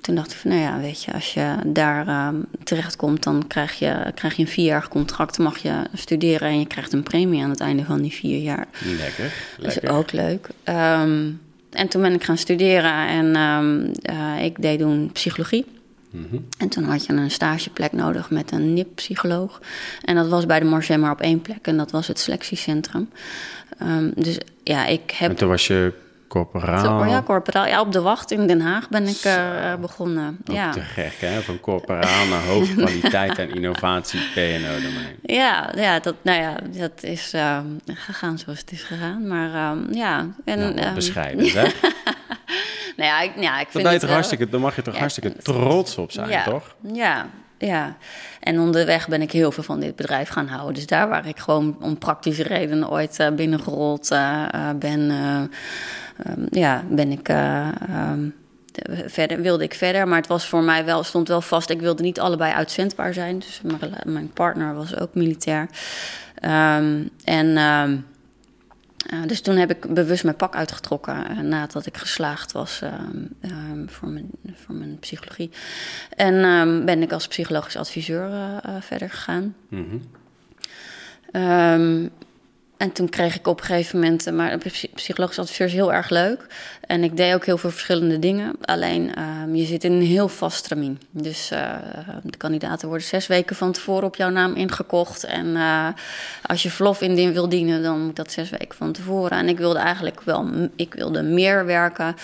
toen 0.00 0.14
dacht 0.14 0.32
ik 0.32 0.36
van, 0.36 0.50
nou 0.50 0.62
ja, 0.62 0.80
weet 0.80 1.02
je, 1.02 1.12
als 1.12 1.34
je 1.34 1.54
daar 1.66 2.06
uh, 2.06 2.28
terechtkomt, 2.64 3.22
dan 3.22 3.46
krijg 3.46 3.78
je, 3.78 4.12
krijg 4.14 4.36
je 4.36 4.42
een 4.42 4.48
vierjarig 4.48 4.88
contract, 4.88 5.38
mag 5.38 5.58
je 5.58 5.82
studeren 5.94 6.48
en 6.48 6.58
je 6.58 6.66
krijgt 6.66 6.92
een 6.92 7.02
premie 7.02 7.42
aan 7.42 7.50
het 7.50 7.60
einde 7.60 7.84
van 7.84 8.02
die 8.02 8.12
vier 8.12 8.38
jaar. 8.38 8.66
Lekker. 8.98 9.32
Dat 9.60 9.82
is 9.82 9.90
ook 9.90 10.12
leuk. 10.12 10.48
Um, 10.64 11.40
en 11.70 11.88
toen 11.88 12.02
ben 12.02 12.14
ik 12.14 12.24
gaan 12.24 12.38
studeren 12.38 13.06
en 13.06 13.36
um, 13.36 13.92
uh, 14.10 14.44
ik 14.44 14.62
deed 14.62 14.78
toen 14.78 15.10
psychologie. 15.12 15.64
Mm 16.10 16.26
-hmm. 16.30 16.46
En 16.58 16.68
toen 16.68 16.84
had 16.84 17.06
je 17.06 17.12
een 17.12 17.30
stageplek 17.30 17.92
nodig 17.92 18.30
met 18.30 18.52
een 18.52 18.72
NIP-psycholoog. 18.72 19.60
En 20.04 20.14
dat 20.14 20.28
was 20.28 20.46
bij 20.46 20.58
de 20.58 20.64
Marché 20.64 20.96
maar 20.96 21.10
op 21.10 21.20
één 21.20 21.42
plek 21.42 21.66
en 21.66 21.76
dat 21.76 21.90
was 21.90 22.06
het 22.06 22.18
selectiecentrum. 22.18 23.10
Um, 23.82 24.12
dus 24.14 24.38
ja, 24.62 24.86
ik 24.86 25.10
heb... 25.10 25.30
En 25.30 25.36
toen 25.36 25.48
was 25.48 25.66
je 25.66 25.92
corporaal? 26.28 27.04
ja, 27.04 27.22
corporaal. 27.22 27.66
Ja, 27.66 27.80
op 27.80 27.92
de 27.92 28.00
wacht 28.00 28.30
in 28.30 28.46
Den 28.46 28.60
Haag 28.60 28.88
ben 28.88 29.06
ik 29.06 29.24
uh, 29.24 29.74
begonnen. 29.74 30.38
Ook 30.50 30.56
ja. 30.56 30.70
te 30.70 30.80
gek, 30.80 31.14
hè? 31.18 31.40
Van 31.40 31.60
corporaal 31.60 32.26
naar 32.26 32.44
hoofdkwaliteit 32.44 33.38
en 33.42 33.54
innovatie 33.54 34.20
PNO-domein. 34.34 35.16
Ja, 35.22 35.72
ja, 35.76 36.00
dat, 36.00 36.14
nou 36.22 36.40
ja, 36.40 36.54
dat 36.78 37.02
is 37.02 37.34
uh, 37.34 37.58
gegaan 37.86 38.38
zoals 38.38 38.58
het 38.58 38.72
is 38.72 38.82
gegaan. 38.82 39.26
Maar 39.26 39.70
um, 39.70 39.94
ja... 39.94 40.26
En, 40.44 40.58
nou, 40.58 40.80
um, 40.80 40.94
bescheiden, 40.94 41.50
hè? 41.50 41.62
nou 42.96 43.10
ja, 43.10 43.20
ik, 43.20 43.32
ja, 43.40 43.60
ik 43.60 43.68
vind 43.70 43.88
het 43.88 44.00
toch 44.00 44.10
hartstikke, 44.10 44.48
dan 44.48 44.60
mag 44.60 44.76
je 44.76 44.82
toch 44.82 44.94
Ja, 44.94 45.00
hartstikke 45.00 45.28
ik- 45.28 45.40
trots 45.40 45.96
op 45.96 46.12
zijn, 46.12 46.28
ja, 46.28 46.44
toch? 46.44 46.74
Ja, 46.92 47.26
ja. 47.58 47.96
En 48.40 48.60
onderweg 48.60 49.08
ben 49.08 49.22
ik 49.22 49.32
heel 49.32 49.52
veel 49.52 49.62
van 49.62 49.80
dit 49.80 49.96
bedrijf 49.96 50.28
gaan 50.28 50.46
houden. 50.46 50.74
Dus 50.74 50.86
daar 50.86 51.08
waar 51.08 51.26
ik 51.26 51.38
gewoon 51.38 51.76
om 51.80 51.98
praktische 51.98 52.42
redenen 52.42 52.90
ooit 52.90 53.18
uh, 53.20 53.30
binnengerold 53.30 54.10
uh, 54.12 54.44
uh, 54.54 54.70
ben, 54.78 55.10
um, 56.26 56.46
ja, 56.50 56.84
ben 56.90 57.12
ik. 57.12 57.28
Um, 57.28 58.34
verder 59.06 59.40
wilde 59.40 59.64
ik 59.64 59.74
verder, 59.74 60.08
maar 60.08 60.18
het 60.18 60.26
was 60.26 60.46
voor 60.46 60.62
mij 60.62 60.84
wel, 60.84 61.02
stond 61.02 61.28
wel 61.28 61.40
vast. 61.40 61.70
Ik 61.70 61.80
wilde 61.80 62.02
niet 62.02 62.20
allebei 62.20 62.52
uitzendbaar 62.52 63.12
zijn. 63.12 63.38
Dus 63.38 63.60
mijn, 64.04 64.30
partner 64.32 64.74
was 64.74 64.96
ook 64.96 65.14
militair. 65.14 65.68
Um, 66.44 67.10
en 67.24 67.56
uh, 69.12 69.26
dus 69.26 69.40
toen 69.40 69.56
heb 69.56 69.70
ik 69.70 69.94
bewust 69.94 70.24
mijn 70.24 70.36
pak 70.36 70.54
uitgetrokken 70.54 71.30
uh, 71.30 71.38
nadat 71.38 71.86
ik 71.86 71.96
geslaagd 71.96 72.52
was 72.52 72.80
uh, 72.82 72.92
voor, 73.86 74.08
mijn, 74.08 74.30
voor 74.54 74.74
mijn 74.74 74.98
psychologie. 74.98 75.50
En 76.16 76.34
um, 76.34 76.84
ben 76.84 77.02
ik 77.02 77.12
als 77.12 77.28
psychologisch 77.28 77.76
adviseur 77.76 78.28
uh, 78.30 78.56
verder 78.80 79.10
gegaan. 79.10 79.54
Mm 79.68 79.88
-hmm. 81.32 82.10
en 82.76 82.92
toen 82.92 83.08
kreeg 83.08 83.34
ik 83.34 83.46
op 83.46 83.58
een 83.58 83.66
gegeven 83.66 83.98
moment, 84.00 84.32
maar 84.32 84.58
psychologisch 84.94 85.38
adviseur 85.38 85.66
is 85.66 85.72
heel 85.72 85.92
erg 85.92 86.10
leuk. 86.10 86.46
En 86.88 87.04
ik 87.04 87.16
deed 87.16 87.34
ook 87.34 87.44
heel 87.46 87.58
veel 87.58 87.70
verschillende 87.70 88.18
dingen. 88.18 88.56
Alleen 88.60 89.12
um, 89.22 89.54
je 89.54 89.64
zit 89.64 89.84
in 89.84 89.92
een 89.92 90.02
heel 90.02 90.28
vast 90.28 90.56
stramien. 90.56 91.00
Dus 91.10 91.52
uh, 91.52 91.74
de 92.22 92.36
kandidaten 92.36 92.88
worden 92.88 93.06
zes 93.06 93.26
weken 93.26 93.56
van 93.56 93.72
tevoren 93.72 94.04
op 94.04 94.16
jouw 94.16 94.30
naam 94.30 94.54
ingekocht. 94.54 95.24
En 95.24 95.46
uh, 95.46 95.88
als 96.42 96.62
je 96.62 96.70
verlof 96.70 97.00
indien 97.00 97.32
wil 97.32 97.48
dienen, 97.48 97.82
dan 97.82 98.00
moet 98.00 98.16
dat 98.16 98.32
zes 98.32 98.50
weken 98.50 98.76
van 98.76 98.92
tevoren. 98.92 99.38
En 99.38 99.48
ik 99.48 99.58
wilde 99.58 99.78
eigenlijk 99.78 100.20
wel, 100.20 100.48
ik 100.76 100.94
wilde 100.94 101.22
meer 101.22 101.66
werken 101.66 102.16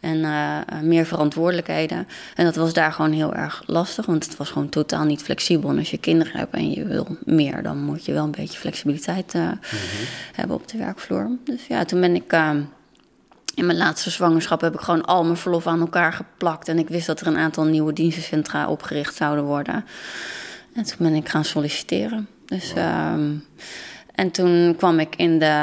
en 0.00 0.16
uh, 0.16 0.58
meer 0.82 1.06
verantwoordelijkheden. 1.06 2.08
En 2.34 2.44
dat 2.44 2.56
was 2.56 2.72
daar 2.72 2.92
gewoon 2.92 3.12
heel 3.12 3.34
erg 3.34 3.62
lastig, 3.66 4.06
want 4.06 4.24
het 4.24 4.36
was 4.36 4.50
gewoon 4.50 4.68
totaal 4.68 5.04
niet 5.04 5.22
flexibel. 5.22 5.70
En 5.70 5.78
als 5.78 5.90
je 5.90 5.98
kinderen 5.98 6.36
hebt 6.36 6.54
en 6.54 6.70
je 6.70 6.84
wil 6.84 7.06
meer, 7.24 7.62
dan 7.62 7.78
moet 7.78 8.04
je 8.04 8.12
wel 8.12 8.24
een 8.24 8.30
beetje 8.30 8.58
flexibiliteit 8.58 9.34
mm 9.34 9.40
-hmm. 9.40 9.58
hebben 10.32 10.56
op 10.56 10.68
de 10.68 10.78
werkvloer. 10.78 11.30
Dus 11.44 11.66
ja, 11.66 11.84
toen 11.84 12.00
ben 12.00 12.14
ik 12.14 12.32
in 13.54 13.66
mijn 13.66 13.78
laatste 13.78 14.10
zwangerschap 14.10 14.60
heb 14.60 14.74
ik 14.74 14.80
gewoon 14.80 15.04
al 15.04 15.24
mijn 15.24 15.36
verlof 15.36 15.66
aan 15.66 15.80
elkaar 15.80 16.12
geplakt. 16.12 16.68
En 16.68 16.78
ik 16.78 16.88
wist 16.88 17.06
dat 17.06 17.20
er 17.20 17.26
een 17.26 17.36
aantal 17.36 17.64
nieuwe 17.64 17.92
dienstencentra 17.92 18.68
opgericht 18.68 19.14
zouden 19.14 19.44
worden. 19.44 19.84
En 20.74 20.82
toen 20.84 20.96
ben 20.98 21.14
ik 21.14 21.28
gaan 21.28 21.44
solliciteren. 21.44 22.28
Dus, 22.46 22.72
um, 22.76 23.44
en 24.22 24.30
toen 24.30 24.76
kwam 24.76 24.98
ik 24.98 25.16
in 25.16 25.38
de 25.38 25.54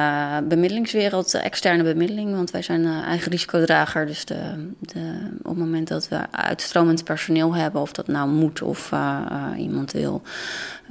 bemiddelingswereld, 0.48 1.32
de 1.32 1.38
externe 1.38 1.84
bemiddeling. 1.84 2.36
Want 2.36 2.52
wij 2.52 2.62
zijn 2.62 2.84
uh, 2.84 3.02
eigen 3.02 3.32
risicodrager. 3.32 4.06
Dus 4.06 4.26
de, 4.26 4.72
de, 4.80 5.30
op 5.42 5.50
het 5.50 5.58
moment 5.58 5.88
dat 5.88 6.08
we 6.08 6.20
uitstromend 6.32 7.04
personeel 7.04 7.56
hebben, 7.56 7.82
of 7.82 7.92
dat 7.92 8.08
nou 8.08 8.30
moet 8.30 8.62
of 8.62 8.92
uh, 8.92 9.20
uh, 9.32 9.62
iemand 9.62 9.92
wil, 9.92 10.22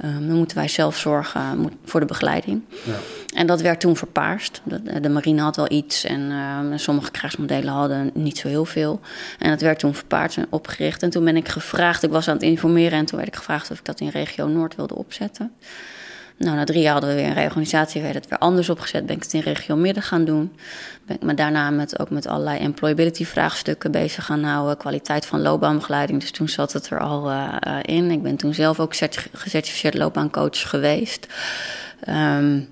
dan 0.01 0.37
moeten 0.37 0.57
wij 0.57 0.67
zelf 0.67 0.97
zorgen 0.97 1.69
voor 1.85 1.99
de 1.99 2.05
begeleiding. 2.05 2.61
Ja. 2.85 2.93
En 3.33 3.47
dat 3.47 3.61
werd 3.61 3.79
toen 3.79 3.97
verpaarst. 3.97 4.61
De, 4.63 4.99
de, 4.99 5.09
marine 5.09 5.41
had 5.41 5.55
wel 5.55 5.71
iets 5.71 6.03
en 6.03 6.31
sommige 6.75 7.11
krijgsmodellen 7.11 7.73
hadden 7.73 8.11
niet 8.13 8.37
zo 8.37 8.47
heel 8.47 8.65
veel. 8.65 8.99
En 9.39 9.49
dat 9.49 9.61
werd 9.61 9.79
toen 9.79 9.95
verpaard 9.95 10.37
en 10.37 10.47
opgericht. 10.49 11.03
En 11.03 11.09
toen 11.09 11.25
ben 11.25 11.37
ik 11.37 11.47
gevraagd, 11.47 12.03
ik 12.03 12.11
was 12.11 12.27
aan 12.27 12.33
het 12.33 12.43
informeren 12.43 12.99
en 12.99 13.05
toen 13.05 13.17
werd 13.17 13.29
ik 13.29 13.37
gevraagd 13.37 13.71
of 13.71 13.77
ik 13.79 13.85
dat 13.85 13.99
in 13.99 14.09
regio 14.09 14.47
Noord 14.47 14.75
wilde 14.75 14.95
opzetten. 14.95 15.51
Nou, 16.39 16.55
na 16.55 16.63
drie 16.63 16.81
jaar 16.81 16.91
hadden 16.91 17.09
we 17.09 17.15
weer 17.15 17.25
een 17.25 17.33
reorganisatie, 17.33 18.01
werd 18.01 18.13
het 18.13 18.27
weer 18.27 18.39
anders 18.39 18.69
opgezet. 18.69 19.05
Ben 19.05 19.15
ik 19.15 19.23
het 19.23 19.33
in 19.33 19.39
regio 19.39 19.75
Midden 19.75 20.03
gaan 20.03 20.25
doen. 20.25 20.51
Ben 21.05 21.15
ik 21.15 21.21
me 21.21 21.33
daarna 21.33 21.69
met, 21.69 21.99
ook 21.99 22.09
met 22.09 22.27
allerlei 22.27 22.59
employability 22.59 23.25
vraagstukken 23.25 23.91
bezig 23.91 24.25
gaan 24.25 24.43
houden. 24.43 24.77
Kwaliteit 24.77 25.25
van 25.25 25.41
loopbaanbegeleiding. 25.41 26.19
Dus 26.19 26.31
toen 26.31 26.49
zat 26.49 26.73
het 26.73 26.89
er 26.89 26.99
al 26.99 27.31
uh, 27.31 27.55
in. 27.81 28.11
Ik 28.11 28.23
ben 28.23 28.35
toen 28.35 28.53
zelf 28.53 28.79
ook 28.79 28.95
gecertificeerd 29.33 29.93
loopbaancoach 29.93 30.69
geweest. 30.69 31.27
Um, 32.09 32.69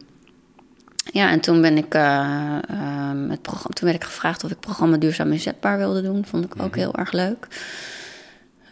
ja, 1.11 1.29
en 1.29 1.39
toen 1.39 1.61
ben 1.61 1.77
ik, 1.77 1.95
uh, 1.95 2.01
uh, 2.71 3.29
het 3.29 3.43
toen 3.43 3.73
werd 3.79 3.95
ik 3.95 4.03
gevraagd 4.03 4.43
of 4.43 4.51
ik 4.51 4.59
programma 4.59 4.97
Duurzaam 4.97 5.31
Inzetbaar 5.31 5.77
wilde 5.77 6.01
doen. 6.01 6.25
Vond 6.25 6.45
ik 6.45 6.51
ook 6.51 6.57
mm 6.57 6.63
-hmm. 6.63 6.79
heel 6.79 6.95
erg 6.95 7.11
leuk. 7.11 7.47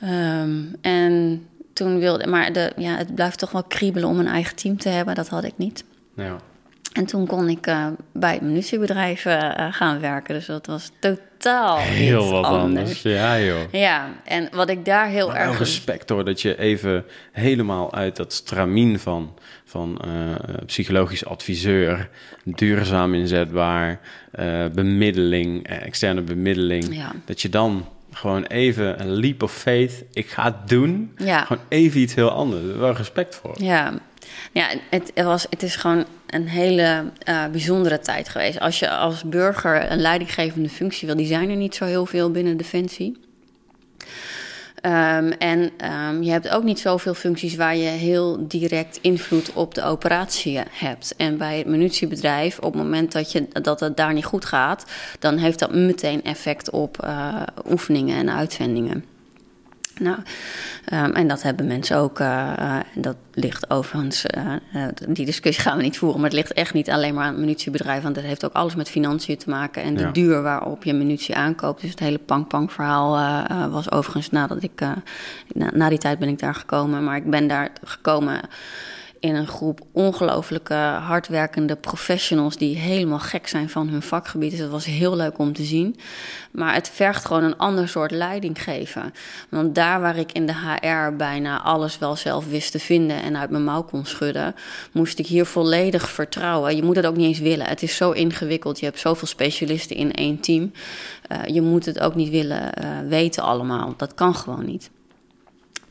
Um, 0.04 0.76
en 0.82 1.46
toen 1.76 2.00
wilde, 2.00 2.28
maar 2.28 2.54
de, 2.54 2.72
ja, 2.78 2.96
het 2.96 3.16
blijft 3.16 3.40
toch 3.40 3.52
wel 3.52 3.64
kriebelen 3.64 4.10
om 4.10 4.20
een 4.20 4.28
eigen 4.28 4.56
team 4.56 4.78
te 4.78 4.90
hebben. 4.90 5.16
Dat 5.16 5.28
had 5.28 5.44
ik 5.44 5.54
niet. 5.56 5.84
Ja. 6.16 6.36
En 6.94 7.06
toen 7.06 7.28
kon 7.28 7.50
ik 7.50 7.68
uh, 7.68 7.88
bij 8.14 8.34
het 8.34 8.42
munitiebedrijf 8.42 9.26
uh, 9.26 9.52
gaan 9.72 10.00
werken. 10.00 10.34
Dus 10.34 10.46
dat 10.46 10.66
was 10.66 10.92
totaal 11.00 11.78
heel 11.78 12.32
wat 12.32 12.44
anders. 12.44 12.62
anders. 12.64 13.02
Ja, 13.02 13.40
joh. 13.40 13.72
Ja, 13.72 14.10
en 14.24 14.50
wat 14.52 14.70
ik 14.70 14.86
daar 14.86 15.08
heel 15.08 15.28
maar 15.28 15.36
erg. 15.36 15.58
respect 15.58 16.10
hoor, 16.10 16.26
dat 16.26 16.42
je 16.42 16.58
even 16.58 17.06
helemaal 17.32 17.94
uit 17.94 18.16
dat 18.16 18.34
stramien 18.34 19.00
van, 19.00 19.34
van 19.66 20.02
uh, 20.06 20.56
psychologisch 20.66 21.26
adviseur, 21.26 22.10
duurzaam 22.44 23.14
inzetbaar, 23.14 24.00
bemiddeling, 24.74 25.68
externe 25.68 26.22
bemiddeling, 26.22 26.96
ja. 26.96 27.12
dat 27.26 27.42
je 27.42 27.50
dan 27.50 27.86
gewoon 28.16 28.44
even 28.44 29.02
een 29.02 29.12
leap 29.12 29.44
of 29.44 29.54
faith. 29.54 30.04
Ik 30.14 30.28
ga 30.28 30.44
het 30.44 30.70
doen. 30.70 31.12
Ja. 31.18 31.46
Gewoon 31.46 31.64
even 31.68 32.00
iets 32.00 32.16
heel 32.16 32.30
anders. 32.30 32.78
Wel 32.78 32.94
respect 32.94 33.36
voor. 33.36 33.54
Ja, 33.58 33.94
ja 34.52 34.68
het, 34.90 35.12
was, 35.16 35.48
het 35.50 35.64
is 35.64 35.76
gewoon 35.76 36.06
een 36.28 36.48
hele 36.48 37.12
uh, 37.30 37.46
bijzondere 37.48 38.00
tijd 38.00 38.30
geweest. 38.30 38.60
Als 38.60 38.80
je 38.80 38.90
als 38.90 39.24
burger 39.24 39.92
een 39.92 40.02
leidinggevende 40.02 40.70
functie 40.70 41.08
wil, 41.08 41.18
die 41.18 41.28
zijn 41.28 41.50
er 41.50 41.56
niet 41.56 41.76
zo 41.76 41.86
heel 41.86 42.06
veel 42.06 42.32
binnen 42.32 42.58
Defensie. 42.58 43.18
Um, 44.86 45.32
en 45.32 45.60
um, 45.60 46.24
je 46.24 46.32
hebt 46.32 46.50
ook 46.50 46.64
niet 46.64 46.80
zoveel 46.80 47.14
functies 47.14 47.56
waar 47.56 47.76
je 47.76 47.90
heel 47.90 48.48
direct 48.48 49.00
invloed 49.02 49.54
op 49.54 49.76
de 49.76 49.84
operatie 49.84 50.60
hebt. 50.70 51.14
En 51.18 51.38
bij 51.38 51.58
het 51.58 51.68
munitiebedrijf, 51.68 52.58
op 52.58 52.74
het 52.74 52.82
moment 52.82 53.12
dat, 53.12 53.32
je, 53.32 53.48
dat 53.62 53.80
het 53.80 53.98
daar 53.98 54.14
niet 54.14 54.26
goed 54.26 54.46
gaat, 54.46 54.86
dan 55.20 55.38
heeft 55.38 55.60
dat 55.60 55.74
meteen 55.74 56.24
effect 56.24 56.70
op 56.70 57.04
uh, 57.04 57.42
oefeningen 57.70 58.18
en 58.18 58.30
uitzendingen. 58.30 59.15
Nou, 60.00 60.18
um, 60.94 61.12
en 61.12 61.28
dat 61.28 61.42
hebben 61.42 61.68
mensen 61.68 61.98
ook. 61.98 62.20
Uh, 62.20 62.54
uh, 62.60 62.80
dat 62.96 63.16
ligt 63.34 63.70
overigens. 63.70 64.26
Uh, 64.38 64.88
die 65.08 65.26
discussie 65.26 65.64
gaan 65.64 65.78
we 65.78 65.84
niet 65.84 65.98
voeren. 65.98 66.20
Maar 66.20 66.30
het 66.30 66.40
ligt 66.40 66.54
echt 66.54 66.74
niet 66.74 66.90
alleen 66.90 67.14
maar 67.14 67.24
aan 67.24 67.32
het 67.32 67.40
munitiebedrijf. 67.40 68.04
Want 68.04 68.16
dat 68.16 68.24
heeft 68.24 68.46
ook 68.46 68.54
alles 68.54 68.76
met 68.76 68.90
financiën 68.90 69.38
te 69.38 69.50
maken. 69.50 69.84
En 69.84 69.96
de 69.96 70.04
ja. 70.04 70.12
duur 70.12 70.42
waarop 70.42 70.84
je 70.84 70.94
munitie 70.94 71.36
aankoopt. 71.36 71.82
Dus 71.82 71.90
het 71.90 72.00
hele 72.00 72.18
pang-pang-verhaal 72.18 73.12
was 73.70 73.92
overigens 73.92 74.30
nadat 74.30 74.64
ik. 74.64 74.80
Na, 75.54 75.70
na, 75.74 75.90
die 75.90 75.98
tijd 75.98 76.20
ben 76.20 76.30
ik 76.30 76.40
daar 76.40 76.56
gekomen. 76.56 77.04
Maar 77.04 77.16
ik 77.16 77.30
ben 77.30 77.48
daar 77.48 77.72
gekomen 77.84 78.42
in 79.20 79.36
een 79.36 79.48
groep 79.48 79.82
ongelooflijke 79.92 80.74
hardwerkende 81.02 81.76
professionals 81.76 82.58
die 82.58 82.78
helemaal 82.78 83.20
gek 83.20 83.48
zijn 83.48 83.70
van 83.70 83.88
hun 83.88 84.02
vakgebied. 84.02 84.52
Dus 84.52 84.60
dat 84.60 84.70
was 84.70 84.86
heel 84.86 85.16
leuk 85.16 85.38
om 85.38 85.54
te 85.54 85.64
zien. 85.64 85.96
Maar 86.52 86.74
het 86.74 86.90
vergt 86.90 87.26
gewoon 87.26 87.44
een 87.44 87.58
ander 87.58 87.88
soort 87.88 88.12
leiding 88.12 88.64
geven. 88.64 89.14
Want 89.50 89.76
daar 89.76 90.02
waar 90.02 90.18
ik 90.18 90.32
in 90.32 90.46
de 90.46 90.54
HR 90.54 91.16
bijna 91.16 91.62
alles 91.62 91.98
wel 91.98 92.16
zelf 92.16 92.48
wist 92.48 92.72
te 92.72 92.80
vinden 92.80 93.22
en 93.22 93.38
uit 93.38 93.50
mijn 93.50 93.64
mouw 93.64 93.84
kon 93.84 94.06
schudden, 94.06 94.56
moest 94.92 95.20
ik 95.20 95.28
hier 95.28 95.46
volledig 95.46 96.10
vertrouwen. 96.10 96.76
Je 96.76 96.84
moet 96.84 96.96
het 96.96 97.06
ook 97.06 97.16
niet 97.16 97.28
eens 97.28 97.40
willen. 97.40 97.68
Het 97.68 97.84
is 97.84 97.96
zo 97.96 98.12
ingewikkeld. 98.12 98.80
Je 98.80 98.86
hebt 98.86 99.00
zoveel 99.00 99.28
specialisten 99.28 99.96
in 99.96 100.14
één 100.14 100.40
team. 100.40 100.72
Uh, 101.32 101.38
je 101.46 101.62
moet 101.62 101.86
het 101.86 102.00
ook 102.00 102.16
niet 102.16 102.30
willen 102.30 102.72
uh, 102.84 102.88
weten 103.08 103.44
allemaal. 103.44 103.94
Dat 103.98 104.14
kan 104.14 104.36
gewoon 104.36 104.66
niet. 104.66 104.90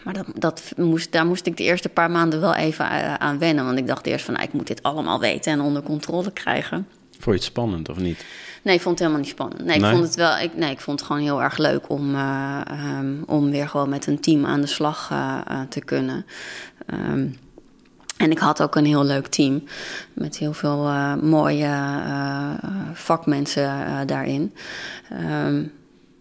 Maar 0.05 0.15
dat, 0.15 0.27
dat 0.35 0.73
moest, 0.77 1.13
daar 1.13 1.27
moest 1.27 1.47
ik 1.47 1.57
de 1.57 1.63
eerste 1.63 1.89
paar 1.89 2.11
maanden 2.11 2.41
wel 2.41 2.55
even 2.55 2.87
aan 3.21 3.39
wennen. 3.39 3.65
Want 3.65 3.79
ik 3.79 3.87
dacht 3.87 4.07
eerst 4.07 4.25
van, 4.25 4.35
nou, 4.35 4.47
ik 4.47 4.53
moet 4.53 4.67
dit 4.67 4.83
allemaal 4.83 5.21
weten 5.21 5.53
en 5.53 5.61
onder 5.61 5.83
controle 5.83 6.33
krijgen. 6.33 6.87
Vond 7.11 7.25
je 7.25 7.33
het 7.33 7.43
spannend 7.43 7.89
of 7.89 7.97
niet? 7.97 8.25
Nee, 8.63 8.75
ik 8.75 8.81
vond 8.81 8.99
het 8.99 8.99
helemaal 8.99 9.21
niet 9.21 9.35
spannend. 9.35 9.65
Nee, 9.65 9.77
ik 9.77 9.85
vond 9.85 10.05
het 10.05 10.15
wel. 10.15 10.39
Ik, 10.39 10.57
nee, 10.57 10.71
ik 10.71 10.81
vond 10.81 10.99
het 10.99 11.09
gewoon 11.09 11.23
heel 11.23 11.43
erg 11.43 11.59
leuk 11.59 11.89
om, 11.89 12.15
uh, 12.15 12.61
um, 12.99 13.23
om 13.27 13.51
weer 13.51 13.69
gewoon 13.69 13.89
met 13.89 14.07
een 14.07 14.21
team 14.21 14.47
aan 14.47 14.61
de 14.61 14.67
slag 14.67 15.11
uh, 15.13 15.39
uh, 15.51 15.61
te 15.69 15.81
kunnen. 15.81 16.27
Um, 16.87 17.39
en 18.17 18.31
ik 18.31 18.39
had 18.39 18.63
ook 18.63 18.77
een 18.77 18.85
heel 18.85 19.05
leuk 19.05 19.27
team 19.27 19.65
met 20.13 20.37
heel 20.39 20.53
veel 20.53 20.91
mooie 21.23 21.77
vakmensen 22.93 24.07
daarin. 24.07 24.55
Um, 25.47 25.73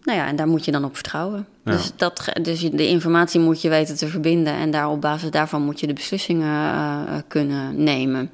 nou 0.04 0.18
ja, 0.18 0.26
en 0.26 0.36
daar 0.36 0.48
moet 0.48 0.64
je 0.64 0.72
dan 0.72 0.84
op 0.84 0.94
vertrouwen. 0.94 1.46
Ja. 1.64 1.72
Dus, 1.72 1.92
dat, 1.96 2.32
dus 2.42 2.60
de 2.60 2.88
informatie 2.88 3.40
moet 3.40 3.62
je 3.62 3.68
weten 3.68 3.96
te 3.96 4.08
verbinden 4.08 4.52
en 4.52 4.70
daar 4.70 4.90
op 4.90 5.00
basis 5.00 5.30
daarvan 5.30 5.62
moet 5.62 5.80
je 5.80 5.86
de 5.86 5.92
beslissingen 5.92 7.24
kunnen 7.28 7.84
nemen. 7.84 8.30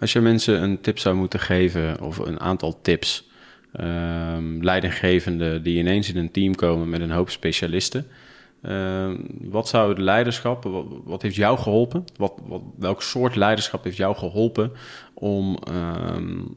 Als 0.00 0.12
je 0.12 0.20
mensen 0.20 0.62
een 0.62 0.80
tip 0.80 0.98
zou 0.98 1.16
moeten 1.16 1.40
geven, 1.40 2.00
of 2.00 2.18
een 2.18 2.40
aantal 2.40 2.78
tips, 2.82 3.28
um, 3.80 4.62
leidinggevenden 4.64 5.62
die 5.62 5.78
ineens 5.78 6.08
in 6.08 6.16
een 6.16 6.30
team 6.30 6.54
komen 6.54 6.88
met 6.88 7.00
een 7.00 7.10
hoop 7.10 7.30
specialisten. 7.30 8.06
Um, 8.62 9.26
wat 9.40 9.68
zou 9.68 9.88
het 9.88 9.98
leiderschap, 9.98 10.64
wat, 10.64 10.84
wat 11.04 11.22
heeft 11.22 11.34
jou 11.34 11.58
geholpen? 11.58 12.04
Wat, 12.16 12.32
wat, 12.46 12.62
welk 12.78 13.02
soort 13.02 13.36
leiderschap 13.36 13.84
heeft 13.84 13.96
jou 13.96 14.16
geholpen 14.16 14.72
om, 15.14 15.58
um, 15.68 16.56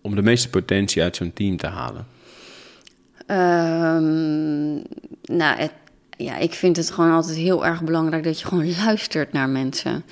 om 0.00 0.14
de 0.14 0.22
meeste 0.22 0.50
potentie 0.50 1.02
uit 1.02 1.16
zo'n 1.16 1.32
team 1.32 1.56
te 1.56 1.66
halen? 1.66 2.06
Nou, 5.26 5.58
het, 5.58 5.72
ja, 6.16 6.36
ik 6.36 6.54
vind 6.54 6.76
het 6.76 6.90
gewoon 6.90 7.12
altijd 7.12 7.36
heel 7.36 7.66
erg 7.66 7.82
belangrijk 7.82 8.24
dat 8.24 8.40
je 8.40 8.46
gewoon 8.46 8.74
luistert 8.84 9.32
naar 9.32 9.48
mensen. 9.48 10.04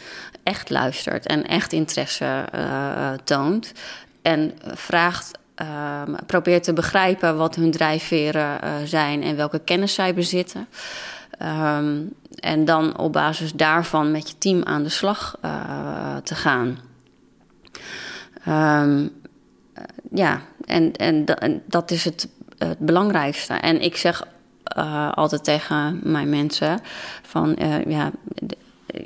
Echt 0.42 0.70
luistert 0.70 1.26
en 1.26 1.46
echt 1.46 1.72
interesse 1.72 2.44
uh, 2.54 3.12
toont. 3.24 3.72
En 4.22 4.52
vraagt, 4.64 5.38
uh, 5.62 6.02
probeert 6.26 6.64
te 6.64 6.72
begrijpen 6.72 7.36
wat 7.36 7.54
hun 7.54 7.70
drijfveren 7.70 8.58
uh, 8.64 8.70
zijn 8.84 9.22
en 9.22 9.36
welke 9.36 9.58
kennis 9.58 9.94
zij 9.94 10.14
bezitten. 10.14 10.66
Um, 11.42 12.12
en 12.40 12.64
dan 12.64 12.98
op 12.98 13.12
basis 13.12 13.52
daarvan 13.52 14.10
met 14.10 14.28
je 14.28 14.38
team 14.38 14.62
aan 14.64 14.82
de 14.82 14.88
slag 14.88 15.36
te 16.22 16.34
gaan. 16.34 16.78
Um, 18.48 19.10
ja, 20.10 20.40
en, 20.64 20.92
en 20.92 21.24
dat 21.66 21.90
is 21.90 22.04
het, 22.04 22.28
het 22.68 22.78
belangrijkste. 22.78 23.54
En 23.54 23.80
ik 23.80 23.96
zeg 23.96 24.24
uh, 24.76 25.12
altijd 25.12 25.44
tegen 25.44 26.00
mijn 26.02 26.28
mensen 26.28 26.80
van 27.22 27.56
uh, 27.58 27.84
ja, 27.84 28.10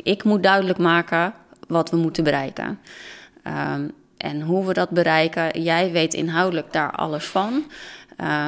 ik 0.02 0.24
moet 0.24 0.42
duidelijk 0.42 0.78
maken 0.78 1.32
wat 1.68 1.90
we 1.90 1.96
moeten 1.96 2.24
bereiken. 2.24 2.78
Um, 3.74 3.92
en 4.16 4.40
hoe 4.40 4.66
we 4.66 4.72
dat 4.72 4.90
bereiken, 4.90 5.62
jij 5.62 5.92
weet 5.92 6.14
inhoudelijk 6.14 6.72
daar 6.72 6.90
alles 6.90 7.24
van. 7.24 7.64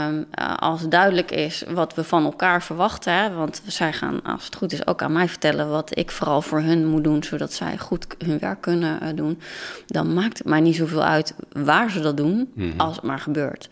Um, 0.09 0.27
als 0.57 0.89
duidelijk 0.89 1.31
is 1.31 1.65
wat 1.69 1.95
we 1.95 2.05
van 2.05 2.25
elkaar 2.25 2.63
verwachten, 2.63 3.15
hè, 3.15 3.31
want 3.35 3.63
zij 3.67 3.93
gaan, 3.93 4.23
als 4.23 4.45
het 4.45 4.55
goed 4.55 4.73
is, 4.73 4.87
ook 4.87 5.03
aan 5.03 5.13
mij 5.13 5.29
vertellen 5.29 5.69
wat 5.69 5.99
ik 5.99 6.11
vooral 6.11 6.43
voor 6.43 6.61
hun 6.61 6.87
moet 6.87 7.05
doen, 7.05 7.23
zodat 7.23 7.53
zij 7.53 7.79
goed 7.79 8.07
hun 8.25 8.39
werk 8.39 8.61
kunnen 8.61 8.99
uh, 9.03 9.09
doen, 9.15 9.41
dan 9.87 10.15
maakt 10.15 10.39
het 10.39 10.47
mij 10.47 10.61
niet 10.61 10.77
zoveel 10.77 11.05
uit 11.05 11.35
waar 11.53 11.91
ze 11.91 12.01
dat 12.01 12.17
doen, 12.17 12.51
mm 12.55 12.71
-hmm. 12.71 12.81
als 12.81 12.97
het 12.97 13.05
maar 13.05 13.19
gebeurt. 13.19 13.69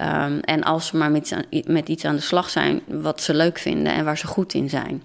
Um, 0.00 0.40
en 0.40 0.62
als 0.62 0.86
ze 0.86 0.96
maar 0.96 1.10
met 1.10 1.20
iets, 1.20 1.32
aan, 1.32 1.44
met 1.66 1.88
iets, 1.88 2.04
aan, 2.04 2.14
de 2.14 2.20
slag 2.20 2.50
zijn 2.50 2.80
wat 2.86 3.20
ze 3.20 3.34
leuk 3.34 3.58
vinden 3.58 3.92
en 3.92 4.04
waar 4.04 4.18
ze 4.18 4.26
goed 4.26 4.54
in 4.54 4.68
zijn. 4.68 5.02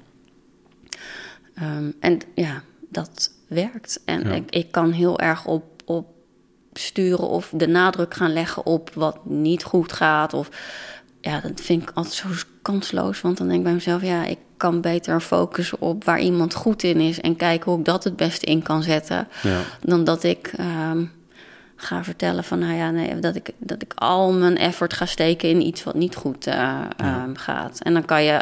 Um, 1.64 1.93
en 2.00 2.20
ja, 2.36 2.62
dat 2.89 3.32
werkt. 3.48 4.02
En 4.06 4.24
ja. 4.24 4.32
ik, 4.32 4.52
ik, 4.52 4.72
kan 4.72 4.91
heel 4.91 5.20
erg 5.20 5.46
op, 5.46 5.64
op 5.86 6.08
sturen 6.74 7.28
of 7.28 7.52
de 7.56 7.68
nadruk 7.68 8.14
gaan 8.14 8.34
leggen 8.34 8.66
op 8.66 8.91
wat 8.93 9.26
niet 9.26 9.64
goed 9.64 9.93
gaat. 9.93 10.34
Of 10.34 10.50
ja, 11.22 11.39
dat 11.39 11.62
vind 11.62 11.82
ik 11.82 11.91
altijd 11.93 12.16
zo 12.16 12.28
kansloos. 12.62 13.22
Want 13.22 13.38
dan 13.38 13.48
denk 13.48 13.60
ik 13.60 13.66
bij 13.66 13.74
mezelf, 13.74 14.02
ja, 14.02 14.26
ik 14.26 14.39
kan 14.58 14.82
beter 14.82 15.22
focussen 15.22 15.82
op 15.82 16.04
waar 16.04 16.20
iemand 16.20 16.54
goed 16.54 16.84
in 16.84 17.00
is 17.00 17.22
en 17.22 17.36
kijken 17.36 17.72
hoe 17.72 17.80
ik 17.80 17.86
dat 17.86 18.04
het 18.04 18.16
beste 18.16 18.46
in 18.46 18.62
kan 18.64 18.84
zetten. 18.84 19.28
Ja. 19.43 19.62
Dan 19.82 20.04
dat 20.04 20.24
ik. 20.24 20.54
Um, 20.60 21.12
ga 21.86 22.04
vertellen 22.04 22.44
van 22.44 22.60
nou 22.60 22.74
ja, 22.74 22.92
nee, 22.92 23.20
dat 23.20 23.36
ik, 23.36 23.50
dat 23.58 23.82
ik 23.82 23.94
al 23.96 24.34
mijn 24.34 24.58
effort 24.58 24.94
ga 24.94 25.06
steken 25.06 25.50
in 25.50 25.62
iets 25.62 25.84
wat 25.84 25.96
niet 25.96 26.16
goed 26.16 26.48
uh, 26.48 26.54
ja. 26.54 27.24
um, 27.24 27.36
gaat. 27.38 27.80
En 27.82 27.94
dan 27.94 28.06
kan 28.06 28.24
je. 28.24 28.42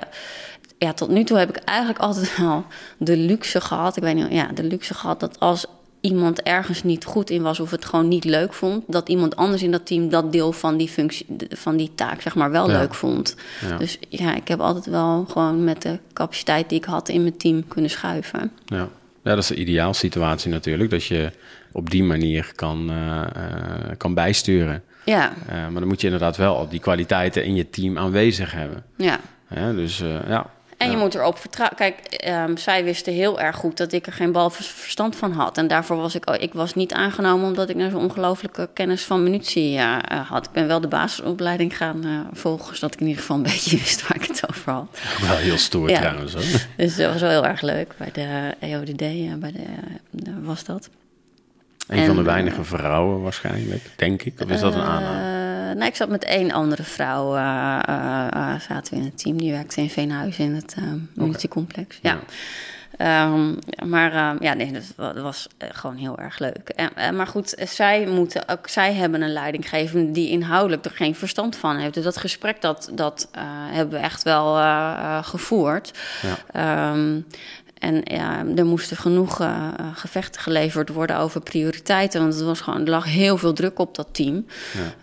Ja, 0.77 0.93
tot 0.93 1.09
nu 1.09 1.23
toe 1.23 1.37
heb 1.37 1.49
ik 1.49 1.55
eigenlijk 1.55 1.99
altijd 1.99 2.37
wel 2.37 2.65
de 2.97 3.17
luxe 3.17 3.61
gehad. 3.61 3.97
Ik 3.97 4.03
weet 4.03 4.15
niet, 4.15 4.31
ja, 4.31 4.47
de 4.53 4.63
luxe 4.63 4.93
gehad 4.93 5.19
dat 5.19 5.39
als 5.39 5.65
iemand 6.01 6.41
ergens 6.41 6.83
niet 6.83 7.05
goed 7.05 7.29
in 7.29 7.41
was 7.41 7.59
of 7.59 7.71
het 7.71 7.85
gewoon 7.85 8.07
niet 8.07 8.23
leuk 8.23 8.53
vond, 8.53 8.83
dat 8.87 9.09
iemand 9.09 9.35
anders 9.35 9.63
in 9.63 9.71
dat 9.71 9.85
team 9.85 10.09
dat 10.09 10.31
deel 10.31 10.51
van 10.51 10.77
die 10.77 10.89
functie, 10.89 11.25
van 11.49 11.77
die 11.77 11.91
taak, 11.95 12.21
zeg 12.21 12.35
maar, 12.35 12.51
wel 12.51 12.69
ja. 12.69 12.77
leuk 12.77 12.93
vond. 12.93 13.35
Ja. 13.69 13.77
Dus 13.77 13.97
ja, 14.09 14.35
ik 14.35 14.47
heb 14.47 14.59
altijd 14.59 14.85
wel 14.85 15.25
gewoon 15.29 15.63
met 15.63 15.81
de 15.81 15.99
capaciteit 16.13 16.69
die 16.69 16.77
ik 16.77 16.85
had 16.85 17.09
in 17.09 17.21
mijn 17.21 17.37
team 17.37 17.67
kunnen 17.67 17.89
schuiven. 17.89 18.51
Ja, 18.65 18.89
ja 19.23 19.35
dat 19.35 19.37
is 19.37 19.47
de 19.47 19.55
ideaalsituatie 19.55 20.51
natuurlijk, 20.51 20.89
dat 20.89 21.05
je 21.05 21.31
op 21.71 21.89
die 21.89 22.03
manier 22.03 22.51
kan, 22.55 22.91
uh, 22.91 23.21
uh, 23.37 23.91
kan 23.97 24.13
bijsturen. 24.13 24.83
Ja. 25.05 25.33
Uh, 25.49 25.53
maar 25.53 25.79
dan 25.79 25.87
moet 25.87 26.01
je 26.01 26.07
inderdaad 26.07 26.37
wel 26.37 26.57
al 26.57 26.69
die 26.69 26.79
kwaliteiten 26.79 27.45
in 27.45 27.55
je 27.55 27.69
team 27.69 27.97
aanwezig 27.97 28.51
hebben. 28.51 28.83
Ja. 28.97 29.19
dus 29.71 29.97
ja. 30.27 30.49
En 30.83 30.91
je 30.91 30.97
moet 30.97 31.15
erop 31.15 31.37
vertrouwen. 31.37 31.77
Kijk, 31.77 32.23
um, 32.47 32.57
zij 32.57 32.83
wisten 32.83 33.13
heel 33.13 33.39
erg 33.39 33.55
goed 33.55 33.77
dat 33.77 33.91
ik 33.91 34.05
er 34.05 34.13
geen 34.13 34.31
bal 34.31 34.49
verstand 34.49 35.15
van 35.15 35.31
had. 35.31 35.57
En 35.57 35.67
daarvoor 35.67 35.97
was 35.97 36.15
ik, 36.15 36.29
ik 36.29 36.53
was 36.53 36.73
niet 36.73 36.93
aangenomen 36.93 37.47
omdat 37.47 37.69
ik 37.69 37.75
nou 37.75 37.91
zo'n 37.91 38.01
ongelooflijke 38.01 38.69
kennis 38.73 39.03
van 39.03 39.23
munitie 39.23 39.77
uh, 39.77 39.97
had. 40.27 40.45
Ik 40.45 40.51
ben 40.51 40.67
wel 40.67 40.81
de 40.81 40.87
basisopleiding 40.87 41.77
gaan 41.77 42.05
uh, 42.05 42.19
volgen, 42.31 42.75
zodat 42.75 42.93
ik 42.93 42.99
in 42.99 43.07
ieder 43.07 43.21
geval 43.21 43.37
een 43.37 43.43
beetje 43.53 43.77
wist 43.77 44.07
waar 44.07 44.15
ik 44.15 44.27
het 44.27 44.49
over 44.49 44.71
had. 44.71 44.99
Wel 45.21 45.35
heel 45.35 45.57
stoer 45.57 45.89
ja. 45.89 45.99
trouwens. 45.99 46.33
Hoor. 46.33 46.43
Dus 46.77 46.95
dat 46.95 47.11
was 47.11 47.21
wel 47.21 47.29
heel 47.29 47.45
erg 47.45 47.61
leuk. 47.61 47.93
Bij 47.97 48.11
de 48.11 48.53
EODD 48.59 49.39
bij 49.39 49.51
de, 50.11 50.31
was 50.41 50.63
dat. 50.63 50.89
Een 51.87 51.97
en, 51.97 52.05
van 52.05 52.15
de 52.15 52.21
weinige 52.21 52.63
vrouwen 52.63 53.21
waarschijnlijk, 53.21 53.89
denk 53.95 54.23
ik. 54.23 54.41
Of 54.41 54.49
is 54.49 54.59
dat 54.59 54.73
een 54.73 54.81
aanname? 54.81 55.32
Nou, 55.73 55.85
ik 55.85 55.95
zat 55.95 56.09
met 56.09 56.23
één 56.23 56.51
andere 56.51 56.83
vrouw, 56.83 57.35
uh, 57.35 57.79
uh, 57.89 58.59
zaten 58.59 58.93
we 58.93 58.99
in 58.99 59.05
het 59.05 59.17
team. 59.17 59.37
Die 59.37 59.51
werkte 59.51 59.81
in 59.81 59.89
Veenhuizen 59.89 60.43
in 60.43 60.55
het 60.55 60.75
munitiecomplex. 61.13 61.97
Okay. 61.97 62.11
Ja. 62.11 62.19
Um, 63.25 63.59
maar 63.85 64.13
uh, 64.13 64.31
ja, 64.39 64.53
nee, 64.53 64.71
dat 64.95 65.17
was 65.17 65.47
gewoon 65.57 65.95
heel 65.95 66.17
erg 66.17 66.39
leuk. 66.39 66.69
En, 66.95 67.15
maar 67.15 67.27
goed, 67.27 67.55
zij, 67.67 68.05
moeten 68.05 68.49
ook, 68.49 68.67
zij 68.67 68.93
hebben 68.93 69.21
een 69.21 69.33
leidinggevende 69.33 70.11
die 70.11 70.29
inhoudelijk 70.29 70.85
er 70.85 70.91
geen 70.91 71.15
verstand 71.15 71.55
van 71.55 71.77
heeft. 71.77 71.93
Dus 71.93 72.03
dat 72.03 72.17
gesprek 72.17 72.61
dat, 72.61 72.89
dat 72.93 73.29
hebben 73.71 73.99
we 73.99 74.05
echt 74.05 74.23
wel 74.23 74.55
gevoerd. 75.23 75.99
Ja. 76.53 76.91
Um, 76.91 77.25
en 77.83 78.01
ja, 78.03 78.43
er 78.55 78.65
moesten 78.65 78.97
genoeg 78.97 79.41
uh, 79.41 79.67
gevechten 79.93 80.41
geleverd 80.41 80.89
worden 80.89 81.17
over 81.17 81.41
prioriteiten. 81.41 82.21
Want 82.21 82.33
het 82.33 82.43
was 82.43 82.61
gewoon, 82.61 82.81
er 82.81 82.89
lag 82.89 83.05
heel 83.05 83.37
veel 83.37 83.53
druk 83.53 83.79
op 83.79 83.95
dat 83.95 84.07
team. 84.11 84.45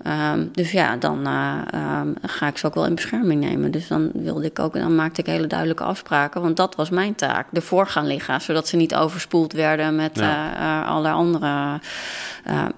Ja. 0.05 0.33
Um, 0.33 0.49
dus 0.53 0.70
ja, 0.70 0.97
dan 0.97 1.26
uh, 1.26 1.57
um, 2.01 2.14
ga 2.22 2.47
ik 2.47 2.59
ze 2.59 2.66
ook 2.66 2.74
wel 2.74 2.87
in 2.87 2.95
bescherming 2.95 3.41
nemen. 3.41 3.70
Dus 3.70 3.89
dan 3.89 4.11
wilde 4.14 4.47
ik 4.47 4.59
ook, 4.59 4.74
dan 4.74 4.95
maakte 4.95 5.20
ik 5.20 5.26
hele 5.26 5.47
duidelijke 5.47 5.85
afspraken. 5.85 6.43
Want 6.43 6.57
dat 6.57 6.74
was 6.74 6.91
mijn 6.91 7.14
taak. 7.14 7.47
Ervoor 7.53 7.87
gaan 7.87 8.07
liggen, 8.07 8.41
zodat 8.41 8.68
ze 8.68 8.76
niet 8.76 8.95
overspoeld 8.95 9.53
werden 9.53 9.95
met 9.97 10.18
ja. 10.18 10.83
uh, 10.83 10.89
allerlei 10.89 11.14
andere 11.14 11.81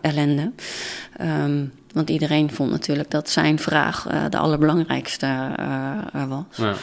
ellende. 0.00 0.52
Um, 1.20 1.72
want 1.92 2.10
iedereen 2.10 2.50
vond 2.52 2.70
natuurlijk 2.70 3.10
dat 3.10 3.30
zijn 3.30 3.58
vraag 3.58 4.06
de 4.30 4.38
allerbelangrijkste 4.38 5.50
was. 6.28 6.56
Ja. 6.56 6.74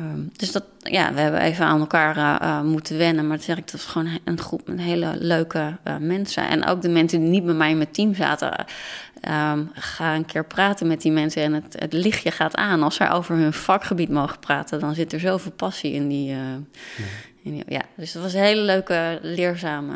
Um, 0.00 0.30
dus 0.36 0.52
dat, 0.52 0.64
ja, 0.78 1.12
we 1.12 1.20
hebben 1.20 1.40
even 1.40 1.64
aan 1.64 1.80
elkaar 1.80 2.16
uh, 2.16 2.62
moeten 2.62 2.98
wennen. 2.98 3.26
Maar 3.26 3.36
dat 3.36 3.46
zeg 3.46 3.56
ik, 3.56 3.70
dat 3.70 3.72
was 3.72 3.84
gewoon 3.84 4.18
een 4.24 4.38
groep 4.38 4.68
met 4.68 4.80
hele 4.80 5.12
leuke 5.18 5.76
uh, 5.84 5.96
mensen. 5.96 6.48
En 6.48 6.66
ook 6.66 6.82
de 6.82 6.88
mensen 6.88 7.20
die 7.20 7.28
niet 7.28 7.44
bij 7.44 7.54
mij 7.54 7.70
in 7.70 7.76
mijn 7.76 7.90
team 7.90 8.14
zaten. 8.14 8.66
Um, 9.52 9.70
ga 9.74 10.14
een 10.14 10.26
keer 10.26 10.44
praten 10.44 10.86
met 10.86 11.02
die 11.02 11.12
mensen 11.12 11.42
en 11.42 11.52
het, 11.52 11.76
het 11.78 11.92
lichtje 11.92 12.30
gaat 12.30 12.56
aan. 12.56 12.82
Als 12.82 12.94
zij 12.94 13.10
over 13.10 13.36
hun 13.36 13.52
vakgebied 13.52 14.10
mogen 14.10 14.38
praten, 14.38 14.80
dan 14.80 14.94
zit 14.94 15.12
er 15.12 15.20
zoveel 15.20 15.52
passie 15.52 15.92
in 15.92 16.08
die. 16.08 16.30
Ja. 16.30 16.58
In 17.42 17.52
die 17.52 17.64
ja, 17.68 17.82
dus 17.96 18.12
dat 18.12 18.22
was 18.22 18.34
een 18.34 18.40
hele 18.40 18.62
leuke, 18.62 19.18
leerzame 19.22 19.94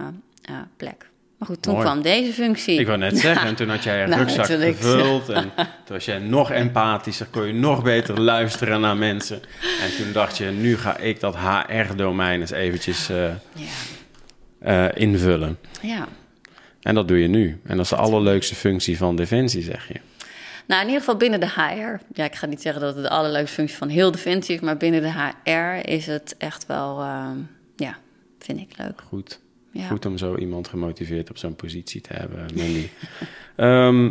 plek. 0.76 1.08
Maar 1.44 1.52
goed, 1.54 1.62
toen 1.62 1.74
Mooi. 1.74 1.86
kwam 1.86 2.02
deze 2.02 2.32
functie. 2.32 2.78
Ik 2.78 2.86
wou 2.86 2.98
net 2.98 3.18
zeggen, 3.18 3.46
en 3.46 3.54
toen 3.54 3.68
had 3.68 3.82
jij 3.82 4.00
je 4.00 4.06
nou, 4.06 4.20
rugzak 4.20 4.46
gevuld. 4.46 5.28
En 5.28 5.52
toen 5.84 5.94
was 5.96 6.04
jij 6.04 6.18
nog 6.18 6.50
empathischer, 6.50 7.26
kon 7.26 7.46
je 7.46 7.52
nog 7.52 7.82
beter 7.82 8.20
luisteren 8.20 8.80
naar 8.80 8.96
mensen. 8.96 9.42
En 9.82 9.96
toen 9.96 10.12
dacht 10.12 10.36
je, 10.36 10.44
nu 10.44 10.76
ga 10.76 10.96
ik 10.96 11.20
dat 11.20 11.36
HR-domein 11.36 12.40
eens 12.40 12.50
eventjes 12.50 13.10
uh, 13.10 13.30
ja. 14.62 14.88
uh, 14.88 15.02
invullen. 15.02 15.58
Ja. 15.80 16.08
En 16.82 16.94
dat 16.94 17.08
doe 17.08 17.18
je 17.18 17.28
nu. 17.28 17.60
En 17.64 17.76
dat 17.76 17.84
is 17.84 17.90
de 17.90 17.96
allerleukste 17.96 18.54
functie 18.54 18.96
van 18.96 19.16
Defensie, 19.16 19.62
zeg 19.62 19.88
je. 19.88 20.00
Nou, 20.66 20.80
in 20.80 20.86
ieder 20.86 21.02
geval 21.02 21.16
binnen 21.16 21.40
de 21.40 21.50
HR. 21.50 22.00
Ja, 22.12 22.24
ik 22.24 22.34
ga 22.34 22.46
niet 22.46 22.62
zeggen 22.62 22.82
dat 22.82 22.94
het 22.94 23.04
de 23.04 23.10
allerleukste 23.10 23.54
functie 23.54 23.76
van 23.76 23.88
heel 23.88 24.10
Defensie 24.10 24.54
is, 24.54 24.60
maar 24.60 24.76
binnen 24.76 25.02
de 25.02 25.32
HR 25.44 25.88
is 25.88 26.06
het 26.06 26.34
echt 26.38 26.66
wel, 26.66 27.00
uh, 27.00 27.26
ja, 27.76 27.96
vind 28.38 28.60
ik 28.60 28.70
leuk. 28.76 29.02
Goed. 29.08 29.42
Goed 29.82 30.06
om 30.06 30.18
zo 30.18 30.36
iemand 30.36 30.68
gemotiveerd 30.68 31.30
op 31.30 31.38
zo'n 31.38 31.56
positie 31.56 32.00
te 32.00 32.12
hebben, 32.12 32.46
Mandy. 32.54 32.88
Ehm, 33.56 34.10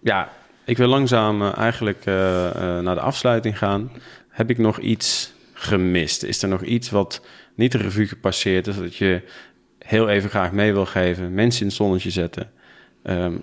ja, 0.00 0.32
ik 0.64 0.76
wil 0.76 0.88
langzaam 0.88 1.42
eh, 1.42 1.56
eigenlijk 1.56 2.06
eh, 2.06 2.46
eh, 2.46 2.84
naar 2.84 2.94
de 2.94 3.00
afsluiting 3.00 3.58
gaan. 3.58 3.90
Heb 4.28 4.50
ik 4.50 4.58
nog 4.58 4.78
iets 4.78 5.32
gemist? 5.52 6.22
Is 6.22 6.42
er 6.42 6.48
nog 6.48 6.62
iets 6.62 6.90
wat 6.90 7.26
niet 7.54 7.72
de 7.72 7.78
revue 7.78 8.06
gepasseerd 8.06 8.66
is, 8.66 8.76
dat 8.76 8.96
je 8.96 9.22
heel 9.78 10.08
even 10.08 10.30
graag 10.30 10.52
mee 10.52 10.72
wil 10.72 10.86
geven? 10.86 11.34
Mensen 11.34 11.60
in 11.60 11.66
het 11.66 11.76
zonnetje 11.76 12.10
zetten. 12.10 12.50
Ehm, 13.02 13.36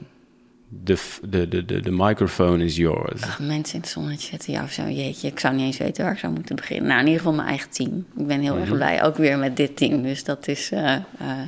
de, 0.74 0.98
de, 1.30 1.48
de, 1.48 1.66
de, 1.66 1.80
de 1.80 1.92
microphone 1.92 2.64
is 2.64 2.76
yours. 2.76 3.22
Ach, 3.22 3.40
mensen 3.40 3.76
in 3.76 3.82
het 3.82 3.90
zonnetje 3.90 4.28
zetten, 4.30 4.54
ja, 4.54 4.64
of 4.64 4.72
zo, 4.72 4.90
jeetje. 4.90 5.28
Ik 5.28 5.40
zou 5.40 5.56
niet 5.56 5.66
eens 5.66 5.78
weten 5.78 6.04
waar 6.04 6.14
ik 6.14 6.20
zou 6.20 6.34
moeten 6.34 6.56
beginnen. 6.56 6.88
Nou, 6.88 7.00
in 7.00 7.06
ieder 7.06 7.22
geval 7.22 7.36
mijn 7.36 7.48
eigen 7.48 7.70
team. 7.70 8.06
Ik 8.18 8.28
ben 8.28 8.40
heel 8.40 8.58
erg 8.58 8.72
blij, 8.72 9.04
ook 9.04 9.18
weer 9.18 9.38
met 9.38 9.58
dit 9.58 9.78
team. 9.78 10.02
Dus 10.02 10.24
dat 10.24 10.48
is 10.48 10.72
eh, 10.72 10.94
eh, 10.94 11.02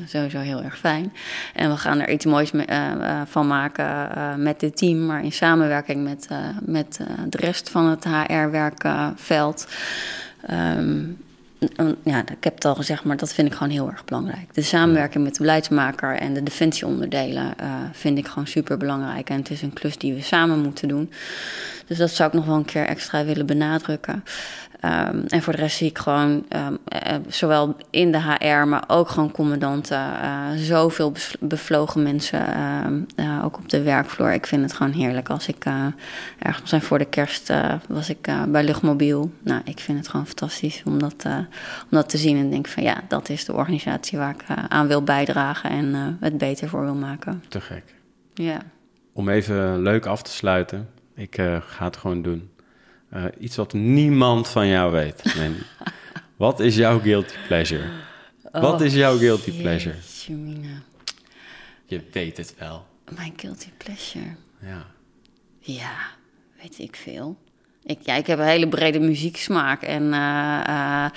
sowieso 0.08 0.40
heel 0.40 0.62
erg 0.62 0.78
fijn. 0.78 1.14
En 1.54 1.70
we 1.70 1.78
gaan 1.78 2.00
er 2.00 2.10
iets 2.10 2.26
moois 2.26 2.52
mee- 2.52 2.66
eh, 2.66 3.22
van 3.26 3.48
maken 3.48 4.42
met 4.44 4.60
dit 4.60 4.78
team. 4.78 5.06
Maar 5.06 5.24
in 5.24 5.32
samenwerking 5.32 6.04
met, 6.04 6.28
met 6.66 7.00
de 7.30 7.38
rest 7.38 7.70
van 7.70 7.86
het 7.86 8.04
HR-werkveld. 8.04 9.68
Ehm, 10.42 10.58
en 10.60 11.18
ja, 12.04 12.20
ik 12.20 12.44
heb 12.44 12.56
het 12.56 12.66
al 12.66 12.76
gezegd, 12.76 13.04
maar 13.04 13.18
dat 13.18 13.34
vind 13.34 13.48
ik 13.48 13.54
gewoon 13.54 13.74
heel 13.74 13.90
erg 13.90 14.06
belangrijk. 14.06 14.54
De 14.54 14.62
samenwerking 14.62 15.24
met 15.24 15.34
de 15.34 15.40
beleidsmaker 15.40 16.16
en 16.16 16.34
de 16.34 16.44
defensieonderdelen 16.44 17.58
eh, 17.58 17.70
vind 17.92 18.18
ik 18.18 18.28
gewoon 18.28 18.48
super 18.48 18.78
belangrijk. 18.78 19.30
En 19.30 19.38
het 19.38 19.50
is 19.50 19.62
een 19.62 19.74
klus 19.74 19.98
die 19.98 20.14
we 20.14 20.22
samen 20.22 20.60
moeten 20.60 20.88
doen. 20.88 21.12
Dus 21.88 21.98
dat 21.98 22.12
zou 22.12 22.30
ik 22.30 22.36
nog 22.36 22.46
wel 22.46 22.56
een 22.56 22.66
keer 22.66 22.86
extra 22.86 23.26
willen 23.26 23.46
benadrukken. 23.46 24.24
Ehm, 24.84 25.24
en 25.28 25.42
voor 25.42 25.54
de 25.54 25.60
rest 25.60 25.78
zie 25.78 25.90
ik 25.90 25.98
gewoon, 25.98 26.46
ehm, 26.50 26.74
eh, 26.86 27.16
zowel 27.28 27.76
in 27.90 28.12
de 28.12 28.22
HR, 28.22 28.68
maar 28.68 28.84
ook 28.88 29.10
gewoon 29.10 29.32
commandanten, 29.32 30.22
eh, 30.22 30.50
zoveel 30.56 31.14
bevlogen 31.40 32.04
mensen, 32.04 32.54
ehm, 32.54 33.02
eh, 33.16 33.46
ook 33.46 33.58
op 33.58 33.70
de 33.70 33.82
werkvloer. 33.82 34.34
Ik 34.34 34.46
vind 34.46 34.62
het 34.62 34.74
gewoon 34.74 34.92
heerlijk 34.92 35.30
als 35.30 35.48
ik 35.48 35.66
ergens 36.40 36.70
zijn 36.70 36.82
voor 36.82 36.98
de 36.98 37.06
kerst 37.06 37.54
was 37.88 38.10
ik 38.10 38.30
bij 38.48 38.64
Luchtmobiel. 38.64 39.32
Nou, 39.44 39.62
ik 39.66 39.80
vind 39.80 39.98
het 39.98 40.08
gewoon 40.08 40.26
fantastisch 40.26 40.82
om 40.86 41.00
dat, 41.00 41.26
om 41.26 41.90
dat 41.90 42.10
te 42.10 42.18
zien 42.18 42.38
en 42.38 42.50
denk 42.50 42.68
van 42.68 42.84
ja, 42.84 43.02
dat 43.08 43.30
is 43.30 43.46
de 43.46 43.54
organisatie 43.54 44.18
waar 44.18 44.34
ik 44.34 44.44
aan 44.70 44.88
wil 44.88 45.04
bijdragen 45.04 45.70
en 45.70 46.18
het 46.20 46.38
beter 46.38 46.70
voor 46.70 46.82
wil 46.82 46.96
maken. 46.96 47.44
Te 47.48 47.62
gek. 47.62 47.84
Ja. 48.34 48.58
Om 49.14 49.30
even 49.30 49.82
leuk 49.82 50.06
af 50.06 50.22
te 50.22 50.32
sluiten. 50.32 50.90
Ik 51.16 51.36
ga 51.62 51.86
het 51.86 51.98
gewoon 51.98 52.22
doen. 52.22 52.52
Eh, 53.14 53.24
iets 53.40 53.56
wat 53.56 53.74
niemand 53.74 54.48
van 54.48 54.68
jou 54.68 54.92
weet. 54.92 55.24
Wat 56.36 56.60
is 56.60 56.76
jouw 56.76 57.00
guilty 57.00 57.34
pleasure? 57.48 57.90
Wat 58.52 58.82
is 58.82 58.94
jouw 58.94 59.18
guilty 59.18 59.62
pleasure? 59.62 59.96
Je 61.86 62.02
weet 62.12 62.38
het 62.38 62.56
wel. 62.58 62.86
Mijn 63.16 63.34
guilty 63.36 63.70
pleasure. 63.78 64.36
Ja. 64.60 64.86
Ja, 65.60 65.96
weet 66.62 66.80
ik 66.80 66.96
veel. 66.96 67.38
Ik, 67.84 68.00
ja, 68.02 68.16
ik 68.16 68.28
heb 68.28 68.40
een 68.40 68.46
hele 68.46 68.68
brede 68.68 69.00
muzieksmaak. 69.00 69.82
En, 69.82 70.14
eh, 70.14 70.62
eh, 70.68 71.10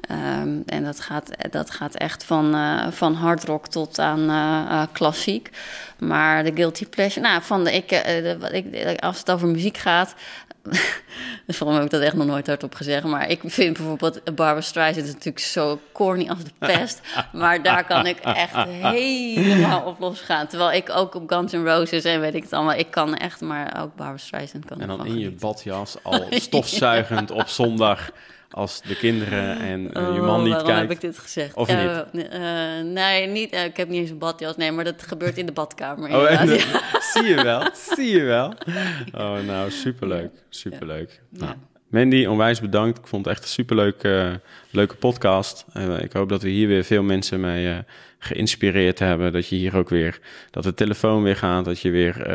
ehm, 0.00 0.60
en 0.66 0.84
dat, 0.84 1.00
gaat, 1.00 1.50
dat 1.50 1.70
gaat 1.70 1.94
echt 1.94 2.24
van, 2.24 2.54
van 2.92 3.14
hardrock 3.14 3.68
tot 3.68 3.98
aan 3.98 4.88
klassiek. 4.92 5.50
Maar 5.98 6.44
de 6.44 6.52
guilty 6.54 6.86
pleasure... 6.86 7.26
Nou, 7.26 7.42
van 7.42 7.64
de, 7.64 7.72
ik, 7.72 7.88
de, 7.88 8.48
ik, 8.52 9.00
als 9.00 9.18
het 9.18 9.30
over 9.30 9.48
muziek 9.48 9.76
gaat... 9.76 10.14
waarom 11.58 11.74
heb 11.76 11.84
ik 11.84 11.90
dat 11.90 12.00
echt 12.00 12.14
nog 12.14 12.26
nooit 12.26 12.46
hardop 12.46 12.74
gezegd. 12.74 13.04
Maar 13.04 13.28
ik 13.28 13.40
vind 13.44 13.76
bijvoorbeeld 13.76 14.24
Barbara 14.24 14.60
Streisand 14.60 15.06
is 15.06 15.12
natuurlijk 15.12 15.44
zo 15.44 15.80
corny 15.92 16.28
als 16.28 16.44
de 16.44 16.50
pest. 16.58 17.00
maar 17.32 17.62
daar 17.62 17.84
kan 17.84 18.06
ik 18.06 18.18
echt 18.18 18.54
helemaal 18.54 19.82
op 19.82 19.98
losgaan. 19.98 20.46
Terwijl 20.46 20.72
ik 20.72 20.90
ook 20.90 21.14
op 21.14 21.30
Guns 21.30 21.52
N' 21.52 21.64
Roses 21.64 22.04
en 22.04 22.20
weet 22.20 22.34
ik 22.34 22.42
het 22.42 22.52
allemaal... 22.52 22.74
Ik 22.74 22.90
kan 22.90 23.16
echt, 23.16 23.40
maar 23.40 23.82
ook 23.82 23.96
Barbara 23.96 24.16
Streisand 24.16 24.64
kan 24.64 24.80
En 24.80 24.88
dan 24.88 25.06
in 25.06 25.18
je 25.18 25.30
badjas, 25.30 25.96
al 26.02 26.26
stofzuigend 26.48 27.30
op 27.30 27.48
zondag... 27.48 28.10
als 28.52 28.82
de 28.82 28.96
kinderen 28.96 29.58
en 29.60 29.92
eh, 29.94 30.02
je 30.14 30.20
Oh, 30.20 30.26
man 30.26 30.42
niet 30.42 30.48
waarom 30.52 30.66
kijkt. 30.68 30.80
heb 30.80 30.90
ik 30.90 31.00
dit 31.00 31.18
gezegd? 31.18 31.54
Of 31.54 31.68
Eh, 31.68 31.98
eh, 31.98 32.84
nee, 32.86 33.26
niet, 33.26 33.54
ik 33.54 33.76
heb 33.76 33.88
niet 33.88 34.00
eens 34.00 34.10
een 34.10 34.18
badjas. 34.18 34.56
Nee, 34.56 34.72
maar 34.72 34.84
dat 34.84 35.02
gebeurt 35.02 35.38
in 35.38 35.46
de 35.46 35.52
badkamer. 35.52 36.10
Oh, 36.16 36.40
en, 36.40 36.48
zie 37.12 37.22
je 37.24 37.42
wel, 37.42 37.62
zie 37.72 38.10
je 38.10 38.22
wel. 38.22 38.54
Oh, 39.22 39.38
nou, 39.46 39.70
superleuk, 39.70 40.30
superleuk. 40.48 41.20
Nou, 41.30 41.52
Ja. 41.52 41.56
Mandy, 41.92 42.24
onwijs 42.26 42.60
bedankt. 42.60 42.98
Ik 42.98 43.06
vond 43.06 43.24
het 43.24 43.34
echt 43.34 43.42
een 43.42 43.48
superleuk 43.50 44.02
eh, 44.02 44.30
leuke 44.70 44.94
podcast. 44.96 45.64
Eh, 45.72 46.02
ik 46.02 46.12
hoop 46.12 46.28
dat 46.28 46.42
we 46.42 46.48
hier 46.48 46.68
weer 46.68 46.84
veel 46.84 47.02
mensen 47.02 47.40
mee 47.40 47.68
eh, 47.68 47.78
geïnspireerd 48.18 48.98
hebben. 48.98 49.32
Dat 49.32 49.48
je 49.48 49.56
hier 49.56 49.76
ook 49.76 49.88
weer, 49.88 50.20
dat 50.50 50.62
de 50.62 50.74
telefoon 50.74 51.22
weer 51.22 51.36
gaat. 51.36 51.64
Dat 51.64 51.80
je 51.80 51.90
weer 51.90 52.26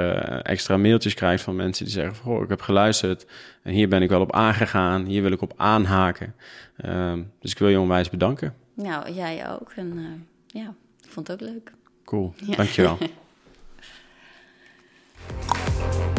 extra 0.41 0.78
mailtjes 0.78 1.14
krijgt 1.14 1.43
van 1.43 1.55
mensen 1.55 1.86
die 1.86 1.93
zeggen... 1.93 2.16
Van, 2.16 2.26
"Goh, 2.34 2.43
ik 2.43 2.49
heb 2.49 2.62
geluisterd 2.62 3.26
en 3.64 3.74
hier 3.74 3.88
ben 3.89 4.01
ik 4.01 4.10
wel 4.10 4.22
op 4.22 4.32
aangegaan. 4.34 5.05
Hier 5.05 5.22
wil 5.22 5.32
ik 5.32 5.41
op 5.41 5.53
aanhaken. 5.55 6.36
Ehm, 6.78 7.22
dus 7.39 7.51
ik 7.51 7.58
wil 7.60 7.70
je 7.70 7.80
onwijs 7.80 8.10
bedanken. 8.10 8.53
Nou, 8.74 9.12
jij 9.12 9.49
ook. 9.49 9.72
En 9.76 10.28
ja, 10.47 10.74
ik 11.03 11.10
vond 11.10 11.28
het 11.28 11.41
ook 11.41 11.49
leuk. 11.49 11.72
Cool, 12.05 12.34
Ja. 12.45 12.55
dankjewel. 12.55 12.97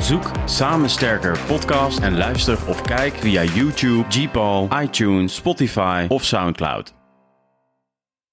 Zoek 0.00 0.30
Samen 0.44 0.90
Sterker 0.90 1.38
podcast 1.46 1.98
en 1.98 2.16
luister 2.16 2.58
of 2.66 2.82
kijk 2.82 3.14
via 3.14 3.44
YouTube, 3.44 4.04
Gpal, 4.08 4.68
iTunes, 4.82 5.34
Spotify 5.34 6.04
of 6.08 6.24
Soundcloud. 6.24 6.97